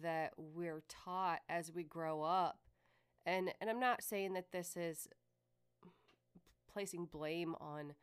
that 0.03 0.33
we're 0.37 0.83
taught 0.87 1.39
as 1.49 1.71
we 1.71 1.83
grow 1.83 2.21
up 2.21 2.59
and 3.25 3.51
and 3.59 3.69
I'm 3.69 3.79
not 3.79 4.03
saying 4.03 4.33
that 4.33 4.51
this 4.51 4.77
is 4.77 5.07
placing 6.71 7.05
blame 7.05 7.55
on 7.59 7.93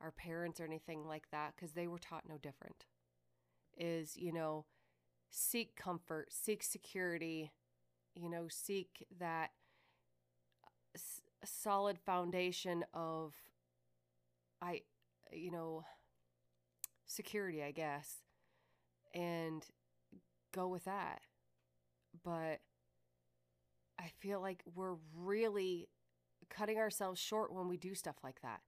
our 0.00 0.10
parents 0.10 0.58
or 0.58 0.64
anything 0.64 1.06
like 1.06 1.30
that 1.30 1.54
because 1.54 1.72
they 1.72 1.86
were 1.86 1.98
taught 1.98 2.28
no 2.28 2.38
different. 2.38 2.86
Is, 3.76 4.16
you 4.16 4.32
know, 4.32 4.66
seek 5.30 5.76
comfort, 5.76 6.32
seek 6.32 6.62
security, 6.62 7.52
you 8.14 8.30
know, 8.30 8.46
seek 8.48 9.06
that 9.18 9.50
s- 10.94 11.20
solid 11.44 11.98
foundation 11.98 12.84
of, 12.94 13.34
I, 14.60 14.82
you 15.32 15.50
know, 15.50 15.84
security, 17.06 17.62
I 17.62 17.70
guess, 17.70 18.22
and 19.14 19.64
go 20.52 20.68
with 20.68 20.84
that. 20.84 21.22
But 22.24 22.60
I 23.98 24.08
feel 24.20 24.40
like 24.40 24.62
we're 24.74 24.96
really 25.16 25.88
cutting 26.50 26.78
ourselves 26.78 27.20
short 27.20 27.52
when 27.52 27.68
we 27.68 27.76
do 27.76 27.94
stuff 27.94 28.16
like 28.22 28.40
that. 28.42 28.60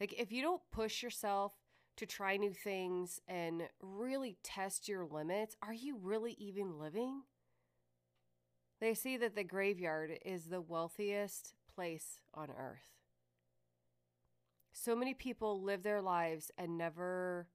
Like, 0.00 0.14
if 0.18 0.32
you 0.32 0.42
don't 0.42 0.62
push 0.72 1.02
yourself 1.02 1.52
to 1.98 2.06
try 2.06 2.36
new 2.36 2.52
things 2.52 3.20
and 3.28 3.62
really 3.80 4.36
test 4.42 4.88
your 4.88 5.04
limits, 5.04 5.56
are 5.62 5.72
you 5.72 5.96
really 6.00 6.34
even 6.38 6.78
living? 6.78 7.22
They 8.80 8.94
say 8.94 9.16
that 9.16 9.34
the 9.34 9.44
graveyard 9.44 10.18
is 10.24 10.44
the 10.44 10.60
wealthiest 10.60 11.54
place 11.74 12.20
on 12.34 12.50
earth. 12.50 12.88
So 14.72 14.94
many 14.94 15.14
people 15.14 15.62
live 15.62 15.82
their 15.82 16.00
lives 16.00 16.50
and 16.56 16.78
never 16.78 17.48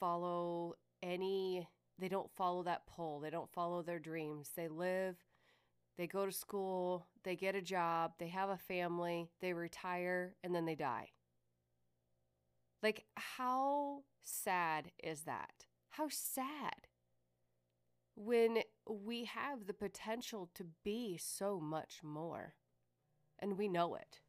follow 0.00 0.74
any, 1.02 1.68
they 1.98 2.08
don't 2.08 2.30
follow 2.36 2.64
that 2.64 2.86
pull, 2.86 3.20
they 3.20 3.30
don't 3.30 3.52
follow 3.52 3.82
their 3.82 4.00
dreams. 4.00 4.50
They 4.56 4.68
live 4.68 5.16
they 5.96 6.06
go 6.06 6.26
to 6.26 6.32
school, 6.32 7.06
they 7.22 7.36
get 7.36 7.54
a 7.54 7.62
job, 7.62 8.14
they 8.18 8.28
have 8.28 8.50
a 8.50 8.58
family, 8.58 9.30
they 9.40 9.52
retire, 9.52 10.34
and 10.42 10.54
then 10.54 10.64
they 10.64 10.74
die. 10.74 11.10
Like, 12.84 13.06
how 13.14 14.02
sad 14.22 14.90
is 15.02 15.22
that? 15.22 15.64
How 15.88 16.08
sad 16.10 16.86
when 18.14 18.58
we 18.86 19.24
have 19.24 19.66
the 19.66 19.72
potential 19.72 20.50
to 20.54 20.66
be 20.84 21.16
so 21.16 21.58
much 21.58 22.00
more 22.02 22.56
and 23.38 23.56
we 23.56 23.68
know 23.68 23.94
it. 23.94 24.20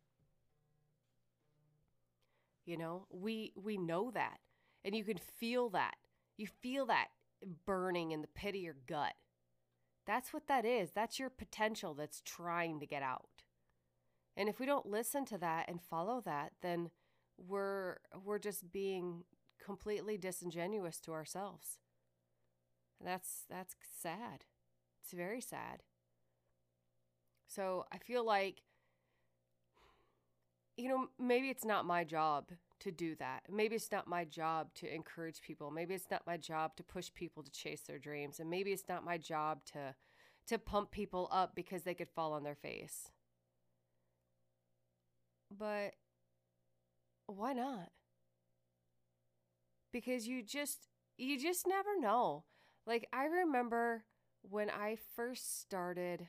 You 2.63 2.77
know, 2.77 3.07
we 3.09 3.51
we 3.61 3.77
know 3.77 4.09
that 4.11 4.39
and 4.85 4.95
you 4.95 5.03
can 5.03 5.17
feel 5.17 5.67
that. 5.71 5.95
You 6.37 6.47
feel 6.47 6.85
that 6.85 7.09
burning 7.65 8.11
in 8.11 8.21
the 8.21 8.27
pit 8.27 8.55
of 8.55 8.61
your 8.61 8.77
gut. 8.87 9.15
That's 10.07 10.31
what 10.31 10.47
that 10.47 10.63
is. 10.63 10.91
That's 10.91 11.19
your 11.19 11.29
potential 11.29 11.93
that's 11.93 12.21
trying 12.21 12.79
to 12.79 12.85
get 12.85 13.03
out. 13.03 13.43
And 14.37 14.47
if 14.47 14.61
we 14.61 14.65
don't 14.65 14.85
listen 14.85 15.25
to 15.25 15.37
that 15.39 15.65
and 15.67 15.81
follow 15.81 16.21
that, 16.21 16.53
then 16.61 16.91
we're 17.37 17.97
we're 18.23 18.39
just 18.39 18.71
being 18.71 19.23
completely 19.63 20.17
disingenuous 20.17 20.99
to 21.01 21.11
ourselves. 21.13 21.79
And 22.99 23.07
that's 23.07 23.45
that's 23.49 23.75
sad. 24.01 24.45
It's 25.01 25.13
very 25.13 25.41
sad. 25.41 25.83
So 27.47 27.85
I 27.91 27.97
feel 27.97 28.23
like 28.25 28.61
you 30.77 30.89
know, 30.89 31.07
maybe 31.19 31.49
it's 31.49 31.65
not 31.65 31.85
my 31.85 32.03
job 32.03 32.49
to 32.79 32.91
do 32.91 33.15
that. 33.15 33.43
Maybe 33.49 33.75
it's 33.75 33.91
not 33.91 34.07
my 34.07 34.25
job 34.25 34.73
to 34.75 34.93
encourage 34.93 35.41
people. 35.41 35.71
Maybe 35.71 35.93
it's 35.93 36.11
not 36.11 36.27
my 36.27 36.35
job 36.37 36.75
to 36.75 36.83
push 36.83 37.13
people 37.13 37.43
to 37.43 37.51
chase 37.51 37.81
their 37.81 37.99
dreams. 37.99 38.39
And 38.39 38.49
maybe 38.49 38.71
it's 38.71 38.89
not 38.89 39.05
my 39.05 39.17
job 39.17 39.63
to 39.73 39.95
to 40.47 40.59
pump 40.59 40.91
people 40.91 41.27
up 41.31 41.55
because 41.55 41.83
they 41.83 41.95
could 41.95 42.09
fall 42.09 42.33
on 42.33 42.43
their 42.43 42.55
face. 42.55 43.09
But 45.51 45.95
why 47.27 47.53
not? 47.53 47.89
Because 49.91 50.27
you 50.27 50.43
just 50.43 50.87
you 51.17 51.39
just 51.39 51.67
never 51.67 51.99
know. 51.99 52.43
Like 52.85 53.07
I 53.13 53.25
remember 53.25 54.03
when 54.41 54.69
I 54.69 54.97
first 55.15 55.61
started 55.61 56.27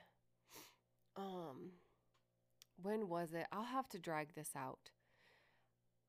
um 1.17 1.73
when 2.81 3.09
was 3.09 3.33
it? 3.35 3.47
I'll 3.53 3.65
have 3.65 3.89
to 3.91 3.99
drag 3.99 4.35
this 4.35 4.51
out. 4.57 4.91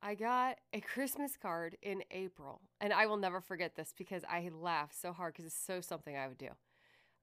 I 0.01 0.13
got 0.15 0.57
a 0.73 0.79
Christmas 0.79 1.35
card 1.37 1.75
in 1.81 2.03
April, 2.11 2.61
and 2.79 2.93
I 2.93 3.07
will 3.07 3.17
never 3.17 3.41
forget 3.41 3.75
this 3.75 3.93
because 3.97 4.23
I 4.29 4.49
laughed 4.53 4.99
so 4.99 5.11
hard 5.11 5.33
because 5.33 5.45
it's 5.45 5.55
so 5.65 5.81
something 5.81 6.15
I 6.15 6.27
would 6.27 6.37
do. 6.37 6.49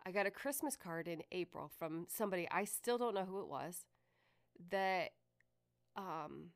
I 0.06 0.12
got 0.12 0.26
a 0.26 0.30
Christmas 0.30 0.76
card 0.76 1.08
in 1.08 1.22
April 1.32 1.70
from 1.78 2.06
somebody 2.08 2.48
I 2.50 2.64
still 2.64 2.98
don't 2.98 3.14
know 3.14 3.24
who 3.26 3.40
it 3.40 3.48
was 3.48 3.86
that 4.70 5.10
um 5.96 6.50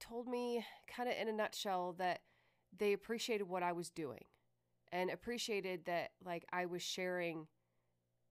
told 0.00 0.28
me, 0.28 0.64
kind 0.86 1.08
of 1.08 1.16
in 1.16 1.28
a 1.28 1.32
nutshell, 1.32 1.94
that 1.98 2.20
they 2.76 2.92
appreciated 2.92 3.44
what 3.44 3.62
I 3.62 3.72
was 3.72 3.90
doing 3.90 4.24
and 4.92 5.10
appreciated 5.10 5.84
that, 5.86 6.10
like, 6.24 6.44
I 6.52 6.66
was 6.66 6.82
sharing 6.82 7.46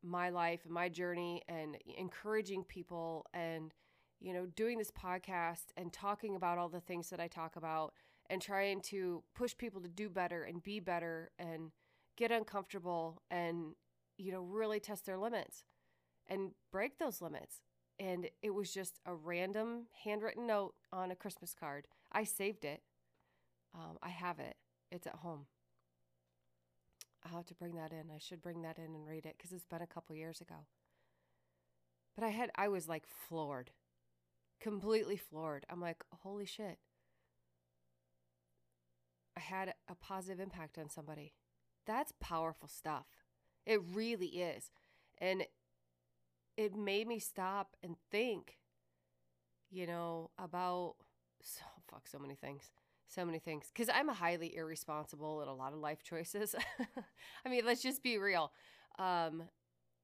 my 0.03 0.29
life 0.29 0.61
and 0.65 0.73
my 0.73 0.87
journey 0.87 1.41
and 1.47 1.77
encouraging 1.97 2.63
people 2.63 3.25
and, 3.33 3.73
you 4.19 4.33
know, 4.33 4.45
doing 4.45 4.77
this 4.77 4.91
podcast 4.91 5.65
and 5.75 5.91
talking 5.91 6.35
about 6.35 6.57
all 6.57 6.69
the 6.69 6.79
things 6.79 7.09
that 7.09 7.19
I 7.19 7.27
talk 7.27 7.55
about 7.55 7.93
and 8.29 8.41
trying 8.41 8.81
to 8.81 9.23
push 9.35 9.55
people 9.57 9.81
to 9.81 9.87
do 9.87 10.09
better 10.09 10.43
and 10.43 10.63
be 10.63 10.79
better 10.79 11.31
and 11.39 11.71
get 12.17 12.31
uncomfortable 12.31 13.21
and, 13.29 13.75
you 14.17 14.31
know, 14.31 14.41
really 14.41 14.79
test 14.79 15.05
their 15.05 15.17
limits 15.17 15.63
and 16.27 16.51
break 16.71 16.97
those 16.97 17.21
limits. 17.21 17.61
And 17.99 18.29
it 18.41 18.53
was 18.53 18.73
just 18.73 18.99
a 19.05 19.15
random 19.15 19.87
handwritten 20.03 20.45
note 20.45 20.73
on 20.91 21.11
a 21.11 21.15
Christmas 21.15 21.55
card. 21.57 21.87
I 22.11 22.23
saved 22.23 22.65
it. 22.65 22.81
Um, 23.73 23.97
I 24.03 24.09
have 24.09 24.39
it. 24.39 24.55
It's 24.91 25.07
at 25.07 25.15
home. 25.15 25.45
I'll 27.25 27.37
have 27.37 27.45
to 27.47 27.55
bring 27.55 27.75
that 27.75 27.91
in. 27.91 28.11
I 28.13 28.19
should 28.19 28.41
bring 28.41 28.61
that 28.61 28.77
in 28.77 28.93
and 28.95 29.07
read 29.07 29.25
it 29.25 29.35
because 29.37 29.51
it's 29.51 29.65
been 29.65 29.81
a 29.81 29.87
couple 29.87 30.15
years 30.15 30.41
ago. 30.41 30.65
But 32.15 32.23
I 32.23 32.29
had, 32.29 32.51
I 32.55 32.67
was 32.67 32.87
like 32.87 33.05
floored, 33.07 33.71
completely 34.61 35.17
floored. 35.17 35.65
I'm 35.69 35.81
like, 35.81 36.03
holy 36.21 36.45
shit. 36.45 36.77
I 39.35 39.41
had 39.41 39.73
a 39.89 39.95
positive 39.95 40.39
impact 40.39 40.77
on 40.77 40.89
somebody. 40.89 41.33
That's 41.85 42.13
powerful 42.19 42.69
stuff. 42.69 43.05
It 43.65 43.81
really 43.93 44.27
is. 44.27 44.71
And 45.17 45.45
it 46.57 46.75
made 46.75 47.07
me 47.07 47.19
stop 47.19 47.75
and 47.83 47.95
think, 48.11 48.57
you 49.69 49.87
know, 49.87 50.29
about 50.37 50.95
so 51.41 51.63
fuck 51.89 52.07
so 52.07 52.19
many 52.19 52.35
things. 52.35 52.71
So 53.07 53.23
many 53.23 53.39
things. 53.39 53.69
Because 53.71 53.89
I'm 53.93 54.09
a 54.09 54.13
highly 54.13 54.55
irresponsible 54.55 55.41
in 55.41 55.47
a 55.47 55.53
lot 55.53 55.73
of 55.73 55.79
life 55.79 56.01
choices. 56.03 56.55
I 57.45 57.49
mean, 57.49 57.63
let's 57.65 57.83
just 57.83 58.01
be 58.01 58.17
real. 58.17 58.51
Um, 58.97 59.43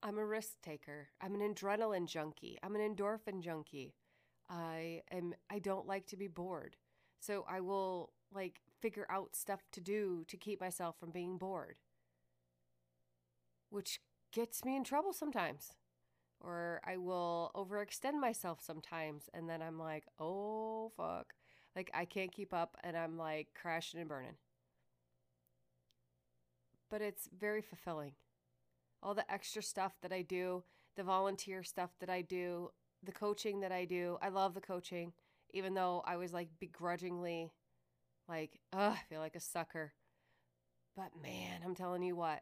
I'm 0.04 0.18
a 0.18 0.26
risk 0.26 0.62
taker. 0.62 1.10
I'm 1.20 1.34
an 1.36 1.42
adrenaline 1.42 2.08
junkie. 2.08 2.58
I'm 2.62 2.76
an 2.76 2.82
endorphin 2.96 3.42
junkie. 3.42 3.96
I 4.50 5.02
am 5.12 5.34
I 5.50 5.60
don't 5.60 5.88
like 5.88 6.08
to 6.08 6.18
be 6.18 6.28
bored. 6.28 6.76
So 7.20 7.46
I 7.50 7.62
will 7.62 8.12
like 8.34 8.62
figure 8.82 9.08
out 9.10 9.36
stuff 9.36 9.62
to 9.74 9.82
do 9.82 10.26
to 10.28 10.38
keep 10.38 10.62
myself 10.62 10.96
from 11.00 11.12
being 11.12 11.38
bored. 11.38 11.78
Which 13.70 14.02
gets 14.32 14.64
me 14.64 14.76
in 14.76 14.84
trouble 14.84 15.14
sometimes 15.14 15.74
or 16.44 16.82
I 16.86 16.98
will 16.98 17.52
overextend 17.56 18.20
myself 18.20 18.60
sometimes. 18.62 19.30
And 19.34 19.50
then 19.50 19.62
I'm 19.62 19.80
like, 19.80 20.06
oh, 20.20 20.92
fuck. 20.98 21.34
Like, 21.76 21.90
I 21.94 22.06
can't 22.06 22.32
keep 22.32 22.54
up 22.54 22.78
and 22.84 22.98
I'm 22.98 23.18
like 23.18 23.50
crashing 23.60 24.00
and 24.00 24.10
burning. 24.10 24.36
But 26.90 27.02
it's 27.02 27.30
very 27.38 27.62
fulfilling. 27.62 28.14
All 29.02 29.14
the 29.14 29.32
extra 29.32 29.64
stuff 29.64 29.94
that 30.02 30.12
I 30.12 30.22
do, 30.22 30.64
the 30.96 31.04
volunteer 31.04 31.64
stuff 31.64 31.92
that 32.00 32.10
I 32.10 32.22
do, 32.22 32.72
the 33.04 33.12
coaching 33.12 33.62
that 33.62 33.72
I 33.72 33.86
do. 33.86 34.18
I 34.22 34.30
love 34.30 34.54
the 34.54 34.62
coaching, 34.62 35.14
even 35.54 35.74
though 35.74 36.04
I 36.06 36.18
was 36.18 36.34
like 36.34 36.50
begrudgingly, 36.60 37.52
like, 38.28 38.60
ugh, 38.74 38.96
I 38.98 39.04
feel 39.10 39.20
like 39.20 39.36
a 39.36 39.40
sucker. 39.40 39.94
But 40.96 41.12
man, 41.22 41.62
I'm 41.64 41.76
telling 41.76 42.04
you 42.04 42.16
what. 42.16 42.42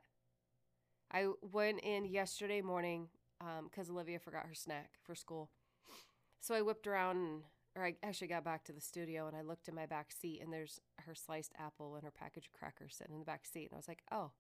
I 1.12 1.28
went 1.42 1.80
in 1.82 2.06
yesterday 2.06 2.62
morning 2.62 3.08
because 3.64 3.90
um, 3.90 3.96
Olivia 3.96 4.20
forgot 4.20 4.46
her 4.46 4.54
snack 4.54 4.92
for 5.04 5.16
school. 5.16 5.50
So 6.40 6.56
I 6.56 6.62
whipped 6.62 6.88
around, 6.88 7.18
and, 7.18 7.42
or 7.76 7.86
I 7.86 7.96
actually 8.04 8.28
got 8.28 8.44
back 8.44 8.64
to 8.66 8.74
the 8.74 8.82
studio 8.82 9.28
and 9.28 9.36
I 9.36 9.42
looked 9.42 9.68
in 9.68 9.76
my 9.76 9.86
back 9.86 10.12
seat, 10.12 10.42
and 10.42 10.52
there's 10.52 10.80
her 11.06 11.16
sliced 11.16 11.54
apple 11.60 11.96
and 11.96 12.04
her 12.04 12.12
package 12.12 12.46
of 12.46 12.54
crackers 12.54 12.96
sitting 12.98 13.14
in 13.16 13.20
the 13.20 13.26
back 13.26 13.46
seat. 13.46 13.70
And 13.70 13.74
I 13.74 13.78
was 13.78 13.88
like, 13.88 14.04
oh, 14.12 14.32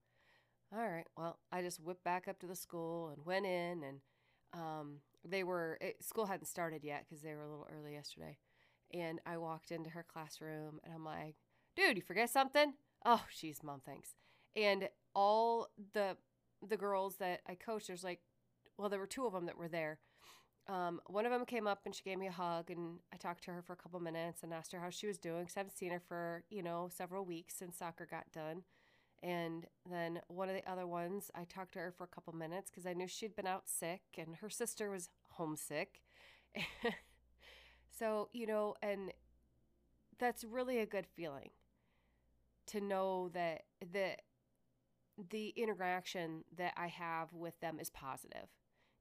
all 0.71 0.89
right. 0.89 1.07
Well, 1.17 1.39
I 1.51 1.61
just 1.61 1.79
whipped 1.79 2.03
back 2.03 2.27
up 2.27 2.39
to 2.39 2.47
the 2.47 2.55
school 2.55 3.09
and 3.09 3.25
went 3.25 3.45
in, 3.45 3.83
and 3.83 3.99
um, 4.53 4.97
they 5.23 5.43
were, 5.43 5.77
it, 5.81 6.03
school 6.03 6.25
hadn't 6.25 6.45
started 6.45 6.83
yet 6.83 7.05
because 7.07 7.21
they 7.21 7.33
were 7.33 7.43
a 7.43 7.49
little 7.49 7.67
early 7.75 7.93
yesterday. 7.93 8.37
And 8.93 9.19
I 9.25 9.37
walked 9.37 9.71
into 9.71 9.91
her 9.91 10.03
classroom 10.03 10.79
and 10.83 10.93
I'm 10.93 11.05
like, 11.05 11.35
dude, 11.75 11.97
you 11.97 12.01
forget 12.01 12.29
something? 12.29 12.73
Oh, 13.05 13.23
she's 13.29 13.63
mom, 13.63 13.81
thanks. 13.85 14.15
And 14.55 14.89
all 15.13 15.67
the 15.93 16.17
the 16.67 16.77
girls 16.77 17.15
that 17.17 17.41
I 17.47 17.55
coach, 17.55 17.87
there's 17.87 18.03
like 18.03 18.19
well, 18.79 18.89
there 18.89 18.99
were 18.99 19.07
two 19.07 19.25
of 19.25 19.33
them 19.33 19.45
that 19.45 19.57
were 19.57 19.67
there. 19.67 19.99
Um, 20.67 21.01
one 21.07 21.25
of 21.25 21.31
them 21.31 21.45
came 21.45 21.67
up 21.67 21.81
and 21.85 21.93
she 21.93 22.03
gave 22.03 22.17
me 22.17 22.27
a 22.27 22.31
hug, 22.31 22.69
and 22.69 22.99
I 23.13 23.17
talked 23.17 23.43
to 23.45 23.51
her 23.51 23.61
for 23.61 23.73
a 23.73 23.77
couple 23.77 23.99
minutes 23.99 24.41
and 24.41 24.53
asked 24.53 24.71
her 24.71 24.79
how 24.79 24.89
she 24.89 25.07
was 25.07 25.17
doing 25.17 25.41
because 25.41 25.57
I 25.57 25.61
haven't 25.61 25.77
seen 25.77 25.91
her 25.91 26.01
for 26.07 26.43
you 26.49 26.63
know 26.63 26.89
several 26.91 27.25
weeks 27.25 27.55
since 27.55 27.77
soccer 27.77 28.07
got 28.09 28.31
done. 28.31 28.63
And 29.21 29.65
then 29.89 30.21
one 30.29 30.47
of 30.47 30.55
the 30.55 30.69
other 30.71 30.87
ones, 30.87 31.29
I 31.35 31.43
talked 31.43 31.73
to 31.73 31.79
her 31.79 31.91
for 31.91 32.05
a 32.05 32.07
couple 32.07 32.31
minutes 32.33 32.69
because 32.69 32.85
I 32.85 32.93
knew 32.93 33.07
she'd 33.07 33.35
been 33.35 33.47
out 33.47 33.67
sick 33.67 34.01
and 34.17 34.37
her 34.37 34.49
sister 34.49 34.89
was 34.89 35.09
homesick. 35.31 36.01
so, 37.99 38.29
you 38.31 38.47
know, 38.47 38.75
and 38.81 39.11
that's 40.19 40.45
really 40.45 40.79
a 40.79 40.85
good 40.85 41.05
feeling 41.05 41.49
to 42.67 42.79
know 42.79 43.29
that 43.33 43.63
the 43.81 44.11
the 45.29 45.49
interaction 45.57 46.45
that 46.55 46.73
I 46.77 46.87
have 46.87 47.33
with 47.33 47.59
them 47.59 47.77
is 47.79 47.89
positive. 47.89 48.47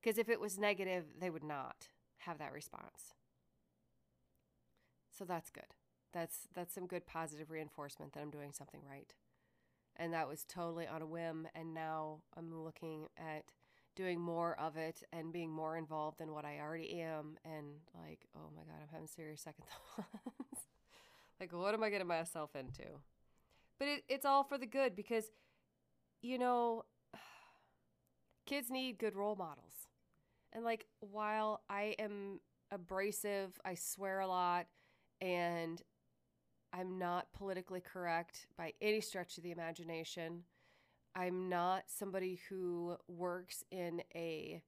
Because 0.09 0.18
if 0.18 0.30
it 0.30 0.40
was 0.40 0.59
negative, 0.59 1.04
they 1.20 1.28
would 1.28 1.44
not 1.44 1.88
have 2.20 2.38
that 2.38 2.54
response. 2.54 3.12
So 5.11 5.26
that's 5.26 5.50
good. 5.50 5.74
That's 6.14 6.48
that's 6.54 6.74
some 6.74 6.86
good 6.86 7.04
positive 7.04 7.50
reinforcement 7.50 8.14
that 8.14 8.20
I'm 8.20 8.30
doing 8.30 8.54
something 8.54 8.80
right. 8.88 9.12
And 9.96 10.14
that 10.14 10.26
was 10.26 10.46
totally 10.48 10.86
on 10.86 11.02
a 11.02 11.06
whim 11.06 11.46
and 11.54 11.74
now 11.74 12.20
I'm 12.34 12.64
looking 12.64 13.09
at 13.18 13.52
doing 13.96 14.18
more 14.18 14.59
of 14.59 14.78
it 14.78 15.02
and 15.12 15.30
being 15.30 15.50
more 15.50 15.76
involved 15.76 16.22
in 16.22 16.32
what 16.32 16.46
I 16.46 16.59
already 16.59 17.02
am 17.02 17.36
and 17.44 17.66
like, 17.94 18.20
oh 18.34 18.48
my 18.56 18.62
god, 18.62 18.80
I'm 18.80 18.88
having 18.90 19.09
serious 19.09 19.42
second 19.42 19.64
thoughts. 19.94 20.68
like 21.38 21.52
what 21.52 21.74
am 21.74 21.82
I 21.82 21.90
getting 21.90 22.06
myself 22.06 22.56
into? 22.56 22.88
But 23.78 23.88
it, 23.88 24.04
it's 24.09 24.24
all 24.24 24.42
for 24.42 24.56
the 24.56 24.64
good 24.64 24.96
because 24.96 25.24
you 26.22 26.38
know, 26.38 26.86
kids 28.46 28.70
need 28.70 28.96
good 28.96 29.14
role 29.14 29.36
models. 29.36 29.88
And 30.59 30.64
like, 30.64 30.86
while 30.98 31.62
I 31.70 31.94
am 32.00 32.40
abrasive, 32.72 33.61
I 33.64 33.76
swear 33.76 34.18
a 34.18 34.26
lot, 34.26 34.66
and 35.20 35.80
I'm 36.72 36.98
not 36.98 37.32
politically 37.32 37.80
correct 37.80 38.48
by 38.56 38.72
any 38.82 39.00
stretch 39.00 39.38
of 39.38 39.44
the 39.44 39.52
imagination. 39.52 40.42
I'm 41.14 41.48
not 41.48 41.84
somebody 41.86 42.40
who 42.48 42.96
works 43.06 43.62
in 43.70 44.02
a 44.16 44.61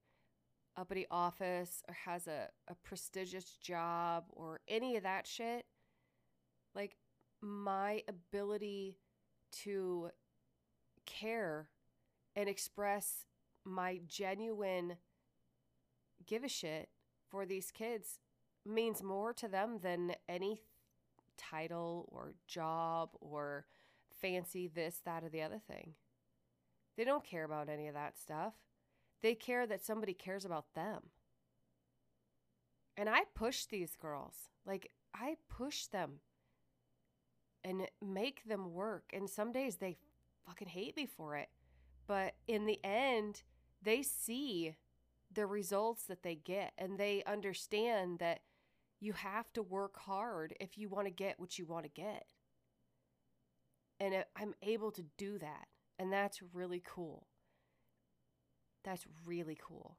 uppity 0.77 1.07
office 1.11 1.83
or 1.89 1.93
has 2.05 2.25
a, 2.25 2.47
a 2.69 2.75
prestigious 2.85 3.57
job 3.61 4.23
or 4.29 4.61
any 4.69 4.95
of 4.95 5.03
that 5.03 5.27
shit. 5.27 5.65
Like, 6.73 6.95
my 7.41 8.01
ability 8.07 8.95
to 9.63 10.11
care 11.05 11.67
and 12.33 12.47
express 12.47 13.25
my 13.65 13.99
genuine 14.07 14.95
give 16.25 16.43
a 16.43 16.49
shit 16.49 16.89
for 17.29 17.45
these 17.45 17.71
kids 17.71 18.19
means 18.65 19.01
more 19.01 19.33
to 19.33 19.47
them 19.47 19.79
than 19.81 20.13
any 20.29 20.61
title 21.37 22.07
or 22.11 22.33
job 22.47 23.09
or 23.19 23.65
fancy 24.21 24.67
this, 24.67 25.01
that, 25.05 25.23
or 25.23 25.29
the 25.29 25.41
other 25.41 25.59
thing. 25.59 25.93
They 26.97 27.03
don't 27.03 27.23
care 27.23 27.43
about 27.43 27.69
any 27.69 27.87
of 27.87 27.93
that 27.93 28.17
stuff. 28.17 28.53
They 29.21 29.33
care 29.33 29.65
that 29.65 29.83
somebody 29.83 30.13
cares 30.13 30.45
about 30.45 30.73
them. 30.75 31.09
And 32.97 33.09
I 33.09 33.23
push 33.33 33.65
these 33.65 33.95
girls. 33.95 34.49
Like, 34.65 34.91
I 35.13 35.37
push 35.49 35.85
them 35.85 36.19
and 37.63 37.87
make 38.03 38.43
them 38.45 38.73
work. 38.73 39.05
And 39.13 39.29
some 39.29 39.51
days 39.51 39.77
they 39.77 39.97
fucking 40.45 40.67
hate 40.67 40.95
me 40.95 41.05
for 41.05 41.35
it. 41.35 41.49
But 42.07 42.33
in 42.47 42.65
the 42.65 42.79
end, 42.83 43.43
they 43.81 44.03
see 44.03 44.75
the 45.33 45.45
results 45.45 46.03
that 46.03 46.23
they 46.23 46.35
get 46.35 46.73
and 46.77 46.97
they 46.97 47.23
understand 47.25 48.19
that 48.19 48.41
you 48.99 49.13
have 49.13 49.51
to 49.53 49.63
work 49.63 49.97
hard 49.97 50.53
if 50.59 50.77
you 50.77 50.89
want 50.89 51.07
to 51.07 51.11
get 51.11 51.39
what 51.39 51.57
you 51.57 51.65
want 51.65 51.85
to 51.85 51.89
get. 51.89 52.25
And 53.99 54.25
I'm 54.35 54.53
able 54.61 54.91
to 54.91 55.05
do 55.17 55.37
that. 55.39 55.67
And 55.99 56.11
that's 56.11 56.41
really 56.53 56.81
cool. 56.85 57.27
That's 58.83 59.05
really 59.25 59.57
cool. 59.61 59.97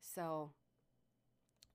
So, 0.00 0.52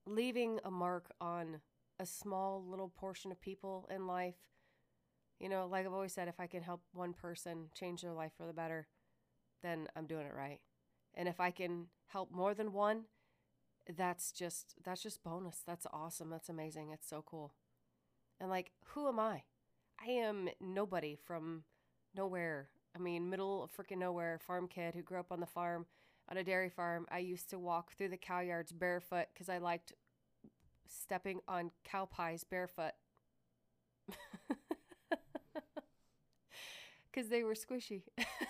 leaving 0.05 0.59
a 0.63 0.71
mark 0.71 1.11
on 1.19 1.61
a 1.99 2.05
small 2.05 2.63
little 2.63 2.89
portion 2.89 3.31
of 3.31 3.41
people 3.41 3.87
in 3.93 4.07
life, 4.07 4.35
you 5.39 5.49
know, 5.49 5.67
like 5.67 5.85
I've 5.85 5.93
always 5.93 6.13
said, 6.13 6.27
if 6.27 6.39
I 6.39 6.47
can 6.47 6.61
help 6.61 6.81
one 6.93 7.13
person 7.13 7.69
change 7.73 8.01
their 8.01 8.13
life 8.13 8.31
for 8.37 8.45
the 8.45 8.53
better, 8.53 8.87
then 9.63 9.87
I'm 9.95 10.05
doing 10.05 10.25
it 10.25 10.33
right. 10.35 10.59
And 11.15 11.27
if 11.27 11.39
I 11.39 11.51
can 11.51 11.87
help 12.07 12.31
more 12.31 12.53
than 12.53 12.73
one, 12.73 13.03
that's 13.97 14.31
just 14.31 14.75
that's 14.83 15.03
just 15.03 15.23
bonus. 15.23 15.61
That's 15.65 15.87
awesome. 15.93 16.29
That's 16.29 16.49
amazing. 16.49 16.91
It's 16.93 17.09
so 17.09 17.23
cool. 17.25 17.53
And 18.39 18.49
like, 18.49 18.71
who 18.87 19.07
am 19.07 19.19
I? 19.19 19.43
I 20.05 20.11
am 20.11 20.49
nobody 20.61 21.17
from 21.25 21.63
nowhere. 22.15 22.69
I 22.95 22.99
mean, 22.99 23.29
middle 23.29 23.63
of 23.63 23.71
freaking 23.75 23.99
nowhere, 23.99 24.39
farm 24.45 24.67
kid 24.67 24.95
who 24.95 25.03
grew 25.03 25.19
up 25.19 25.31
on 25.31 25.39
the 25.41 25.45
farm, 25.45 25.85
on 26.29 26.37
a 26.37 26.43
dairy 26.43 26.69
farm. 26.69 27.07
I 27.11 27.19
used 27.19 27.49
to 27.51 27.59
walk 27.59 27.93
through 27.97 28.09
the 28.09 28.17
cow 28.17 28.41
yards 28.41 28.71
barefoot 28.71 29.27
because 29.33 29.49
I 29.49 29.59
liked 29.59 29.93
stepping 30.87 31.41
on 31.47 31.71
cow 31.83 32.05
pies 32.05 32.43
barefoot. 32.43 32.93
Because 37.11 37.29
they 37.29 37.43
were 37.43 37.53
squishy. 37.55 38.03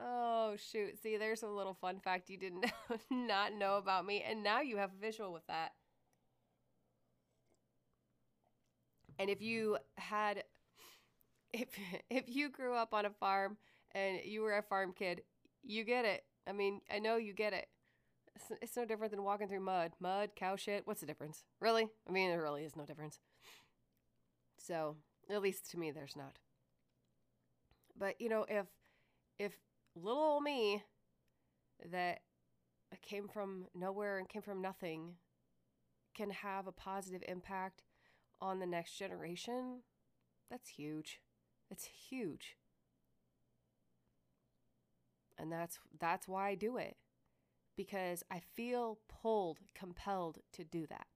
oh, 0.00 0.56
shoot. 0.56 1.00
See, 1.02 1.16
there's 1.16 1.42
a 1.42 1.48
little 1.48 1.74
fun 1.74 2.00
fact 2.00 2.30
you 2.30 2.38
didn't 2.38 2.66
not 3.10 3.54
know 3.54 3.76
about 3.76 4.06
me. 4.06 4.24
And 4.28 4.42
now 4.42 4.60
you 4.60 4.76
have 4.76 4.90
a 4.90 5.00
visual 5.00 5.32
with 5.32 5.46
that. 5.48 5.72
And 9.18 9.28
if 9.28 9.42
you 9.42 9.76
had 9.98 10.44
if 11.52 11.68
if 12.08 12.24
you 12.28 12.48
grew 12.48 12.74
up 12.74 12.94
on 12.94 13.04
a 13.04 13.10
farm 13.10 13.56
and 13.94 14.20
you 14.24 14.42
were 14.42 14.56
a 14.56 14.62
farm 14.62 14.92
kid, 14.96 15.22
you 15.62 15.84
get 15.84 16.04
it. 16.04 16.24
I 16.48 16.52
mean, 16.52 16.80
I 16.90 16.98
know 16.98 17.16
you 17.16 17.34
get 17.34 17.52
it. 17.52 17.68
It's, 18.34 18.62
it's 18.62 18.76
no 18.76 18.84
different 18.84 19.12
than 19.12 19.24
walking 19.24 19.48
through 19.48 19.60
mud. 19.60 19.92
Mud, 20.00 20.30
cow 20.36 20.56
shit. 20.56 20.86
What's 20.86 21.00
the 21.00 21.06
difference? 21.06 21.44
Really? 21.60 21.88
I 22.08 22.12
mean, 22.12 22.30
there 22.30 22.40
really 22.40 22.64
is 22.64 22.76
no 22.76 22.86
difference. 22.86 23.18
So, 24.58 24.96
at 25.28 25.42
least 25.42 25.70
to 25.72 25.78
me, 25.78 25.90
there's 25.90 26.16
not. 26.16 26.38
But 27.98 28.20
you 28.20 28.28
know, 28.28 28.46
if 28.48 28.66
if 29.38 29.52
little 29.94 30.22
old 30.22 30.42
me 30.42 30.82
that 31.90 32.20
came 33.02 33.28
from 33.28 33.66
nowhere 33.74 34.18
and 34.18 34.28
came 34.28 34.42
from 34.42 34.60
nothing 34.60 35.14
can 36.14 36.30
have 36.30 36.66
a 36.66 36.72
positive 36.72 37.22
impact 37.28 37.82
on 38.40 38.58
the 38.58 38.66
next 38.66 38.96
generation, 38.96 39.80
that's 40.50 40.70
huge. 40.70 41.20
It's 41.70 41.84
huge. 41.84 42.56
And 45.38 45.52
that's 45.52 45.78
that's 45.98 46.28
why 46.28 46.48
I 46.48 46.54
do 46.54 46.76
it. 46.76 46.96
Because 47.76 48.22
I 48.30 48.40
feel 48.54 48.98
pulled, 49.08 49.58
compelled 49.74 50.38
to 50.52 50.64
do 50.64 50.86
that. 50.88 51.06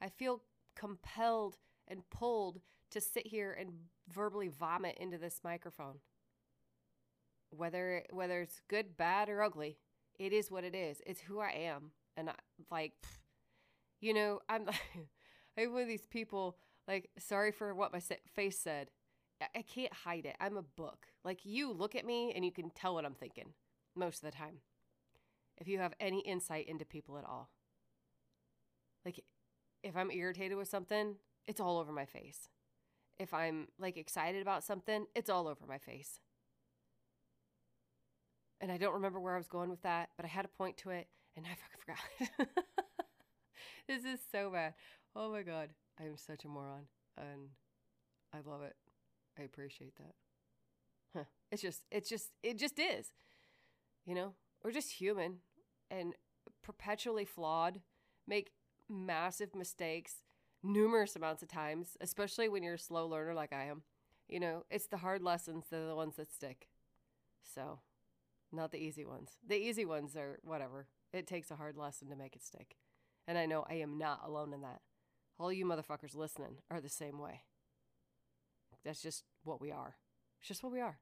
I 0.00 0.08
feel 0.08 0.42
compelled 0.76 1.56
and 1.88 2.02
pulled 2.10 2.60
to 2.90 3.00
sit 3.00 3.28
here 3.28 3.56
and 3.58 3.70
verbally 4.12 4.48
vomit 4.48 4.98
into 4.98 5.16
this 5.16 5.40
microphone. 5.42 6.00
Whether 7.56 8.04
whether 8.10 8.40
it's 8.40 8.60
good, 8.68 8.96
bad, 8.96 9.28
or 9.28 9.42
ugly, 9.42 9.78
it 10.18 10.32
is 10.32 10.50
what 10.50 10.64
it 10.64 10.74
is. 10.74 11.00
It's 11.06 11.20
who 11.20 11.40
I 11.40 11.50
am, 11.50 11.92
and 12.16 12.30
I, 12.30 12.34
like, 12.70 12.92
you 14.00 14.14
know, 14.14 14.40
I'm 14.48 14.68
I'm 15.58 15.72
one 15.72 15.82
of 15.82 15.88
these 15.88 16.06
people. 16.06 16.56
Like, 16.88 17.10
sorry 17.18 17.52
for 17.52 17.74
what 17.74 17.92
my 17.92 18.00
face 18.34 18.58
said. 18.58 18.88
I, 19.40 19.46
I 19.58 19.62
can't 19.62 19.92
hide 19.92 20.26
it. 20.26 20.36
I'm 20.40 20.56
a 20.56 20.62
book. 20.62 21.06
Like, 21.24 21.44
you 21.44 21.72
look 21.72 21.94
at 21.94 22.04
me 22.04 22.32
and 22.34 22.44
you 22.44 22.50
can 22.50 22.70
tell 22.70 22.94
what 22.94 23.04
I'm 23.04 23.14
thinking 23.14 23.52
most 23.94 24.24
of 24.24 24.30
the 24.30 24.36
time. 24.36 24.56
If 25.58 25.68
you 25.68 25.78
have 25.78 25.94
any 26.00 26.20
insight 26.20 26.66
into 26.68 26.84
people 26.84 27.18
at 27.18 27.24
all, 27.24 27.50
like, 29.04 29.22
if 29.82 29.96
I'm 29.96 30.10
irritated 30.10 30.56
with 30.56 30.68
something, 30.68 31.16
it's 31.46 31.60
all 31.60 31.78
over 31.78 31.92
my 31.92 32.04
face. 32.04 32.48
If 33.18 33.34
I'm 33.34 33.68
like 33.78 33.96
excited 33.96 34.42
about 34.42 34.64
something, 34.64 35.06
it's 35.14 35.30
all 35.30 35.46
over 35.46 35.66
my 35.66 35.78
face. 35.78 36.20
And 38.62 38.70
I 38.70 38.78
don't 38.78 38.94
remember 38.94 39.18
where 39.18 39.34
I 39.34 39.38
was 39.38 39.48
going 39.48 39.70
with 39.70 39.82
that, 39.82 40.10
but 40.16 40.24
I 40.24 40.28
had 40.28 40.44
a 40.44 40.48
point 40.48 40.76
to 40.78 40.90
it 40.90 41.08
and 41.36 41.44
I 41.44 41.50
fucking 41.50 41.80
forgot. 42.38 42.48
this 43.88 44.04
is 44.04 44.20
so 44.30 44.50
bad. 44.50 44.74
Oh 45.16 45.32
my 45.32 45.42
God. 45.42 45.70
I 46.00 46.04
am 46.04 46.16
such 46.16 46.44
a 46.44 46.48
moron. 46.48 46.86
And 47.18 47.48
I 48.32 48.38
love 48.48 48.62
it. 48.62 48.76
I 49.38 49.42
appreciate 49.42 49.96
that. 49.96 50.14
Huh. 51.14 51.24
It's 51.50 51.60
just, 51.60 51.82
it's 51.90 52.08
just, 52.08 52.30
it 52.44 52.56
just 52.56 52.78
is. 52.78 53.12
You 54.06 54.14
know, 54.14 54.34
we're 54.62 54.70
just 54.70 54.92
human 54.92 55.38
and 55.90 56.14
perpetually 56.62 57.24
flawed, 57.24 57.80
make 58.28 58.52
massive 58.88 59.54
mistakes 59.56 60.22
numerous 60.62 61.16
amounts 61.16 61.42
of 61.42 61.48
times, 61.48 61.96
especially 62.00 62.48
when 62.48 62.62
you're 62.62 62.74
a 62.74 62.78
slow 62.78 63.06
learner 63.06 63.34
like 63.34 63.52
I 63.52 63.64
am. 63.64 63.82
You 64.28 64.40
know, 64.40 64.64
it's 64.70 64.86
the 64.86 64.98
hard 64.98 65.22
lessons 65.22 65.64
that 65.70 65.80
are 65.80 65.88
the 65.88 65.96
ones 65.96 66.16
that 66.16 66.32
stick. 66.32 66.68
So, 67.42 67.80
not 68.52 68.72
the 68.72 68.78
easy 68.78 69.04
ones. 69.04 69.32
The 69.46 69.56
easy 69.56 69.84
ones 69.84 70.16
are 70.16 70.38
whatever. 70.42 70.86
It 71.12 71.26
takes 71.26 71.50
a 71.50 71.56
hard 71.56 71.76
lesson 71.76 72.08
to 72.08 72.16
make 72.16 72.36
it 72.36 72.42
stick. 72.42 72.76
And 73.26 73.38
I 73.38 73.46
know 73.46 73.64
I 73.68 73.74
am 73.74 73.98
not 73.98 74.22
alone 74.24 74.52
in 74.52 74.62
that. 74.62 74.80
All 75.38 75.52
you 75.52 75.64
motherfuckers 75.64 76.14
listening 76.14 76.56
are 76.70 76.80
the 76.80 76.88
same 76.88 77.18
way. 77.18 77.42
That's 78.84 79.02
just 79.02 79.24
what 79.44 79.60
we 79.60 79.70
are. 79.70 79.96
It's 80.40 80.48
just 80.48 80.62
what 80.62 80.72
we 80.72 80.80
are. 80.80 80.98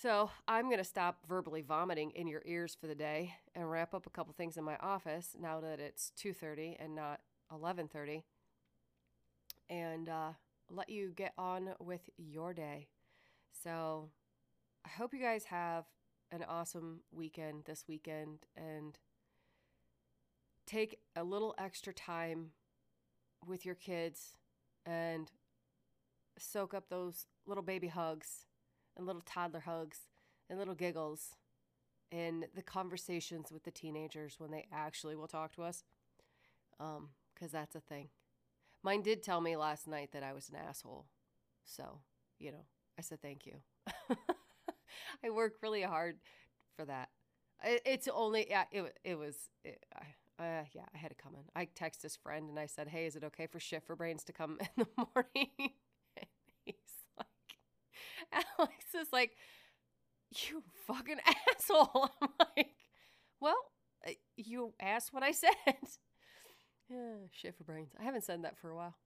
So 0.00 0.30
I'm 0.46 0.66
going 0.66 0.78
to 0.78 0.84
stop 0.84 1.18
verbally 1.28 1.60
vomiting 1.60 2.12
in 2.12 2.28
your 2.28 2.42
ears 2.46 2.76
for 2.80 2.86
the 2.86 2.94
day 2.94 3.34
and 3.54 3.68
wrap 3.68 3.94
up 3.94 4.06
a 4.06 4.10
couple 4.10 4.32
things 4.32 4.56
in 4.56 4.62
my 4.62 4.76
office 4.76 5.34
now 5.38 5.60
that 5.60 5.80
it's 5.80 6.12
2.30 6.22 6.76
and 6.78 6.94
not 6.94 7.20
11.30 7.52 8.22
and 9.68 10.08
uh, 10.08 10.30
let 10.70 10.88
you 10.88 11.12
get 11.16 11.32
on 11.36 11.70
with 11.80 12.08
your 12.16 12.54
day. 12.54 12.86
So 13.62 14.10
I 14.84 14.88
hope 14.88 15.12
you 15.12 15.20
guys 15.20 15.44
have 15.46 15.84
an 16.30 16.44
awesome 16.48 17.00
weekend 17.12 17.64
this 17.64 17.84
weekend 17.88 18.40
and 18.56 18.98
take 20.66 20.98
a 21.16 21.24
little 21.24 21.54
extra 21.58 21.92
time 21.92 22.50
with 23.46 23.64
your 23.64 23.74
kids 23.74 24.34
and 24.84 25.30
soak 26.38 26.74
up 26.74 26.88
those 26.88 27.26
little 27.46 27.62
baby 27.62 27.88
hugs 27.88 28.46
and 28.96 29.06
little 29.06 29.22
toddler 29.22 29.60
hugs 29.60 30.00
and 30.48 30.58
little 30.58 30.74
giggles 30.74 31.34
in 32.10 32.46
the 32.54 32.62
conversations 32.62 33.52
with 33.52 33.64
the 33.64 33.70
teenagers 33.70 34.36
when 34.38 34.50
they 34.50 34.66
actually 34.72 35.16
will 35.16 35.28
talk 35.28 35.54
to 35.54 35.62
us. 35.62 35.84
Um, 36.80 37.10
because 37.34 37.52
that's 37.52 37.76
a 37.76 37.80
thing. 37.80 38.08
Mine 38.82 39.02
did 39.02 39.22
tell 39.22 39.40
me 39.40 39.56
last 39.56 39.86
night 39.86 40.10
that 40.12 40.24
I 40.24 40.32
was 40.32 40.48
an 40.48 40.56
asshole. 40.56 41.06
So, 41.64 42.00
you 42.38 42.52
know, 42.52 42.66
I 42.98 43.02
said 43.02 43.22
thank 43.22 43.46
you. 43.46 43.56
I 45.24 45.30
work 45.30 45.54
really 45.62 45.82
hard 45.82 46.16
for 46.76 46.84
that. 46.84 47.08
It's 47.62 48.08
only, 48.12 48.46
yeah, 48.48 48.64
it, 48.70 48.96
it 49.04 49.18
was, 49.18 49.34
it, 49.64 49.84
I, 49.94 50.42
uh, 50.42 50.64
yeah, 50.72 50.84
I 50.94 50.98
had 50.98 51.10
it 51.10 51.18
coming. 51.18 51.42
I 51.56 51.66
texted 51.66 52.02
his 52.02 52.16
friend 52.16 52.48
and 52.48 52.58
I 52.58 52.66
said, 52.66 52.88
hey, 52.88 53.06
is 53.06 53.16
it 53.16 53.24
okay 53.24 53.46
for 53.46 53.58
Shift 53.58 53.86
for 53.86 53.96
Brains 53.96 54.22
to 54.24 54.32
come 54.32 54.58
in 54.76 54.84
the 54.84 54.86
morning? 54.96 55.50
and 56.16 56.26
he's 56.64 56.74
like, 57.18 57.26
Alex 58.58 58.74
is 59.00 59.08
like, 59.12 59.36
you 60.48 60.62
fucking 60.86 61.18
asshole. 61.58 62.10
I'm 62.22 62.28
like, 62.56 62.74
well, 63.40 63.58
uh, 64.06 64.12
you 64.36 64.74
asked 64.80 65.12
what 65.12 65.22
I 65.22 65.32
said. 65.32 65.54
Yeah, 66.88 67.26
shit 67.30 67.54
for 67.56 67.64
brains. 67.64 67.92
I 68.00 68.04
haven't 68.04 68.24
said 68.24 68.42
that 68.44 68.56
for 68.58 68.70
a 68.70 68.76
while. 68.76 68.96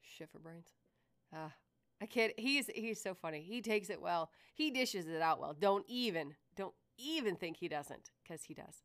Shit 0.00 0.30
for 0.30 0.38
brains. 0.38 0.68
Ah, 1.34 1.52
I 2.00 2.06
can't. 2.06 2.32
He's 2.36 2.68
he's 2.74 3.00
so 3.00 3.14
funny. 3.14 3.40
He 3.40 3.62
takes 3.62 3.88
it 3.88 4.00
well. 4.00 4.30
He 4.54 4.70
dishes 4.70 5.06
it 5.06 5.22
out 5.22 5.40
well. 5.40 5.54
Don't 5.58 5.84
even 5.88 6.34
don't 6.56 6.74
even 6.98 7.36
think 7.36 7.56
he 7.56 7.68
doesn't, 7.68 8.10
because 8.22 8.44
he 8.44 8.54
does. 8.54 8.82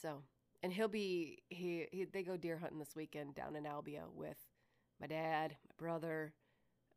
So, 0.00 0.22
and 0.62 0.72
he'll 0.72 0.88
be 0.88 1.42
he, 1.48 1.86
he 1.90 2.04
they 2.04 2.22
go 2.22 2.36
deer 2.36 2.58
hunting 2.58 2.78
this 2.78 2.94
weekend 2.94 3.34
down 3.34 3.56
in 3.56 3.64
Albia 3.64 4.04
with 4.12 4.38
my 5.00 5.06
dad, 5.06 5.56
my 5.66 5.74
brother, 5.76 6.32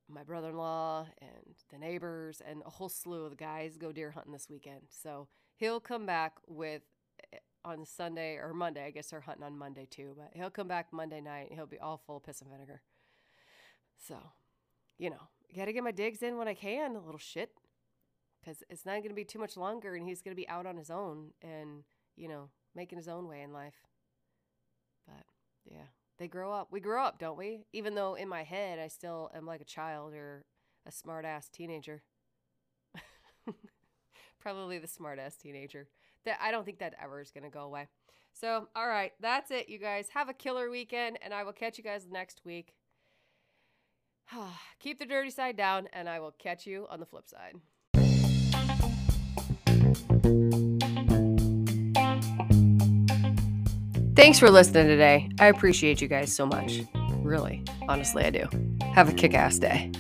my 0.08 0.24
brother-in-law, 0.24 1.08
and 1.22 1.56
the 1.72 1.78
neighbors, 1.78 2.42
and 2.46 2.62
a 2.66 2.70
whole 2.70 2.90
slew 2.90 3.24
of 3.24 3.32
the 3.32 3.36
guys 3.36 3.78
go 3.78 3.92
deer 3.92 4.12
hunting 4.12 4.34
this 4.34 4.50
weekend. 4.50 4.82
So 4.90 5.28
he'll 5.56 5.80
come 5.80 6.06
back 6.06 6.34
with 6.48 6.84
eh, 7.34 7.38
on 7.66 7.86
Sunday 7.86 8.36
or 8.36 8.54
Monday. 8.54 8.86
I 8.86 8.92
guess 8.92 9.10
they're 9.10 9.22
hunting 9.22 9.44
on 9.44 9.58
Monday 9.58 9.88
too, 9.90 10.14
but 10.16 10.32
he'll 10.34 10.50
come 10.50 10.68
back 10.68 10.88
Monday 10.92 11.22
night 11.22 11.50
and 11.50 11.58
he'll 11.58 11.66
be 11.66 11.80
all 11.80 11.98
full 11.98 12.18
of 12.18 12.24
piss 12.24 12.42
and 12.42 12.52
vinegar. 12.52 12.82
So, 14.08 14.18
you 15.04 15.10
know, 15.10 15.28
got 15.54 15.66
to 15.66 15.74
get 15.74 15.84
my 15.84 15.92
digs 15.92 16.24
in 16.24 16.38
when 16.38 16.48
I 16.48 16.54
can, 16.54 16.96
a 16.96 17.00
little 17.02 17.20
shit, 17.20 17.52
because 18.40 18.64
it's 18.70 18.86
not 18.86 18.94
going 18.94 19.10
to 19.10 19.14
be 19.14 19.26
too 19.26 19.38
much 19.38 19.58
longer 19.58 19.96
and 19.96 20.08
he's 20.08 20.22
going 20.22 20.34
to 20.34 20.42
be 20.42 20.48
out 20.48 20.66
on 20.66 20.78
his 20.78 20.90
own 20.90 21.32
and, 21.42 21.84
you 22.16 22.30
know, 22.30 22.50
making 22.74 22.98
his 22.98 23.10
own 23.10 23.28
way 23.28 23.42
in 23.42 23.52
life. 23.52 23.76
But 25.06 25.26
yeah, 25.66 25.88
they 26.20 26.30
grow 26.30 26.54
up. 26.54 26.70
We 26.72 26.80
grow 26.80 27.04
up, 27.04 27.20
don't 27.20 27.38
we? 27.38 27.66
Even 27.74 27.96
though 27.96 28.14
in 28.14 28.30
my 28.30 28.44
head 28.44 28.80
I 28.80 28.88
still 28.88 29.30
am 29.36 29.46
like 29.46 29.60
a 29.60 29.66
child 29.66 30.14
or 30.14 30.46
a 30.86 30.92
smart 30.92 31.26
ass 31.26 31.50
teenager. 31.50 32.02
Probably 34.40 34.78
the 34.78 34.88
smart 34.88 35.20
ass 35.20 35.36
teenager 35.36 35.90
that 36.24 36.40
I 36.42 36.52
don't 36.52 36.64
think 36.64 36.80
that 36.80 36.96
ever 37.04 37.20
is 37.20 37.32
going 37.32 37.44
to 37.44 37.50
go 37.50 37.64
away. 37.64 37.90
So, 38.32 38.70
all 38.74 38.88
right, 38.88 39.12
that's 39.20 39.52
it, 39.52 39.68
you 39.68 39.80
guys. 39.80 40.08
Have 40.14 40.30
a 40.30 40.34
killer 40.34 40.70
weekend, 40.70 41.20
and 41.22 41.34
I 41.34 41.44
will 41.44 41.52
catch 41.52 41.78
you 41.78 41.84
guys 41.84 42.08
next 42.10 42.42
week. 42.46 42.74
Keep 44.80 45.00
the 45.00 45.06
dirty 45.06 45.30
side 45.30 45.58
down, 45.58 45.88
and 45.94 46.10
I 46.10 46.20
will 46.20 46.32
catch 46.32 46.66
you 46.66 46.88
on 46.90 47.00
the 47.00 47.06
flip 47.06 47.26
side. 47.28 47.56
Thanks 54.16 54.38
for 54.38 54.50
listening 54.50 54.88
today. 54.88 55.30
I 55.40 55.48
appreciate 55.48 56.00
you 56.00 56.08
guys 56.08 56.34
so 56.34 56.46
much. 56.46 56.82
Really, 57.18 57.64
honestly, 57.90 58.24
I 58.24 58.30
do. 58.30 58.48
Have 58.94 59.10
a 59.10 59.14
kick 59.14 59.34
ass 59.34 59.58
day. 59.58 59.92